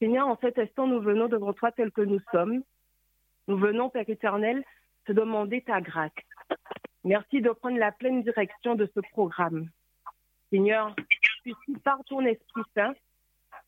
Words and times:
Seigneur, 0.00 0.28
en 0.28 0.38
cet 0.40 0.58
instant, 0.58 0.86
nous 0.86 1.00
venons 1.00 1.28
devant 1.28 1.52
toi 1.52 1.72
tel 1.72 1.90
que 1.90 2.00
nous 2.00 2.20
sommes? 2.32 2.62
Nous 3.48 3.58
venons, 3.58 3.90
Père 3.90 4.08
éternel, 4.08 4.64
te 5.04 5.12
demander 5.12 5.60
ta 5.60 5.82
grâce. 5.82 6.10
Merci 7.04 7.42
de 7.42 7.50
prendre 7.50 7.78
la 7.78 7.92
pleine 7.92 8.22
direction 8.22 8.74
de 8.74 8.90
ce 8.94 9.00
programme. 9.12 9.68
Seigneur, 10.50 10.96
puisses 11.42 11.78
par 11.84 12.02
ton 12.06 12.24
Esprit 12.24 12.62
Saint 12.74 12.94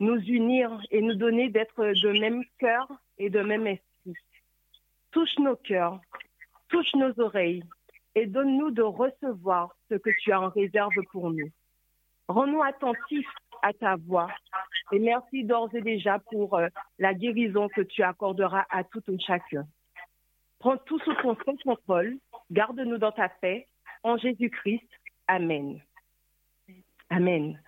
nous 0.01 0.19
unir 0.21 0.81
et 0.91 1.03
nous 1.03 1.15
donner 1.15 1.51
d'être 1.51 1.85
de 1.85 2.19
même 2.19 2.45
cœur 2.59 2.89
et 3.19 3.29
de 3.29 3.41
même 3.41 3.67
esprit. 3.67 4.17
Touche 5.11 5.39
nos 5.39 5.57
cœurs, 5.57 6.01
touche 6.69 6.95
nos 6.95 7.19
oreilles 7.21 7.63
et 8.15 8.27
donne-nous 8.27 8.71
de 8.71 8.83
recevoir 8.83 9.77
ce 9.91 9.97
que 9.97 10.11
tu 10.21 10.33
as 10.33 10.41
en 10.41 10.49
réserve 10.49 10.95
pour 11.11 11.31
nous. 11.31 11.51
Rends-nous 12.29 12.63
attentifs 12.63 13.29
à 13.63 13.73
ta 13.75 13.97
voix 13.97 14.29
et 14.93 14.99
merci 14.99 15.45
d'ores 15.45 15.75
et 15.75 15.81
déjà 15.81 16.19
pour 16.31 16.55
euh, 16.55 16.69
la 16.99 17.15
guérison 17.15 17.69
que 17.69 17.81
tu 17.81 18.03
accorderas 18.03 18.65
à 18.71 18.85
tout 18.85 19.03
un 19.09 19.19
chacun. 19.19 19.67
Prends 20.59 20.77
tout 20.77 20.99
sous 21.01 21.15
ton 21.15 21.35
contrôle, 21.65 22.19
garde-nous 22.51 22.99
dans 22.99 23.11
ta 23.11 23.29
paix, 23.29 23.67
en 24.03 24.17
Jésus-Christ. 24.17 24.89
Amen. 25.27 25.81
Amen. 27.11 27.61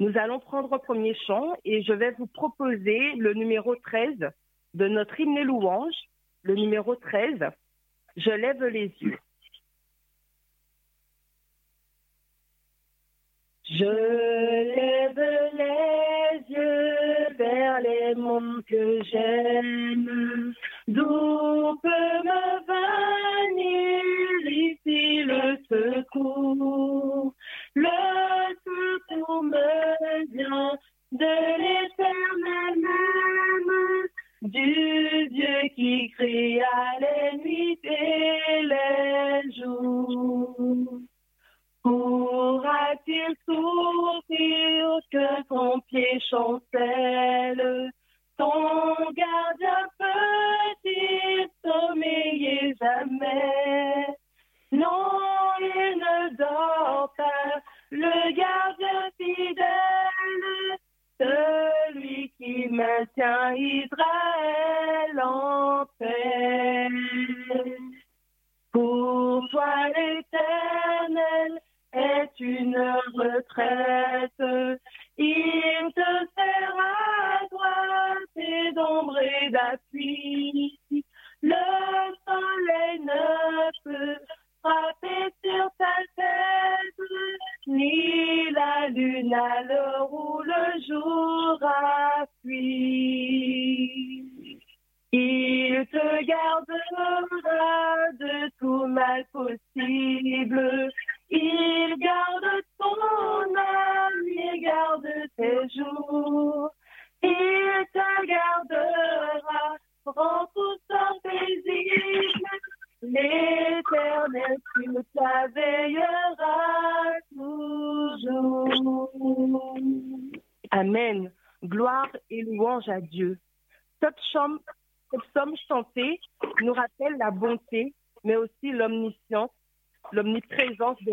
Nous 0.00 0.16
allons 0.18 0.38
prendre 0.38 0.72
le 0.72 0.78
premier 0.78 1.14
chant 1.26 1.54
et 1.64 1.82
je 1.82 1.92
vais 1.92 2.12
vous 2.12 2.26
proposer 2.26 3.14
le 3.16 3.34
numéro 3.34 3.74
13 3.76 4.30
de 4.74 4.88
notre 4.88 5.18
hymne 5.18 5.42
louange, 5.42 5.94
le 6.42 6.54
numéro 6.54 6.94
13, 6.94 7.38
Je 8.16 8.30
lève 8.30 8.64
les 8.64 8.92
yeux. 9.00 9.18
Je 13.70 13.84
lève 13.84 15.20
les 15.52 16.54
yeux 16.54 17.36
vers 17.36 17.80
les 17.80 18.14
mondes 18.14 18.64
que 18.66 19.02
j'aime, 19.04 20.54
d'où 20.86 21.78
peut 21.82 22.22
me 22.24 22.44
venir 23.52 24.02
ici 24.50 25.22
le 25.22 25.58
secours? 25.68 27.34
Le 27.74 27.88
secours 28.64 29.42
me 29.42 30.26
vient 30.32 30.72
de 31.12 31.34
l'éternel 31.60 32.84
du 34.40 35.28
Dieu 35.28 35.68
qui 35.74 36.10
créa 36.16 36.98
les 37.00 37.38
nuits 37.38 37.78
et 37.84 38.62
les 38.62 39.52
jours. 39.52 41.00
Pourra-t-il 41.88 43.34
souffrir 43.46 44.98
que 45.10 45.42
ton 45.48 45.80
pied 45.88 46.20
chancelle? 46.28 47.90
Ton 48.36 48.94
gardien 49.16 49.88
peut-il 49.96 51.48
sommeiller 51.64 52.74
jamais? 52.78 54.06
Non, 54.70 55.08
il 55.60 55.96
ne 55.96 56.36
dort 56.36 57.10
pas, 57.16 57.62
le 57.90 58.32
gardien 58.36 59.08
fidèle, 59.16 60.76
celui 61.18 62.30
qui 62.36 62.68
maintient 62.68 63.54
Israël 63.54 64.37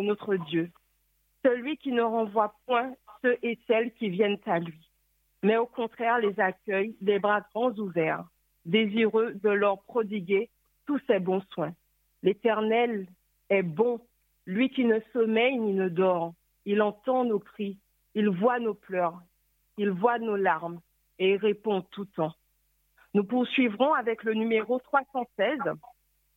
notre 0.05 0.35
Dieu, 0.35 0.71
celui 1.43 1.77
qui 1.77 1.91
ne 1.91 2.01
renvoie 2.01 2.55
point 2.66 2.93
ceux 3.21 3.38
et 3.43 3.59
celles 3.67 3.91
qui 3.93 4.09
viennent 4.09 4.39
à 4.45 4.59
lui, 4.59 4.89
mais 5.43 5.57
au 5.57 5.66
contraire 5.66 6.19
les 6.19 6.39
accueille 6.39 6.95
des 7.01 7.19
bras 7.19 7.41
grands 7.53 7.73
ouverts, 7.73 8.25
désireux 8.65 9.33
de 9.33 9.49
leur 9.49 9.83
prodiguer 9.83 10.49
tous 10.85 10.99
ses 11.07 11.19
bons 11.19 11.44
soins. 11.51 11.73
L'Éternel 12.23 13.07
est 13.49 13.63
bon, 13.63 13.99
lui 14.45 14.69
qui 14.69 14.85
ne 14.85 14.99
sommeille 15.13 15.59
ni 15.59 15.73
ne 15.73 15.89
dort. 15.89 16.33
Il 16.65 16.81
entend 16.81 17.25
nos 17.25 17.39
cris, 17.39 17.77
il 18.15 18.29
voit 18.29 18.59
nos 18.59 18.73
pleurs, 18.73 19.21
il 19.77 19.91
voit 19.91 20.19
nos 20.19 20.35
larmes 20.35 20.80
et 21.19 21.38
répond 21.38 21.81
tout 21.81 22.06
temps. 22.06 22.33
Nous 23.13 23.24
poursuivrons 23.24 23.94
avec 23.94 24.24
le 24.24 24.33
numéro 24.33 24.80
316, 24.80 25.59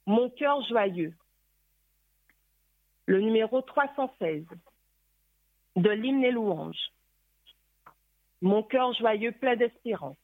Mon 0.06 0.30
cœur 0.30 0.62
joyeux 0.68 1.14
le 3.08 3.20
numéro 3.20 3.62
316 3.62 4.44
de 5.76 5.90
l'hymne 5.90 6.24
et 6.24 6.30
louange. 6.30 6.76
Mon 8.42 8.62
cœur 8.62 8.92
joyeux 8.92 9.32
plein 9.32 9.56
d'espérance. 9.56 10.18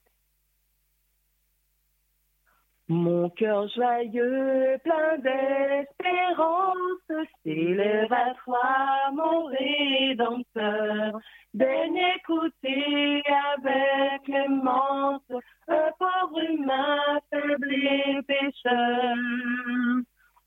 Mon 2.88 3.30
cœur 3.30 3.66
joyeux 3.68 4.78
plein 4.84 5.16
d'espérance 5.16 7.24
s'élève 7.42 8.12
à 8.12 8.34
toi, 8.44 9.10
mon 9.14 9.46
rédempteur. 9.46 11.18
Daigne 11.54 12.02
écouter 12.16 13.22
avec 13.56 14.24
clémence 14.24 15.22
un 15.68 15.90
pauvre 15.98 16.38
humain 16.50 16.98
faible 17.30 17.72
et 17.72 18.20
pécheur. 18.26 19.16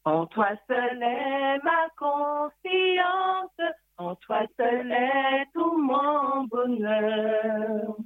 En 0.09 0.25
toi 0.27 0.51
seul 0.69 1.03
est 1.03 1.63
ma 1.65 1.89
confiance, 1.97 3.75
en 3.97 4.15
toi 4.15 4.43
seul 4.55 4.89
est 4.89 5.47
tout 5.53 5.77
mon 5.77 6.45
bonheur. 6.45 7.97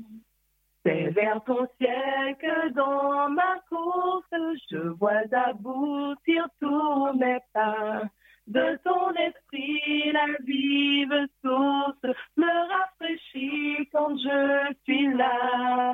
C'est 0.84 1.10
vers 1.12 1.44
ton 1.44 1.68
ciel 1.78 2.36
que 2.42 2.70
dans 2.70 3.30
ma 3.30 3.60
course, 3.70 4.34
je 4.72 4.80
vois 4.98 5.30
aboutir 5.32 6.48
tous 6.60 7.14
mes 7.20 7.38
pas. 7.54 8.02
De 8.48 8.80
ton 8.84 9.12
esprit, 9.14 10.12
la 10.12 10.26
vive 10.44 11.28
source 11.44 12.18
me 12.36 12.72
rafraîchit 12.74 13.88
quand 13.92 14.18
je 14.18 14.74
suis 14.86 15.14
là. 15.14 15.94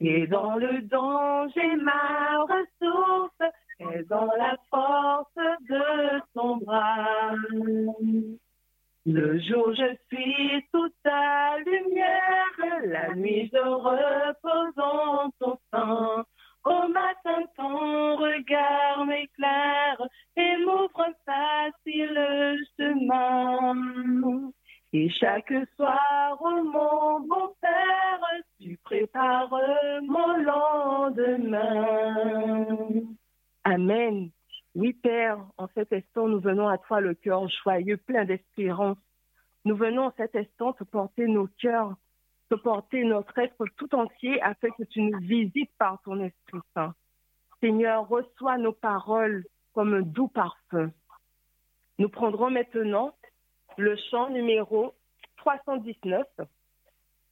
Et 0.00 0.26
dans 0.26 0.56
le 0.56 0.82
le 36.98 37.14
cœur 37.14 37.48
joyeux, 37.62 37.98
plein 37.98 38.24
d'espérance. 38.24 38.98
Nous 39.64 39.76
venons 39.76 40.06
en 40.06 40.12
cet 40.16 40.34
instant 40.34 40.72
te 40.72 40.82
porter 40.82 41.28
nos 41.28 41.46
cœurs 41.60 41.94
te 42.50 42.56
porter 42.56 43.04
notre 43.04 43.38
être 43.38 43.64
tout 43.76 43.94
entier 43.94 44.42
afin 44.42 44.70
que 44.70 44.82
tu 44.82 45.02
nous 45.02 45.18
visites 45.20 45.70
par 45.78 46.02
ton 46.02 46.20
Esprit 46.20 46.58
Saint. 46.74 46.94
Seigneur, 47.60 48.08
reçois 48.08 48.58
nos 48.58 48.72
paroles 48.72 49.44
comme 49.72 49.94
un 49.94 50.02
doux 50.02 50.28
parfum. 50.28 50.90
Nous 51.98 52.08
prendrons 52.08 52.50
maintenant 52.50 53.14
le 53.78 53.96
chant 54.10 54.30
numéro 54.30 54.94
319. 55.36 56.26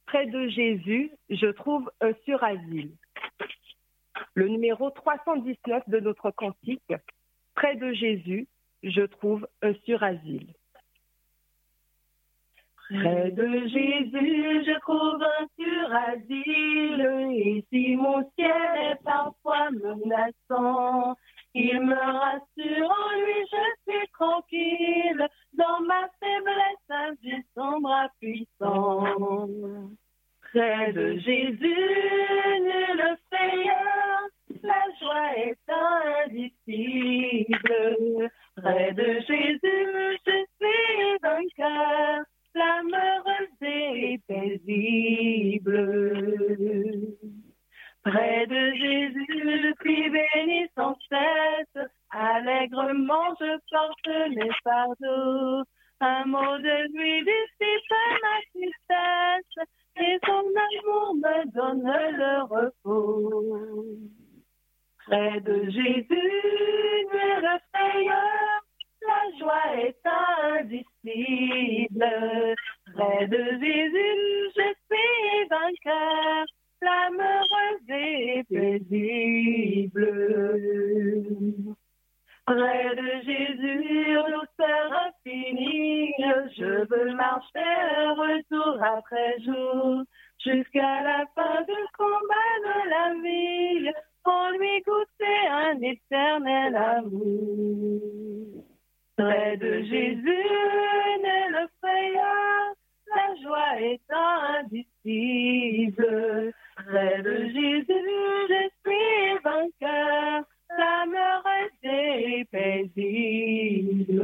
Près 0.05 0.25
de 0.27 0.47
Jésus, 0.47 1.11
je 1.29 1.47
trouve 1.47 1.91
un 1.99 2.13
surasile. 2.23 2.91
Le 4.35 4.47
numéro 4.47 4.89
319 4.89 5.89
de 5.89 5.99
notre 5.99 6.31
cantique. 6.31 6.93
Près 7.55 7.75
de 7.75 7.91
Jésus, 7.91 8.47
je 8.83 9.01
trouve 9.01 9.47
un 9.61 9.73
surasile. 9.85 10.53
Près 12.89 13.29
de 13.31 13.67
Jésus, 13.67 14.63
je 14.65 14.79
trouve 14.79 15.21
un 15.21 15.45
surasile, 15.59 17.31
et 17.35 17.63
si 17.69 17.95
mon 17.95 18.27
ciel 18.35 18.91
est 18.91 19.03
parfois 19.03 19.69
menaçant, 19.69 21.15
il 21.53 21.81
me 21.81 21.93
rassure 21.93 22.89
en 22.89 23.19
lui, 23.19 23.45
je 23.51 23.91
suis 23.91 24.07
tranquille, 24.13 25.27
dans 25.53 25.81
ma 25.81 26.09
faiblesse, 26.19 27.17
du 27.21 27.45
son 27.55 27.79
bras 27.79 28.09
puissant. 28.19 29.03
Près 30.51 30.91
de 30.93 31.17
Jésus, 31.19 31.59
le 31.61 33.15
frayeur, 33.27 34.29
la 34.63 34.83
joie 34.99 35.37
est 35.37 35.57
indicible. 36.25 37.59
Près 38.55 38.93
de 38.93 39.19
Jésus, 39.27 40.19
je 40.25 40.45
suis 40.57 41.17
vainqueur 41.21 42.25
flamme 42.51 42.93
heureuse 42.93 43.61
et 43.61 44.19
paisible. 44.27 45.77
Près 48.03 48.47
de 48.47 48.71
Jésus, 48.73 49.25
je 49.29 49.73
suis 49.81 50.09
béni 50.09 50.67
sans 50.75 50.97
cesse. 51.09 51.87
Allègrement, 52.11 53.35
je 53.39 53.57
porte 53.69 54.09
mes 54.35 54.51
fardeaux. 54.63 55.63
Un 56.01 56.25
mot 56.25 56.57
de 56.57 56.97
lui 56.97 57.23
dissipe 57.23 57.93
ma 58.21 58.39
tristesse. 58.53 59.67
Et 60.01 60.17
son 60.25 60.45
amour 60.67 61.15
me 61.15 61.45
donne 61.51 61.83
le 61.83 62.43
repos. 62.43 63.99
Près 65.09 65.39
de 65.41 65.71
Jésus, 65.71 67.07
la 67.41 69.21
joie 69.39 69.67
est 69.77 69.97
indicible. 70.59 72.05
Près 72.93 73.25
de 73.25 73.43
Jésus, 73.59 74.51
je 74.55 74.67
suis 74.85 75.47
vainqueur, 75.49 76.45
flamme 76.79 77.21
heureuse 77.21 77.89
et 77.89 78.43
paisible. 78.51 80.05
Près 82.45 82.95
de 82.95 83.09
Jésus, 83.25 84.13
douceur 84.13 84.87
infinie, 85.07 86.13
je 86.55 86.71
veux 86.87 87.11
marcher 87.15 87.79
retour 88.15 88.77
après 88.83 89.39
jour, 89.41 90.03
jusqu'à 90.43 91.01
la 91.01 91.25
fin 91.35 91.61
du 91.61 91.81
combat 91.97 92.53
de 92.65 92.77
la 92.89 93.05
vie, 93.23 93.58
goûter 95.79 96.15
un 96.15 96.43
éternel 96.45 96.75
amour. 96.75 98.65
Près 99.17 99.57
de 99.57 99.81
Jésus 99.83 100.45
naît 101.21 101.49
le 101.49 101.67
frayeur, 101.79 102.73
la 103.15 103.35
joie 103.41 103.81
est 103.81 104.01
indicible. 104.63 106.53
Près 106.75 107.21
de 107.21 107.35
Jésus, 107.47 107.93
je 108.49 108.69
suis 108.85 109.37
vainqueur, 109.43 110.43
heureuse 110.71 111.83
et 111.83 112.45
paisible. 112.45 114.19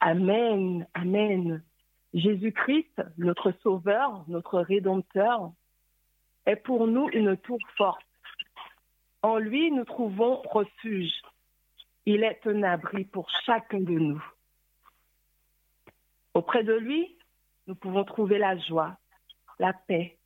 Amen, 0.00 0.86
Amen. 0.94 1.62
Jésus-Christ, 2.14 3.02
notre 3.18 3.52
Sauveur, 3.62 4.24
notre 4.28 4.60
Rédempteur, 4.60 5.52
est 6.46 6.56
pour 6.56 6.86
nous 6.86 7.10
une 7.12 7.36
tour 7.36 7.58
forte. 7.76 8.00
En 9.28 9.36
lui, 9.36 9.70
nous 9.70 9.84
trouvons 9.84 10.40
refuge. 10.40 11.12
Il 12.06 12.24
est 12.24 12.46
un 12.46 12.62
abri 12.62 13.04
pour 13.04 13.28
chacun 13.44 13.78
de 13.78 13.92
nous. 13.92 14.24
Auprès 16.32 16.64
de 16.64 16.72
lui, 16.72 17.18
nous 17.66 17.74
pouvons 17.74 18.04
trouver 18.04 18.38
la 18.38 18.56
joie, 18.56 18.96
la 19.58 19.74
paix, 19.74 20.16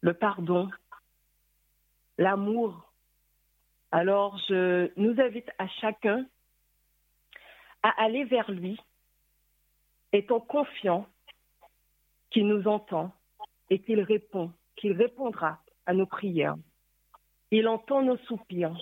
le 0.00 0.14
pardon, 0.14 0.68
l'amour. 2.18 2.92
Alors, 3.92 4.36
je 4.48 4.90
nous 4.96 5.20
invite 5.20 5.52
à 5.58 5.68
chacun 5.68 6.26
à 7.84 8.02
aller 8.02 8.24
vers 8.24 8.50
lui, 8.50 8.80
étant 10.12 10.40
confiant 10.40 11.06
qu'il 12.30 12.48
nous 12.48 12.66
entend 12.66 13.12
et 13.70 13.80
qu'il 13.80 14.00
répond, 14.00 14.52
qu'il 14.74 14.94
répondra 14.94 15.62
à 15.86 15.94
nos 15.94 16.06
prières. 16.06 16.56
Il 17.50 17.66
entend 17.68 18.02
nos 18.02 18.16
soupirs. 18.18 18.76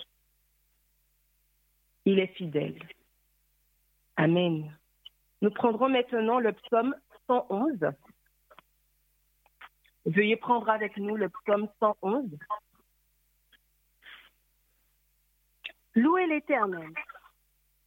Il 2.05 2.19
est 2.19 2.33
fidèle. 2.35 2.77
Amen. 4.15 4.77
Nous 5.41 5.51
prendrons 5.51 5.89
maintenant 5.89 6.39
le 6.39 6.53
psaume 6.53 6.95
111. 7.27 7.79
Veuillez 10.05 10.35
prendre 10.35 10.69
avec 10.69 10.97
nous 10.97 11.15
le 11.15 11.29
psaume 11.29 11.67
111. 11.79 12.37
Louez 15.95 16.27
l'Éternel. 16.27 16.89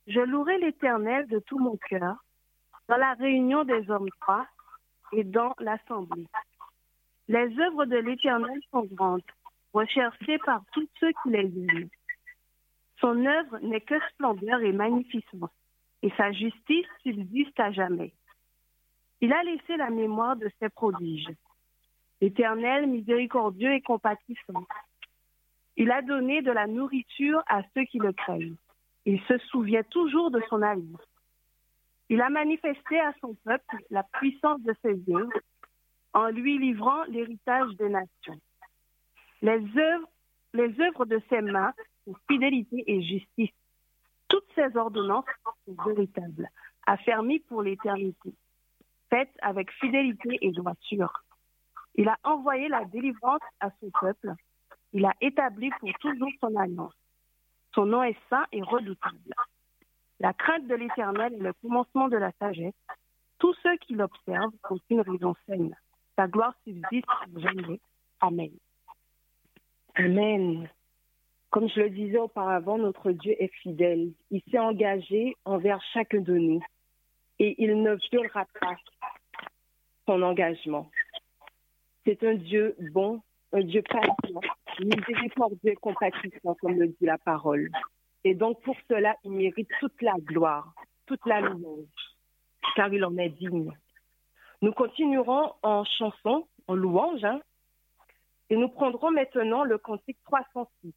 Je 0.06 0.20
louerai 0.20 0.58
l'Éternel 0.58 1.26
de 1.28 1.38
tout 1.38 1.58
mon 1.58 1.76
cœur 1.76 2.16
dans 2.88 2.96
la 2.96 3.14
réunion 3.14 3.64
des 3.64 3.90
hommes 3.90 4.08
droits 4.20 4.46
et 5.12 5.24
dans 5.24 5.54
l'assemblée. 5.60 6.26
Les 7.28 7.58
œuvres 7.60 7.84
de 7.84 7.96
l'Éternel 7.96 8.60
sont 8.70 8.84
grandes, 8.84 9.22
recherchées 9.72 10.38
par 10.38 10.62
tous 10.72 10.88
ceux 11.00 11.12
qui 11.22 11.30
les 11.30 11.46
aiment. 11.46 11.88
Son 13.00 13.26
œuvre 13.26 13.58
n'est 13.60 13.80
que 13.80 13.98
splendeur 14.10 14.60
et 14.60 14.72
magnificence, 14.72 15.50
et 16.02 16.10
sa 16.16 16.32
justice 16.32 16.86
subsiste 17.02 17.58
à 17.58 17.72
jamais. 17.72 18.12
Il 19.20 19.32
a 19.32 19.42
laissé 19.42 19.76
la 19.76 19.90
mémoire 19.90 20.36
de 20.36 20.50
ses 20.60 20.68
prodiges. 20.68 21.30
L'Éternel, 22.20 22.86
miséricordieux 22.86 23.72
et 23.72 23.80
compatissant. 23.80 24.66
Il 25.76 25.90
a 25.90 26.02
donné 26.02 26.42
de 26.42 26.50
la 26.50 26.66
nourriture 26.66 27.42
à 27.46 27.62
ceux 27.74 27.84
qui 27.84 27.98
le 27.98 28.12
craignent. 28.12 28.56
Il 29.04 29.20
se 29.22 29.38
souvient 29.38 29.82
toujours 29.84 30.30
de 30.30 30.40
son 30.48 30.62
alliance. 30.62 31.00
Il 32.08 32.20
a 32.20 32.28
manifesté 32.28 33.00
à 33.00 33.12
son 33.20 33.34
peuple 33.44 33.76
la 33.90 34.02
puissance 34.02 34.60
de 34.62 34.74
ses 34.82 35.00
œuvres 35.12 35.32
en 36.12 36.28
lui 36.28 36.58
livrant 36.58 37.02
l'héritage 37.04 37.74
des 37.78 37.88
nations. 37.88 38.40
Les 39.42 39.60
œuvres, 39.76 41.04
de 41.04 41.20
ses 41.28 41.40
mains 41.40 41.72
sont 42.04 42.14
fidélité 42.30 42.84
et 42.86 43.02
justice. 43.02 43.50
Toutes 44.28 44.46
ses 44.54 44.76
ordonnances 44.76 45.24
sont 45.66 45.76
véritables, 45.84 46.48
affermies 46.86 47.40
pour 47.40 47.62
l'éternité, 47.62 48.32
faites 49.10 49.34
avec 49.42 49.70
fidélité 49.72 50.38
et 50.40 50.52
droiture. 50.52 51.24
Il 51.96 52.08
a 52.08 52.16
envoyé 52.24 52.68
la 52.68 52.84
délivrance 52.84 53.42
à 53.60 53.70
son 53.80 53.90
peuple. 54.00 54.32
Il 54.92 55.04
a 55.04 55.12
établi 55.20 55.70
pour 55.80 55.92
toujours 56.00 56.30
son 56.40 56.54
alliance. 56.56 56.94
Son 57.74 57.86
nom 57.86 58.02
est 58.02 58.16
saint 58.30 58.46
et 58.52 58.62
redoutable. 58.62 59.34
La 60.20 60.32
crainte 60.32 60.68
de 60.68 60.74
l'Éternel 60.74 61.34
est 61.34 61.42
le 61.42 61.52
commencement 61.54 62.08
de 62.08 62.16
la 62.16 62.30
sagesse. 62.38 62.72
Tous 63.38 63.54
ceux 63.62 63.76
qui 63.78 63.94
l'observent 63.94 64.52
ont 64.70 64.78
une 64.88 65.00
raison 65.00 65.34
saine. 65.46 65.74
Sa 66.16 66.28
gloire 66.28 66.54
subsiste 66.64 67.06
pour 67.06 67.40
jamais. 67.40 67.80
Amen. 68.20 68.50
Amen. 69.94 70.68
Comme 71.50 71.68
je 71.68 71.80
le 71.80 71.90
disais 71.90 72.18
auparavant, 72.18 72.78
notre 72.78 73.12
Dieu 73.12 73.34
est 73.38 73.52
fidèle. 73.62 74.12
Il 74.30 74.42
s'est 74.50 74.58
engagé 74.58 75.36
envers 75.44 75.82
chacun 75.92 76.20
de 76.20 76.32
nous 76.32 76.62
et 77.38 77.62
il 77.62 77.82
ne 77.82 77.96
violera 78.10 78.46
pas 78.58 78.76
son 80.06 80.22
engagement. 80.22 80.90
C'est 82.04 82.22
un 82.24 82.34
Dieu 82.34 82.74
bon, 82.92 83.20
un 83.52 83.60
Dieu 83.60 83.82
patient, 83.82 84.40
miséricordieux 84.80 85.72
et 85.72 85.76
compatissant, 85.76 86.54
comme 86.60 86.78
le 86.78 86.88
dit 86.88 86.96
la 87.04 87.18
parole. 87.18 87.70
Et 88.24 88.34
donc, 88.34 88.62
pour 88.62 88.76
cela, 88.88 89.16
il 89.24 89.32
mérite 89.32 89.68
toute 89.80 90.00
la 90.00 90.14
gloire, 90.18 90.72
toute 91.06 91.24
la 91.26 91.40
louange, 91.40 91.86
car 92.76 92.92
il 92.92 93.04
en 93.04 93.16
est 93.18 93.28
digne. 93.28 93.70
Nous 94.62 94.72
continuerons 94.72 95.52
en 95.62 95.84
chanson, 95.84 96.46
en 96.66 96.74
louange, 96.74 97.24
hein, 97.24 97.40
et 98.52 98.56
nous 98.56 98.68
prendrons 98.68 99.10
maintenant 99.10 99.64
le 99.64 99.78
cantique 99.78 100.18
306. 100.26 100.92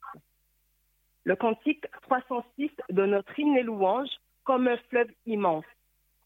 Le 1.23 1.37
cantique 1.37 1.89
306 2.01 2.69
de 2.89 3.05
notre 3.05 3.39
hymne 3.39 3.55
et 3.55 3.63
louange 3.63 4.09
comme 4.43 4.67
un 4.67 4.75
fleuve 4.89 5.09
immense. 5.25 5.63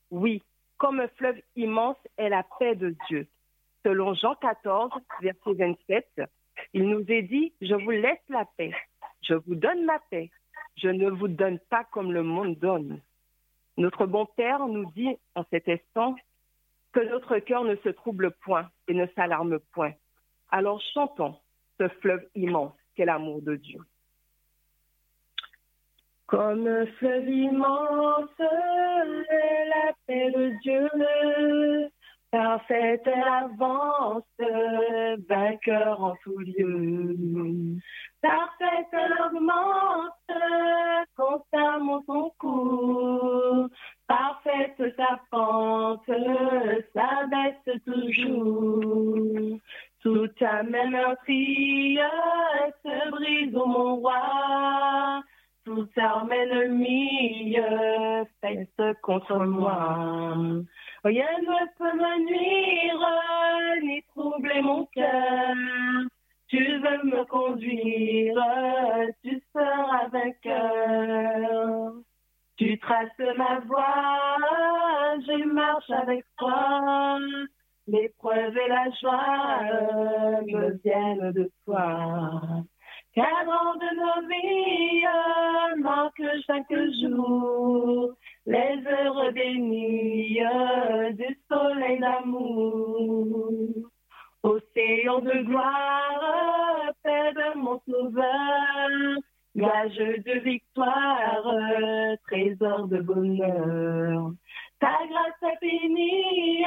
Oui, 0.09 0.41
comme 0.79 0.99
un 0.99 1.07
fleuve 1.09 1.39
immense 1.55 1.97
est 2.17 2.29
la 2.29 2.43
paix 2.57 2.73
de 2.73 2.95
Dieu. 3.07 3.27
Selon 3.85 4.15
Jean 4.15 4.33
14, 4.41 4.89
verset 5.21 5.53
27, 5.53 6.21
il 6.73 6.89
nous 6.89 7.05
est 7.07 7.21
dit, 7.21 7.53
je 7.61 7.75
vous 7.75 7.91
laisse 7.91 8.27
la 8.29 8.45
paix, 8.57 8.73
je 9.21 9.35
vous 9.35 9.53
donne 9.53 9.85
ma 9.85 9.99
paix, 10.09 10.31
je 10.77 10.89
ne 10.89 11.11
vous 11.11 11.27
donne 11.27 11.59
pas 11.69 11.83
comme 11.91 12.11
le 12.11 12.23
monde 12.23 12.57
donne. 12.57 13.01
Notre 13.77 14.07
bon 14.07 14.25
Père 14.25 14.67
nous 14.67 14.91
dit 14.93 15.15
en 15.35 15.45
cet 15.51 15.69
instant 15.69 16.15
que 16.91 17.01
notre 17.01 17.37
cœur 17.37 17.65
ne 17.65 17.75
se 17.75 17.89
trouble 17.89 18.31
point 18.31 18.67
et 18.87 18.95
ne 18.95 19.05
s'alarme 19.15 19.59
point. 19.73 19.93
Alors 20.51 20.81
chantons 20.93 21.35
ce 21.79 21.87
fleuve 22.01 22.25
immense 22.35 22.73
qu'est 22.95 23.05
l'amour 23.05 23.41
de 23.41 23.55
Dieu. 23.55 23.79
Comme 26.25 26.67
un 26.67 26.85
fleuve 26.97 27.29
immense 27.29 28.29
la 28.39 29.93
paix 30.05 30.31
de 30.31 30.53
Dieu, 30.61 31.89
Parfaite 32.31 33.07
l'avance, 33.07 34.23
vainqueur 35.27 35.99
en 35.99 36.15
tout 36.23 36.37
lieu. 36.37 37.79
Parfaite 38.21 38.93
l'augmente, 38.93 40.13
constamment 41.15 42.03
son 42.05 42.31
cours. 42.37 43.67
Parfaite 44.07 44.95
sa 44.95 45.19
pente, 45.31 46.05
s'abaisse 46.93 47.81
toujours. 47.83 49.57
Tout 50.01 50.29
amène 50.39 50.95
un 50.95 51.15
cri, 51.15 51.97
se 52.83 53.09
brise 53.09 53.55
au 53.55 53.65
mon 53.65 53.95
roi. 53.97 55.21
Tout 55.65 55.89
arme 55.97 56.31
ennemie, 56.31 57.57
fête 58.41 58.81
contre 59.01 59.35
moi. 59.39 60.35
Rien 61.03 61.27
ne 61.41 61.65
peut 61.77 61.97
me 61.97 62.13
nuire, 62.27 63.81
ni 63.83 64.01
troubler 64.03 64.61
mon 64.61 64.85
cœur. 64.85 65.55
Tu 66.47 66.63
veux 66.63 67.03
me 67.03 67.25
conduire, 67.25 68.41
tu 69.23 69.41
seras 69.53 70.07
vainqueur. 70.07 71.93
Tu 72.57 72.79
traces 72.79 73.35
ma 73.37 73.59
voie, 73.59 74.37
je 75.27 75.45
marche 75.45 75.89
avec 75.91 76.25
toi. 76.37 77.19
L'épreuve 77.91 78.55
et 78.55 78.67
la 78.67 78.89
joie 79.01 80.41
me 80.45 80.77
viennent 80.83 81.31
de 81.31 81.49
toi. 81.65 82.63
Cadran 83.15 83.73
de 83.81 83.89
nos 83.99 84.27
vies 84.29 85.81
manque 85.81 86.21
chaque 86.45 86.71
jour 87.01 88.13
les 88.45 88.85
heures 88.85 89.33
des 89.33 89.55
nuits 89.55 90.39
du 91.17 91.39
soleil 91.49 91.99
d'amour. 91.99 93.51
Océan 94.43 95.19
de 95.21 95.43
gloire, 95.47 96.91
paix 97.03 97.33
de 97.33 97.57
mon 97.57 97.81
sauveur, 97.89 99.17
gage 99.55 99.97
de 99.97 100.39
victoire, 100.41 102.17
trésor 102.27 102.87
de 102.87 102.99
bonheur. 103.01 104.31
Ta 104.79 104.97
grâce 105.09 105.53
infinie 105.53 106.63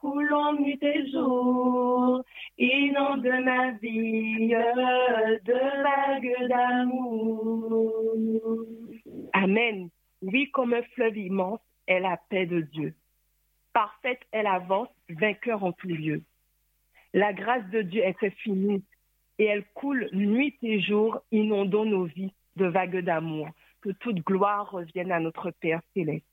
coulant 0.00 0.54
nuit 0.54 0.78
et 0.82 1.10
jour, 1.12 2.24
inonde 2.58 3.28
ma 3.44 3.70
vie 3.72 4.48
de 4.48 5.82
vagues 5.82 6.48
d'amour. 6.48 7.84
Amen. 9.32 9.88
Oui, 10.22 10.50
comme 10.50 10.74
un 10.74 10.82
fleuve 10.94 11.16
immense 11.16 11.60
est 11.86 12.00
la 12.00 12.16
paix 12.28 12.46
de 12.46 12.60
Dieu. 12.60 12.94
Parfaite 13.72 14.26
est 14.32 14.42
l'avance, 14.42 14.88
vainqueur 15.08 15.62
en 15.62 15.70
tout 15.70 15.86
lieu. 15.86 16.22
La 17.14 17.32
grâce 17.32 17.68
de 17.70 17.82
Dieu 17.82 18.02
est 18.02 18.20
infinie 18.20 18.82
et 19.38 19.44
elle 19.44 19.64
coule 19.74 20.08
nuit 20.12 20.56
et 20.62 20.80
jour, 20.80 21.20
inondant 21.30 21.84
nos 21.84 22.04
vies 22.04 22.32
de 22.56 22.66
vagues 22.66 22.98
d'amour. 22.98 23.48
Que 23.80 23.90
toute 23.90 24.24
gloire 24.24 24.72
revienne 24.72 25.12
à 25.12 25.20
notre 25.20 25.52
Père 25.52 25.80
céleste. 25.94 26.26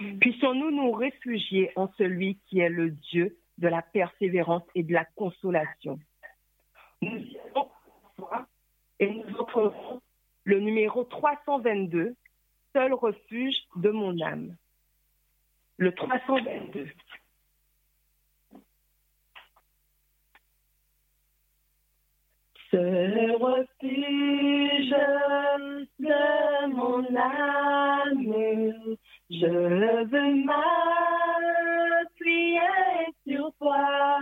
Mm. 0.00 0.18
Puissons-nous 0.18 0.70
nous 0.70 0.92
réfugier 0.92 1.72
en 1.76 1.88
celui 1.98 2.38
qui 2.46 2.60
est 2.60 2.68
le 2.68 2.90
Dieu 2.90 3.36
de 3.58 3.68
la 3.68 3.82
persévérance 3.82 4.64
et 4.74 4.82
de 4.82 4.92
la 4.92 5.04
consolation. 5.04 5.98
Nous 7.02 7.18
irons 7.18 7.70
et 8.98 9.10
nous 9.10 9.36
entendrons 9.38 10.00
le 10.44 10.60
numéro 10.60 11.04
322 11.04 12.14
seul 12.72 12.92
refuge 12.94 13.56
de 13.76 13.90
mon 13.90 14.20
âme. 14.20 14.56
Le 15.78 15.92
322. 15.92 16.88
Seul 22.70 23.36
refuge 23.40 24.90
de 25.98 26.66
mon 26.68 27.16
âme, 27.16 28.96
je 29.30 29.46
veux 29.46 30.44
m'appuyer 30.44 30.60
sur 33.26 33.52
toi. 33.58 34.18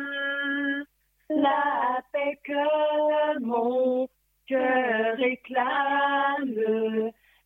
La 1.31 2.03
paix 2.13 2.39
que 2.45 3.39
mon 3.41 4.09
cœur 4.47 5.17
réclame 5.17 6.55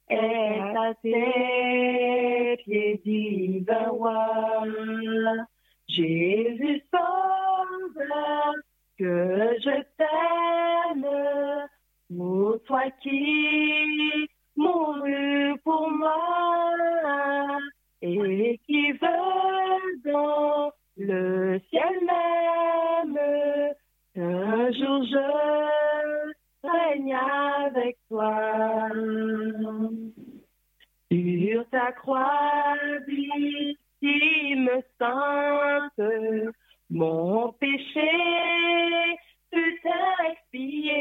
est 0.09 0.77
à 0.77 0.95
tes 1.03 2.57
pieds 2.65 3.01
divin 3.05 3.89
roi. 3.89 4.65
Jésus 5.89 6.83
sauveur, 6.91 8.55
que 8.99 9.57
je 9.61 9.83
t'aime, 9.97 11.07
pour 12.17 12.63
toi 12.65 12.91
qui 13.03 14.28
mourut 14.59 15.59
pour 15.65 15.91
moi 15.91 17.59
et 18.03 18.61
qui 18.67 18.93
veut 18.93 20.03
dans 20.05 20.71
le 20.97 21.61
ciel 21.71 21.99
même, 22.07 23.19
un 24.17 24.73
jour 24.73 25.05
je 25.05 26.69
règne 26.69 27.15
avec 27.15 27.97
toi. 28.09 28.89
Sur 31.11 31.65
ta 31.71 31.93
croix, 31.93 32.75
me 34.03 34.83
sainte, 34.99 36.03
mon 36.91 37.53
péché 37.53 38.11
fut 39.53 39.81
expié. 40.31 40.99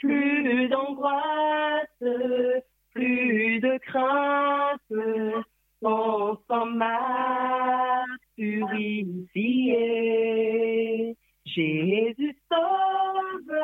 Plus 0.00 0.68
d'angoisse, 0.68 2.04
plus 2.92 3.60
de 3.60 3.78
crainte, 3.78 4.80
sang 5.82 6.66
m'a 6.66 8.04
purifié. 8.36 9.76
Jésus 11.44 12.36
sauve, 12.48 13.56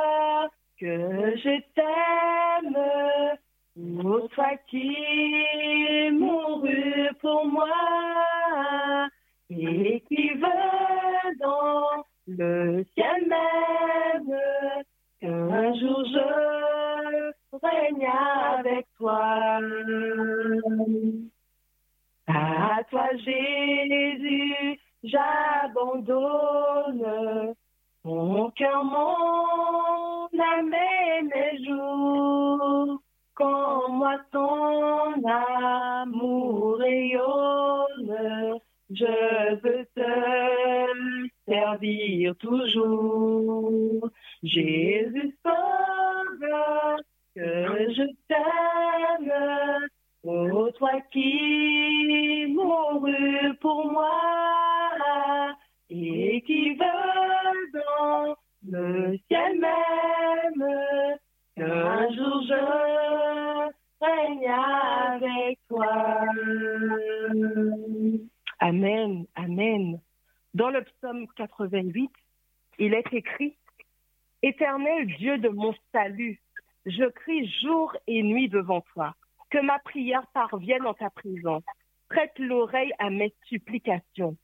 que 0.79 1.37
je 1.37 1.61
t'aime, 1.75 2.77
ô 4.05 4.29
toi 4.29 4.57
qui 4.69 4.97
mourut 6.13 7.11
pour 7.21 7.47
moi 7.47 9.09
et 9.51 10.03
qui 10.09 10.31
veut 10.31 11.37
dans 11.41 12.05
le 12.27 12.85
ciel 12.95 13.27
même 13.29 14.37
qu'un 15.21 15.75
jour 15.75 16.05
je 16.13 17.33
règne 17.63 18.09
avec 18.59 18.87
toi. 18.97 19.61
À 22.29 22.83
toi 22.91 23.09
Jésus, 23.25 24.81
j'abandonne 25.05 26.57
mon 28.07 28.51
cœur, 28.51 28.85
mon 28.85 30.29
âme 30.39 30.75
mes 31.23 31.65
jours, 31.65 33.01
quand 33.35 33.89
moi 33.89 34.17
ton 34.31 35.15
amour 35.27 36.79
rayonne, 36.79 38.61
je 38.91 39.55
veux 39.61 39.85
te 39.95 41.36
servir 41.47 42.35
toujours. 42.37 44.11
Jésus 44.43 45.37
sauve, 45.45 47.03
que 47.35 47.41
je 47.95 48.07
t'aime, 48.29 49.89
ô 50.25 50.71
toi 50.73 51.01
qui 51.13 51.76
88, 71.37 72.11
il 72.79 72.95
est 72.95 73.13
écrit, 73.13 73.57
Éternel 74.43 75.07
Dieu 75.19 75.39
de 75.39 75.49
mon 75.49 75.75
salut, 75.93 76.41
je 76.85 77.05
crie 77.05 77.49
jour 77.63 77.97
et 78.07 78.23
nuit 78.23 78.49
devant 78.49 78.81
toi, 78.93 79.15
que 79.51 79.59
ma 79.59 79.79
prière 79.79 80.27
parvienne 80.29 80.87
en 80.87 80.95
ta 80.95 81.11
présence. 81.11 81.65
Prête 82.09 82.39
l'oreille 82.39 82.93
à 82.99 83.11
mes 83.11 83.35
supplications. 83.47 84.37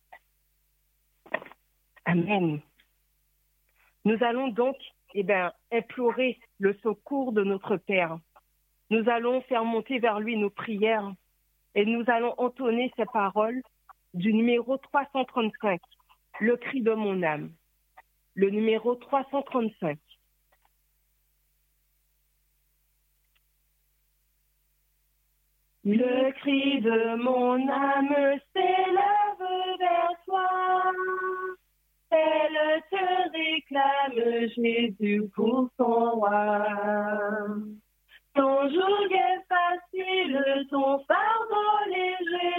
Amen. 2.05 2.61
Nous 4.05 4.17
allons 4.23 4.49
donc 4.49 4.77
eh 5.15 5.23
bien, 5.23 5.53
implorer 5.71 6.41
le 6.59 6.75
secours 6.83 7.33
de 7.33 7.45
notre 7.45 7.77
Père. 7.77 8.19
Nous 8.91 9.09
allons 9.09 9.41
faire 9.43 9.65
monter 9.65 9.99
vers 9.99 10.21
lui 10.21 10.37
nos 10.37 10.51
prières 10.51 11.13
et 11.75 11.85
nous 11.85 12.05
allons 12.09 12.35
entonner 12.39 12.93
ces 12.97 13.05
paroles 13.07 13.63
du 14.15 14.35
numéro 14.35 14.77
335, 14.77 15.81
le 16.41 16.57
cri 16.57 16.81
de 16.83 16.95
mon 16.95 17.23
âme. 17.23 17.51
Le 18.35 18.51
numéro 18.51 18.95
335. 18.95 19.99
Le 25.85 26.31
cri 26.33 26.81
de 26.81 27.17
mon 27.17 27.69
âme 27.69 28.39
s'élève 28.53 29.79
vers 29.79 30.13
toi. 30.25 30.93
Elle 32.11 32.83
te 32.91 33.31
réclame, 33.33 34.49
Jésus, 34.57 35.29
pour 35.35 35.69
son 35.77 36.11
roi. 36.13 36.67
Ton 38.35 38.69
joug 38.71 39.13
est 39.13 39.45
facile, 39.49 40.67
ton 40.71 41.05
fardeau 41.05 41.91
léger. 41.91 42.53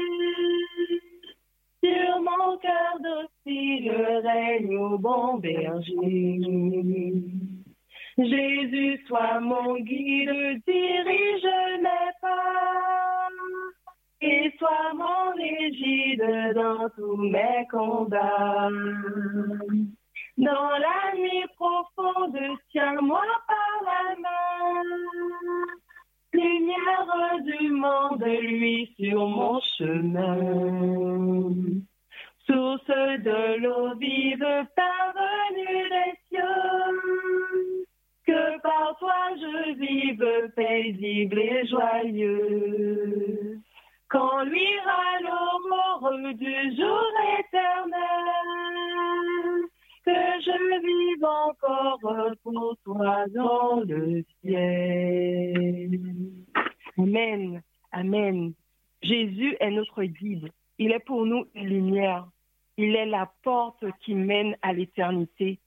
Sur 1.83 2.21
mon 2.21 2.57
cœur 2.57 2.99
docile 3.45 3.91
règne 4.23 4.77
au 4.77 4.97
bon 4.97 5.37
berger. 5.37 6.39
Jésus, 8.17 9.03
sois 9.07 9.39
mon 9.39 9.75
guide, 9.79 10.61
dirige 10.67 11.49
mes 11.81 12.11
pas. 12.21 13.27
Et 14.21 14.53
sois 14.57 14.93
mon 14.93 15.33
égide 15.37 16.53
dans 16.55 16.89
tous 16.95 17.17
mes 17.17 17.67
combats. 17.71 18.69
Dans 20.37 20.69
la 20.69 21.17
nuit 21.17 21.45
profonde, 21.57 22.39
tiens-moi 22.71 23.23
par 23.47 23.83
la 23.83 24.15
main. 24.21 24.83
Lumière 26.33 27.39
du 27.43 27.69
monde, 27.71 28.23
lui 28.23 28.93
sur 28.97 29.27
mon 29.27 29.59
chemin. 29.77 31.53
Source 32.45 32.87
de 32.87 33.57
l'eau 33.61 33.95
vive 33.95 34.65
parvenue 34.75 35.89
des 35.89 36.13
cieux. 36.29 37.85
Que 38.25 38.61
par 38.61 38.95
toi 38.99 39.15
je 39.35 39.73
vive 39.75 40.51
paisible 40.55 41.39
et 41.39 41.67
joyeux. 41.67 43.59
Quand 44.09 44.43
luira 44.43 45.19
l'aurore 45.21 46.33
du 46.33 46.75
jour 46.75 47.11
éternel, 47.39 48.03
que 50.05 50.19
je 50.45 50.57
vive 50.81 51.25
encore 51.25 51.99
pour 52.43 52.75
toi 52.83 53.25
dans 53.33 53.79
le 53.87 54.23
ciel. 54.41 55.99
Amen. 56.97 57.61
Amen. 57.91 58.53
Jésus 59.01 59.55
est 59.59 59.71
notre 59.71 60.03
guide. 60.03 60.49
Il 60.77 60.91
est 60.91 61.05
pour 61.05 61.25
nous 61.25 61.45
une 61.55 61.67
lumière. 61.67 62.27
Il 62.77 62.95
est 62.95 63.05
la 63.05 63.31
porte 63.43 63.85
qui 63.99 64.15
mène 64.15 64.57
à 64.61 64.73
l'éternité. 64.73 65.59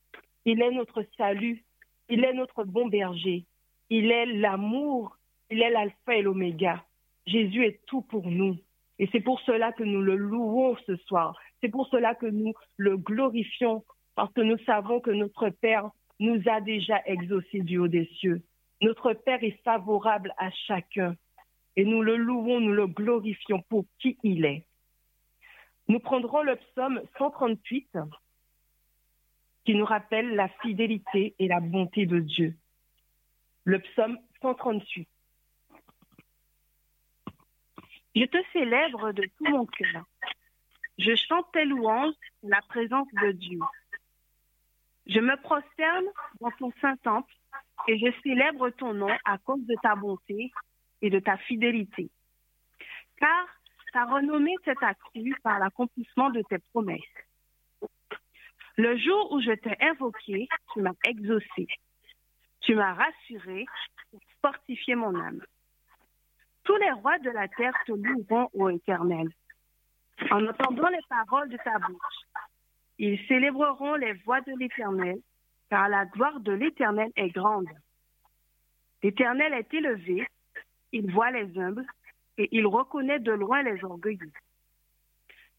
Il 0.45 0.61
est 0.61 0.73
notre 0.73 1.05
salut. 1.17 1.65
Il 2.09 2.25
est 2.25 2.33
notre 2.33 2.65
bon 2.65 2.87
berger. 2.87 3.45
Il 3.91 4.11
est 4.11 4.27
l'amour. 4.27 5.17
Il 5.51 5.63
est 5.63 5.71
l'alpha 5.71 6.17
et 6.17 6.23
l'oméga. 6.23 6.85
Jésus 7.27 7.65
est 7.65 7.81
tout 7.87 8.03
pour 8.03 8.27
nous. 8.29 8.57
Et 8.99 9.09
c'est 9.13 9.21
pour 9.21 9.41
cela 9.41 9.73
que 9.73 9.85
nous 9.85 10.01
le 10.01 10.17
louons 10.17 10.77
ce 10.87 10.97
soir. 10.97 11.39
C'est 11.61 11.69
pour 11.69 11.87
cela 11.89 12.15
que 12.15 12.27
nous 12.27 12.55
le 12.77 12.97
glorifions, 12.97 13.85
parce 14.15 14.33
que 14.33 14.41
nous 14.41 14.59
savons 14.59 15.01
que 15.01 15.11
notre 15.11 15.51
Père 15.51 15.91
nous 16.19 16.41
a 16.47 16.61
déjà 16.61 17.01
exaucés 17.05 17.61
du 17.61 17.79
haut 17.79 17.89
des 17.89 18.07
cieux. 18.19 18.43
Notre 18.81 19.13
Père 19.13 19.43
est 19.43 19.63
favorable 19.65 20.33
à 20.39 20.51
chacun. 20.51 21.15
Et 21.77 21.85
nous 21.85 22.03
le 22.03 22.17
louons, 22.17 22.61
nous 22.61 22.73
le 22.73 22.87
glorifions 22.87 23.63
pour 23.69 23.85
qui 23.99 24.17
il 24.23 24.45
est. 24.45 24.66
Nous 25.89 26.01
prendrons 26.01 26.43
le 26.43 26.57
psaume 26.57 27.01
138 27.19 27.99
qui 29.65 29.75
nous 29.75 29.85
rappelle 29.85 30.35
la 30.35 30.49
fidélité 30.63 31.35
et 31.39 31.49
la 31.49 31.61
bonté 31.61 32.07
de 32.07 32.19
Dieu. 32.19 32.57
Le 33.65 33.79
psaume 33.81 34.19
138. 34.43 35.09
Je 38.15 38.25
te 38.25 38.39
célèbre 38.53 39.13
de 39.13 39.23
tout 39.37 39.45
mon 39.45 39.67
cœur. 39.67 40.05
Je 40.99 41.15
chante 41.15 41.47
tes 41.53 41.65
louanges 41.65 42.15
la 42.43 42.61
présence 42.63 43.09
de 43.23 43.33
Dieu. 43.33 43.59
Je 45.07 45.21
me 45.21 45.37
prosterne 45.43 46.07
dans 46.41 46.51
ton 46.53 46.73
saint 46.81 46.97
temple 46.97 47.33
et 47.87 47.99
je 47.99 48.11
célèbre 48.23 48.71
ton 48.71 48.95
nom 48.95 49.15
à 49.25 49.39
cause 49.39 49.65
de 49.67 49.77
ta 49.83 49.95
bonté 49.95 50.51
et 51.03 51.11
de 51.11 51.19
ta 51.19 51.37
fidélité. 51.37 52.11
Car 53.19 53.47
ta 53.97 54.05
renommée 54.05 54.57
s'est 54.63 54.77
accrue 54.83 55.35
par 55.43 55.59
l'accomplissement 55.59 56.29
de 56.29 56.43
tes 56.43 56.59
promesses. 56.59 57.01
Le 58.77 58.95
jour 58.99 59.33
où 59.33 59.41
je 59.41 59.53
t'ai 59.53 59.75
invoqué, 59.81 60.49
tu 60.75 60.83
m'as 60.83 60.93
exaucé. 61.07 61.67
Tu 62.61 62.75
m'as 62.75 62.93
rassuré 62.93 63.65
pour 64.11 64.21
fortifier 64.43 64.97
mon 64.97 65.19
âme. 65.19 65.41
Tous 66.65 66.77
les 66.77 66.93
rois 66.93 67.19
de 67.21 67.31
la 67.31 67.49
terre 67.49 67.73
te 67.87 67.93
loueront, 67.93 68.51
ô 68.53 68.69
Éternel. 68.69 69.31
En 70.31 70.47
entendant 70.47 70.89
les 70.89 71.07
paroles 71.09 71.49
de 71.49 71.57
ta 71.57 71.79
bouche, 71.79 72.45
ils 72.99 73.19
célébreront 73.29 73.95
les 73.95 74.13
voix 74.25 74.43
de 74.43 74.53
l'Éternel, 74.59 75.21
car 75.71 75.89
la 75.89 76.05
gloire 76.05 76.39
de 76.41 76.53
l'Éternel 76.53 77.11
est 77.17 77.31
grande. 77.31 77.71
L'Éternel 79.03 79.55
est 79.55 79.73
élevé, 79.73 80.29
il 80.93 81.11
voit 81.11 81.31
les 81.31 81.59
humbles 81.59 81.87
et 82.39 82.49
il 82.53 82.67
reconnaît 82.67 83.19
de 83.19 83.33
loin 83.33 83.63
les 83.63 83.83
orgueilleux. 83.85 84.33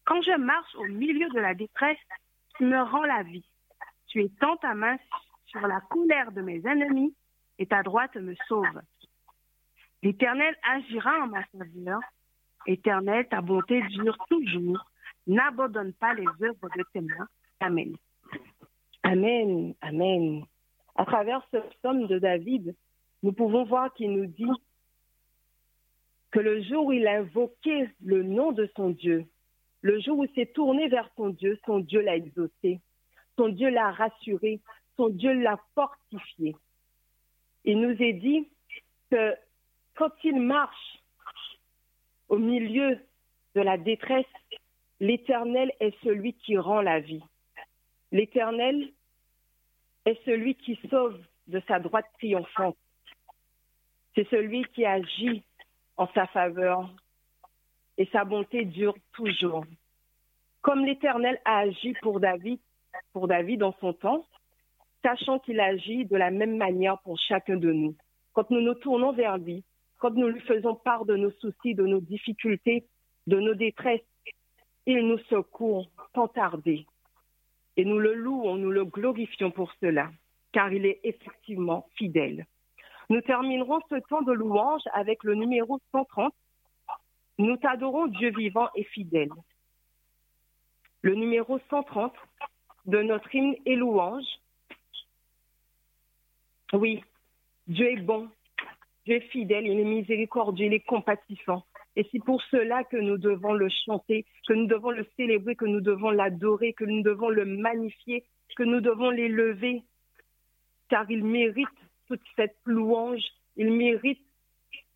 Quand 0.04 0.22
je 0.22 0.36
marche 0.38 0.74
au 0.76 0.84
milieu 0.84 1.28
de 1.28 1.40
la 1.40 1.54
détresse, 1.54 1.98
tu 2.56 2.64
me 2.64 2.80
rends 2.82 3.04
la 3.04 3.22
vie. 3.22 3.44
Tu 4.06 4.22
étends 4.22 4.56
ta 4.56 4.74
main 4.74 4.96
sur 5.46 5.66
la 5.66 5.80
colère 5.80 6.32
de 6.32 6.40
mes 6.40 6.66
ennemis 6.66 7.14
et 7.58 7.66
ta 7.66 7.82
droite 7.82 8.16
me 8.16 8.34
sauve. 8.46 8.80
L'Éternel 10.02 10.56
agira 10.62 11.24
en 11.24 11.26
ma 11.26 11.44
faveur. 11.44 12.00
Éternel, 12.66 13.26
ta 13.28 13.40
bonté 13.40 13.82
dure 13.88 14.16
toujours. 14.28 14.84
N'abandonne 15.26 15.92
pas 15.92 16.14
les 16.14 16.26
œuvres 16.42 16.68
de 16.76 16.84
tes 16.92 17.00
mains. 17.00 17.28
Amen. 17.60 17.94
Amen. 19.02 19.74
Amen. 19.80 20.44
À 20.94 21.04
travers 21.04 21.46
ce 21.50 21.58
psaume 21.58 22.06
de 22.06 22.18
David, 22.18 22.74
nous 23.22 23.32
pouvons 23.32 23.64
voir 23.64 23.92
qu'il 23.94 24.12
nous 24.12 24.26
dit 24.26 24.50
que 26.30 26.40
le 26.40 26.62
jour 26.62 26.86
où 26.86 26.92
il 26.92 27.06
a 27.06 27.18
invoqué 27.18 27.88
le 28.04 28.22
nom 28.22 28.52
de 28.52 28.70
son 28.76 28.90
Dieu, 28.90 29.26
le 29.82 30.00
jour 30.00 30.18
où 30.18 30.24
il 30.24 30.34
s'est 30.34 30.52
tourné 30.52 30.88
vers 30.88 31.08
son 31.16 31.30
Dieu, 31.30 31.58
son 31.64 31.78
Dieu 31.78 32.00
l'a 32.00 32.16
exaucé, 32.16 32.80
son 33.36 33.48
Dieu 33.48 33.70
l'a 33.70 33.92
rassuré, 33.92 34.60
son 34.96 35.08
Dieu 35.08 35.32
l'a 35.32 35.58
fortifié. 35.74 36.56
Il 37.64 37.80
nous 37.80 38.02
est 38.02 38.12
dit 38.12 38.48
que 39.10 39.34
quand 39.94 40.12
il 40.24 40.40
marche 40.40 40.98
au 42.28 42.38
milieu 42.38 42.98
de 43.54 43.60
la 43.60 43.78
détresse, 43.78 44.26
l'Éternel 45.00 45.72
est 45.80 45.94
celui 46.02 46.34
qui 46.34 46.58
rend 46.58 46.82
la 46.82 47.00
vie. 47.00 47.22
L'Éternel 48.12 48.92
est 50.04 50.22
celui 50.24 50.54
qui 50.54 50.78
sauve 50.90 51.18
de 51.46 51.62
sa 51.68 51.78
droite 51.78 52.06
triomphante. 52.18 52.76
C'est 54.14 54.28
celui 54.28 54.64
qui 54.74 54.84
agit 54.84 55.42
en 55.98 56.06
sa 56.14 56.26
faveur 56.28 56.88
et 57.98 58.06
sa 58.12 58.24
bonté 58.24 58.64
dure 58.64 58.94
toujours. 59.12 59.64
Comme 60.62 60.84
l'Éternel 60.84 61.40
a 61.44 61.58
agi 61.58 61.94
pour 62.00 62.20
David, 62.20 62.60
pour 63.12 63.28
en 63.30 63.74
son 63.80 63.92
temps, 63.92 64.24
sachant 65.02 65.38
qu'il 65.40 65.60
agit 65.60 66.06
de 66.06 66.16
la 66.16 66.30
même 66.30 66.56
manière 66.56 66.98
pour 67.00 67.18
chacun 67.18 67.56
de 67.56 67.72
nous. 67.72 67.96
Quand 68.32 68.50
nous 68.50 68.60
nous 68.60 68.74
tournons 68.74 69.12
vers 69.12 69.38
lui, 69.38 69.64
quand 69.98 70.10
nous 70.14 70.28
lui 70.28 70.40
faisons 70.40 70.76
part 70.76 71.04
de 71.04 71.16
nos 71.16 71.30
soucis, 71.32 71.74
de 71.74 71.84
nos 71.84 72.00
difficultés, 72.00 72.86
de 73.26 73.40
nos 73.40 73.54
détresses, 73.54 74.00
il 74.86 75.06
nous 75.06 75.18
secourt 75.30 75.90
sans 76.14 76.28
tarder. 76.28 76.86
Et 77.76 77.84
nous 77.84 77.98
le 77.98 78.14
louons, 78.14 78.56
nous 78.56 78.70
le 78.70 78.84
glorifions 78.84 79.50
pour 79.50 79.72
cela, 79.80 80.10
car 80.52 80.72
il 80.72 80.86
est 80.86 81.00
effectivement 81.02 81.86
fidèle. 81.96 82.46
Nous 83.10 83.20
terminerons 83.22 83.80
ce 83.88 83.96
temps 84.08 84.22
de 84.22 84.32
louange 84.32 84.82
avec 84.92 85.24
le 85.24 85.34
numéro 85.34 85.78
130. 85.92 86.34
Nous 87.38 87.56
t'adorons, 87.56 88.06
Dieu 88.06 88.30
vivant 88.30 88.68
et 88.74 88.84
fidèle. 88.84 89.30
le 91.02 91.14
numéro 91.14 91.58
130 91.70 92.12
de 92.86 93.02
notre 93.02 93.32
hymne 93.34 93.54
et 93.66 93.76
louange. 93.76 94.26
Oui, 96.72 97.02
Dieu 97.66 97.92
est 97.92 98.02
bon, 98.02 98.28
Dieu 99.06 99.16
est 99.16 99.28
fidèle, 99.30 99.66
il 99.66 99.78
est 99.78 99.84
miséricordieux, 99.84 100.66
il 100.66 100.74
est 100.74 100.80
compatissant. 100.80 101.64
Et 101.96 102.06
c'est 102.10 102.22
pour 102.22 102.42
cela 102.50 102.84
que 102.84 102.96
nous 102.96 103.16
devons 103.16 103.54
le 103.54 103.68
chanter, 103.86 104.26
que 104.46 104.52
nous 104.52 104.66
devons 104.66 104.90
le 104.90 105.06
célébrer, 105.16 105.56
que 105.56 105.64
nous 105.64 105.80
devons 105.80 106.10
l'adorer, 106.10 106.72
que 106.72 106.84
nous 106.84 107.02
devons 107.02 107.28
le 107.28 107.44
magnifier, 107.44 108.24
que 108.56 108.62
nous 108.64 108.80
devons 108.80 109.10
l'élever, 109.10 109.82
car 110.88 111.10
il 111.10 111.24
mérite 111.24 111.68
toute 112.08 112.22
cette 112.36 112.56
louange, 112.64 113.22
il 113.56 113.72
mérite 113.72 114.20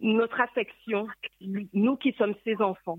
notre 0.00 0.40
affection, 0.40 1.06
nous 1.40 1.96
qui 1.96 2.12
sommes 2.12 2.34
ses 2.44 2.60
enfants. 2.60 2.98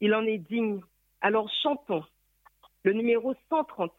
Il 0.00 0.14
en 0.14 0.24
est 0.24 0.38
digne. 0.38 0.80
Alors 1.20 1.50
chantons 1.62 2.04
le 2.82 2.92
numéro 2.92 3.34
130. 3.48 3.92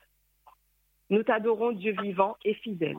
Nous 1.11 1.23
t'adorons 1.23 1.71
Dieu 1.71 1.93
vivant 2.01 2.35
et 2.43 2.55
fidèle. 2.55 2.97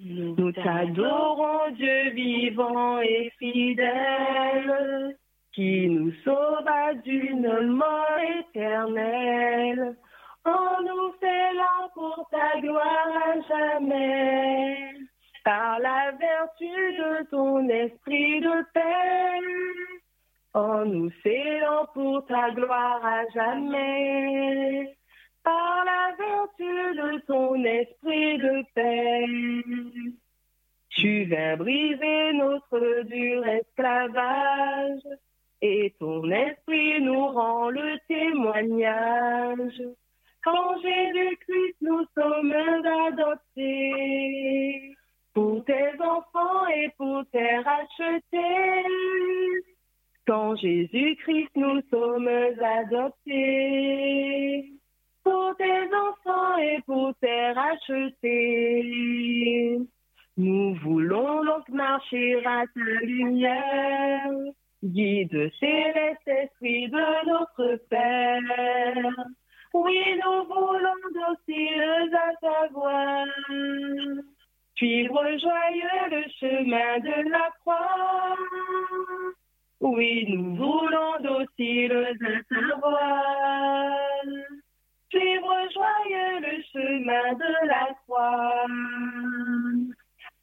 Nous 0.00 0.52
t'adorons 0.52 1.70
Dieu 1.72 2.10
vivant 2.10 3.00
et 3.00 3.30
fidèle, 3.38 5.16
qui 5.52 5.88
nous 5.88 6.12
sauva 6.24 6.94
d'une 6.94 7.66
mort 7.66 8.18
éternelle. 8.38 9.96
On 10.44 10.82
nous 10.82 11.12
là 11.20 11.88
pour 11.94 12.28
ta 12.30 12.60
gloire 12.60 13.12
à 13.26 13.40
jamais, 13.48 14.94
par 15.44 15.78
la 15.80 16.12
vertu 16.12 16.66
de 16.66 17.30
ton 17.30 17.68
esprit 17.68 18.40
de 18.40 18.64
paix. 18.72 19.40
En 20.54 20.84
nous 20.86 21.10
scellant 21.22 21.86
pour 21.92 22.24
ta 22.26 22.50
gloire 22.52 23.04
à 23.04 23.22
jamais, 23.34 24.96
par 25.44 25.84
la 25.84 26.16
vertu 26.16 26.96
de 26.96 27.18
ton 27.26 27.62
esprit 27.62 28.38
de 28.38 28.64
paix. 28.74 29.26
Tu 30.88 31.24
viens 31.24 31.56
briser 31.56 32.32
notre 32.32 33.02
dur 33.02 33.46
esclavage, 33.46 35.02
et 35.60 35.94
ton 36.00 36.30
esprit 36.30 37.00
nous 37.02 37.26
rend 37.28 37.68
le 37.68 37.98
témoignage. 38.08 39.82
Quand 40.42 40.80
Jésus-Christ 40.80 41.76
nous 41.82 42.04
sommes 42.14 42.52
adoptés, 43.08 44.96
pour 45.34 45.64
tes 45.64 45.92
enfants 46.00 46.66
et 46.74 46.90
pour 46.96 47.24
tes 47.32 47.58
rachetés. 47.58 48.84
Quand 50.26 50.56
Jésus-Christ 50.56 51.50
nous 51.56 51.80
sommes 51.90 52.28
adoptés, 52.28 53.52
pour 55.22 55.54
tes 55.56 55.88
enfants 55.94 56.58
et 56.58 56.80
pour 56.86 57.14
tes 57.20 57.52
rachetés. 57.52 58.88
Nous 60.36 60.74
voulons 60.76 61.44
donc 61.44 61.68
marcher 61.68 62.44
à 62.46 62.64
ta 62.74 63.04
lumière, 63.04 64.30
guide 64.82 65.50
céleste 65.60 66.26
esprit 66.26 66.88
de 66.88 67.26
notre 67.28 67.76
Père. 67.88 69.26
Oui, 69.72 70.20
nous 70.24 70.44
voulons 70.46 71.02
dociles 71.14 72.12
à 72.12 72.34
ta 72.40 72.66
voix, 72.72 73.24
suivre 74.74 75.24
joyeux 75.38 76.10
le 76.10 76.24
chemin 76.40 76.98
de 76.98 77.30
la 77.30 77.50
croix. 77.60 78.36
Oui, 79.80 80.26
nous 80.28 80.56
voulons 80.56 81.20
dociles 81.22 81.92
à 81.92 82.42
ta 82.52 82.76
voix, 82.78 83.22
suivre 85.08 85.54
joyeux 85.72 86.40
le 86.40 86.62
chemin 86.72 87.32
de 87.34 87.66
la 87.68 87.94
croix. 88.02 88.66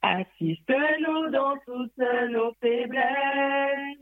Assiste-nous 0.04 1.30
dans 1.32 1.58
toutes 1.66 1.98
nos 2.30 2.54
faiblesses, 2.62 3.98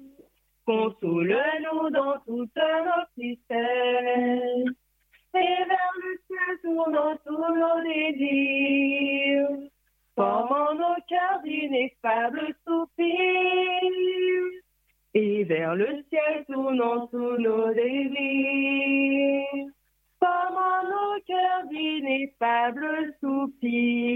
console-nous 0.68 1.90
dans 1.90 2.20
toutes 2.28 2.56
nos 2.56 3.06
tristesses, 3.16 4.85
et 5.36 5.66
vers 5.66 5.94
le 6.02 6.18
ciel 6.28 6.60
tournons 6.64 7.18
tous 7.26 7.56
nos 7.56 7.82
désirs, 7.84 9.70
formant 10.16 10.74
nos 10.76 10.96
cœurs 11.08 11.42
d'ineffables 11.44 12.56
soupirs, 12.66 13.14
et 15.14 15.44
vers 15.44 15.76
le 15.76 16.04
ciel 16.10 16.46
tournons 16.50 17.08
tous 17.08 17.38
nos 17.38 17.74
désirs, 17.74 19.46
formant 20.20 20.84
nos 20.84 21.20
cœurs 21.28 21.66
d'ineffables 21.70 23.14
soupirs. 23.22 24.16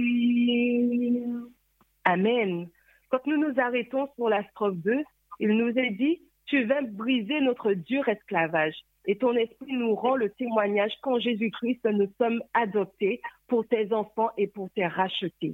Amen. 2.05 2.69
Quand 3.09 3.25
nous 3.25 3.37
nous 3.37 3.59
arrêtons 3.59 4.07
sur 4.15 4.29
la 4.29 4.43
strophe 4.49 4.77
2, 4.77 5.03
il 5.39 5.49
nous 5.57 5.77
est 5.77 5.91
dit, 5.91 6.21
tu 6.49 6.63
viens 6.65 6.81
briser 6.81 7.41
notre 7.41 7.73
dur 7.73 8.07
esclavage 8.09 8.75
et 9.05 9.17
ton 9.17 9.35
esprit 9.35 9.73
nous 9.73 9.93
rend 9.95 10.15
le 10.15 10.31
témoignage 10.31 10.91
qu'en 11.01 11.19
Jésus-Christ, 11.19 11.85
nous 11.85 12.11
sommes 12.17 12.41
adoptés 12.53 13.21
pour 13.47 13.67
tes 13.67 13.93
enfants 13.93 14.31
et 14.35 14.47
pour 14.47 14.69
tes 14.71 14.87
rachetés. 14.87 15.53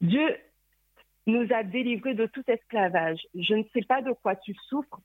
Dieu 0.00 0.36
nous 1.26 1.46
a 1.52 1.62
délivrés 1.62 2.14
de 2.14 2.26
tout 2.26 2.42
esclavage. 2.48 3.20
Je 3.34 3.54
ne 3.54 3.62
sais 3.72 3.82
pas 3.82 4.02
de 4.02 4.12
quoi 4.12 4.34
tu 4.34 4.54
souffres, 4.68 5.00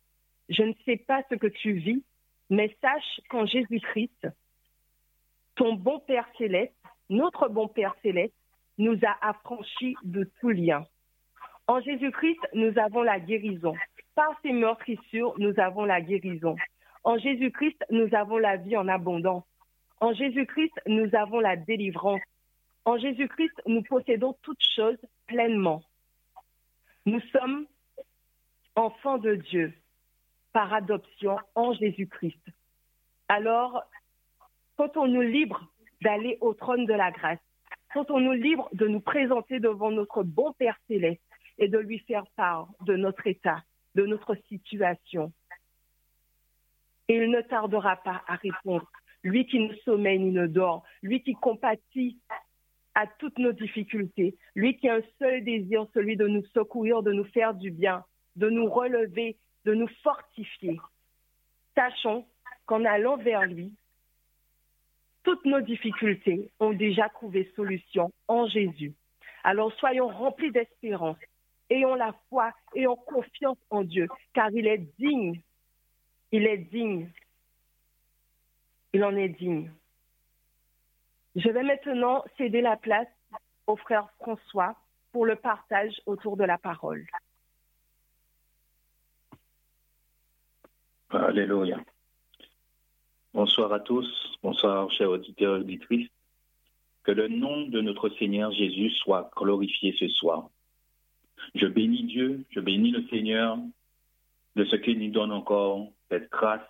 je 0.50 0.64
ne 0.64 0.74
sais 0.86 0.98
pas 0.98 1.22
ce 1.30 1.36
que 1.36 1.48
tu 1.48 1.74
vis, 1.74 2.04
mais 2.50 2.76
sache 2.82 3.22
qu'en 3.30 3.46
Jésus-Christ, 3.46 4.28
ton 5.56 5.74
bon 5.74 6.00
Père 6.00 6.28
céleste, 6.38 6.74
notre 7.10 7.48
bon 7.48 7.68
Père 7.68 7.96
céleste, 8.02 8.34
nous 8.78 8.98
a 9.06 9.28
affranchis 9.28 9.96
de 10.04 10.30
tout 10.40 10.50
lien. 10.50 10.86
En 11.68 11.82
Jésus-Christ, 11.82 12.40
nous 12.54 12.78
avons 12.78 13.02
la 13.02 13.20
guérison. 13.20 13.74
Par 14.14 14.40
ses 14.44 14.54
meurtrissures, 14.54 15.34
nous 15.40 15.54
avons 15.60 15.86
la 15.86 16.00
guérison. 16.00 16.56
En 17.04 17.18
Jésus-Christ, 17.18 17.84
nous 17.90 18.14
avons 18.14 18.38
la 18.38 18.58
vie 18.58 18.78
en 18.78 18.88
abondance. 18.88 19.44
En 20.00 20.14
Jésus-Christ, 20.14 20.74
nous 20.86 21.10
avons 21.14 21.40
la 21.40 21.56
délivrance. 21.56 22.22
En 22.86 22.98
Jésus-Christ, 22.98 23.62
nous 23.66 23.82
possédons 23.82 24.36
toutes 24.44 24.64
choses 24.76 24.98
pleinement. 25.26 25.82
Nous 27.06 27.22
sommes 27.32 27.66
enfants 28.76 29.18
de 29.18 29.36
Dieu 29.36 29.74
par 30.54 30.72
adoption 30.74 31.38
en 31.56 31.74
Jésus-Christ. 31.74 32.42
Alors, 33.28 33.84
quand 34.78 34.98
on 34.98 35.08
nous 35.08 35.22
libre 35.22 35.68
d'aller 36.02 36.38
au 36.42 36.54
trône 36.54 36.86
de 36.86 36.94
la 36.94 37.12
grâce, 37.12 37.40
quand 37.94 38.12
on 38.12 38.20
nous 38.20 38.34
libre 38.34 38.70
de 38.74 38.88
nous 38.88 39.00
présenter 39.00 39.60
devant 39.60 39.90
notre 39.90 40.24
bon 40.24 40.54
Père 40.54 40.78
céleste 40.88 41.22
et 41.58 41.68
de 41.68 41.78
lui 41.78 42.00
faire 42.00 42.26
part 42.36 42.68
de 42.86 42.96
notre 42.96 43.28
état, 43.28 43.64
de 43.96 44.06
notre 44.06 44.36
situation. 44.48 45.32
Et 47.08 47.16
il 47.16 47.30
ne 47.30 47.42
tardera 47.42 47.98
pas 47.98 48.24
à 48.28 48.36
répondre. 48.36 48.90
Lui 49.24 49.46
qui 49.48 49.60
ne 49.60 49.74
sommeille 49.78 50.20
ni 50.20 50.32
ne 50.32 50.48
dort, 50.48 50.84
lui 51.02 51.22
qui 51.22 51.34
compatit 51.34 52.20
à 52.94 53.08
toutes 53.08 53.38
nos 53.40 53.52
difficultés, 53.52 54.38
lui 54.56 54.78
qui 54.78 54.88
a 54.88 54.96
un 54.96 55.02
seul 55.20 55.44
désir, 55.44 55.86
celui 55.94 56.16
de 56.16 56.28
nous 56.28 56.46
secourir, 56.54 57.04
de 57.04 57.12
nous 57.12 57.26
faire 57.26 57.54
du 57.54 57.72
bien, 57.72 58.04
de 58.36 58.50
nous 58.50 58.70
relever, 58.70 59.38
de 59.66 59.74
nous 59.74 59.90
fortifier. 60.04 60.80
Sachons 61.76 62.26
qu'en 62.66 62.86
allant 62.86 63.18
vers 63.18 63.46
lui, 63.46 63.74
toutes 65.24 65.46
nos 65.46 65.62
difficultés 65.62 66.52
ont 66.60 66.72
déjà 66.72 67.10
trouvé 67.10 67.52
solution 67.56 68.12
en 68.28 68.48
Jésus. 68.48 68.94
Alors 69.44 69.74
soyons 69.74 70.08
remplis 70.08 70.52
d'espérance, 70.52 71.18
ayons 71.70 71.96
la 71.96 72.14
foi, 72.30 72.52
ayons 72.76 72.96
confiance 72.96 73.58
en 73.70 73.84
Dieu, 73.84 74.08
car 74.34 74.52
il 74.52 74.68
est 74.68 74.86
digne. 75.00 75.42
Il 76.32 76.46
est 76.46 76.58
digne. 76.58 77.10
Il 78.94 79.04
en 79.04 79.16
est 79.16 79.30
digne. 79.30 79.72
Je 81.36 81.50
vais 81.50 81.64
maintenant 81.64 82.24
céder 82.38 82.62
la 82.62 82.78
place 82.78 83.08
au 83.68 83.76
frère 83.76 84.10
François 84.20 84.76
pour 85.12 85.26
le 85.26 85.36
partage 85.36 85.94
autour 86.06 86.38
de 86.38 86.44
la 86.44 86.58
parole. 86.58 87.06
Alléluia. 91.10 91.80
Bonsoir 93.34 93.72
à 93.74 93.80
tous, 93.80 94.08
bonsoir 94.42 94.90
chers 94.92 95.10
auditeurs 95.10 95.58
et 95.58 95.60
auditrices. 95.60 96.10
Que 97.04 97.12
le 97.12 97.28
nom 97.28 97.68
de 97.68 97.82
notre 97.82 98.10
Seigneur 98.18 98.52
Jésus 98.52 98.90
soit 98.92 99.30
glorifié 99.36 99.96
ce 100.00 100.08
soir. 100.08 100.50
Je 101.54 101.68
bénis 101.68 102.04
Dieu, 102.04 102.46
je 102.50 102.60
bénis 102.60 102.92
le 102.92 103.06
Seigneur 103.08 103.58
de 104.56 104.66
ce 104.66 104.76
qu'il 104.78 105.00
nous 105.00 105.12
donne 105.12 105.32
encore 105.32 105.88
cette 106.10 106.30
grâce 106.32 106.62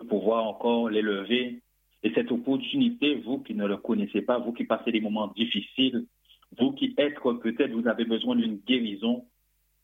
de 0.00 0.06
pouvoir 0.06 0.44
encore 0.44 0.88
l'élever 0.88 1.60
et 2.02 2.12
cette 2.14 2.30
opportunité, 2.30 3.16
vous 3.16 3.38
qui 3.38 3.54
ne 3.54 3.66
le 3.66 3.76
connaissez 3.76 4.22
pas, 4.22 4.38
vous 4.38 4.52
qui 4.52 4.64
passez 4.64 4.92
des 4.92 5.00
moments 5.00 5.28
difficiles, 5.28 6.06
vous 6.58 6.72
qui 6.72 6.94
êtes 6.96 7.18
peut-être, 7.20 7.72
vous 7.72 7.88
avez 7.88 8.04
besoin 8.04 8.36
d'une 8.36 8.58
guérison, 8.58 9.24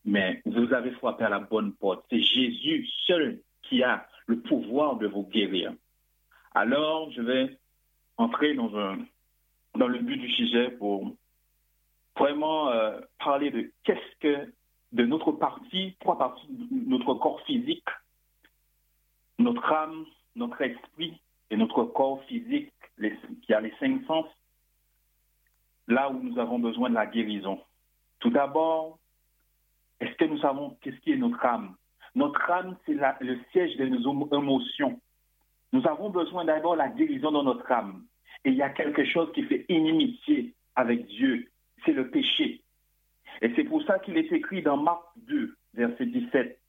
mais 0.05 0.41
vous 0.45 0.73
avez 0.73 0.91
frappé 0.91 1.25
à 1.25 1.29
la 1.29 1.39
bonne 1.39 1.73
porte. 1.73 2.05
C'est 2.09 2.21
Jésus 2.21 2.87
seul 3.05 3.39
qui 3.63 3.83
a 3.83 4.07
le 4.27 4.39
pouvoir 4.39 4.97
de 4.97 5.07
vous 5.07 5.23
guérir. 5.23 5.73
Alors, 6.53 7.11
je 7.11 7.21
vais 7.21 7.57
entrer 8.17 8.53
dans, 8.53 8.75
un, 8.77 8.97
dans 9.77 9.87
le 9.87 9.99
but 9.99 10.17
du 10.17 10.31
sujet 10.31 10.69
pour 10.71 11.15
vraiment 12.17 12.69
euh, 12.69 12.99
parler 13.19 13.51
de 13.51 13.71
qu'est-ce 13.83 14.19
que, 14.19 14.53
de 14.91 15.05
notre 15.05 15.31
partie, 15.33 15.95
trois 15.99 16.17
parties 16.17 16.47
notre 16.71 17.13
corps 17.15 17.41
physique, 17.41 17.87
notre 19.39 19.71
âme, 19.71 20.05
notre 20.35 20.61
esprit 20.61 21.19
et 21.49 21.57
notre 21.57 21.83
corps 21.83 22.23
physique, 22.25 22.71
qui 23.43 23.53
a 23.53 23.61
les 23.61 23.73
cinq 23.79 24.05
sens, 24.05 24.25
là 25.87 26.09
où 26.09 26.19
nous 26.21 26.39
avons 26.39 26.59
besoin 26.59 26.89
de 26.89 26.95
la 26.95 27.05
guérison. 27.05 27.59
Tout 28.19 28.29
d'abord, 28.29 28.97
est-ce 29.99 30.15
que 30.15 30.25
nous 30.25 30.39
savons 30.39 30.77
qu'est-ce 30.81 30.99
qui 31.01 31.11
est 31.11 31.17
notre 31.17 31.43
âme? 31.45 31.75
Notre 32.15 32.49
âme, 32.49 32.77
c'est 32.85 32.93
le 32.93 33.39
siège 33.51 33.75
de 33.77 33.85
nos 33.87 34.27
émotions. 34.37 34.99
Nous 35.73 35.85
avons 35.87 36.09
besoin 36.09 36.45
d'abord 36.45 36.77
la 36.77 36.87
guérison 36.87 37.31
dans 37.31 37.43
notre 37.43 37.69
âme. 37.69 38.05
Et 38.45 38.49
il 38.49 38.55
y 38.55 38.61
a 38.61 38.69
quelque 38.69 39.03
chose 39.05 39.31
qui 39.33 39.43
fait 39.43 39.65
inimitié 39.67 40.53
avec 40.75 41.05
Dieu, 41.07 41.51
c'est 41.85 41.93
le 41.93 42.09
péché. 42.09 42.61
Et 43.41 43.51
c'est 43.55 43.63
pour 43.63 43.83
ça 43.83 43.99
qu'il 43.99 44.17
est 44.17 44.31
écrit 44.31 44.61
dans 44.61 44.77
Marc 44.77 45.03
2, 45.27 45.55
verset 45.73 46.05
17. 46.05 46.59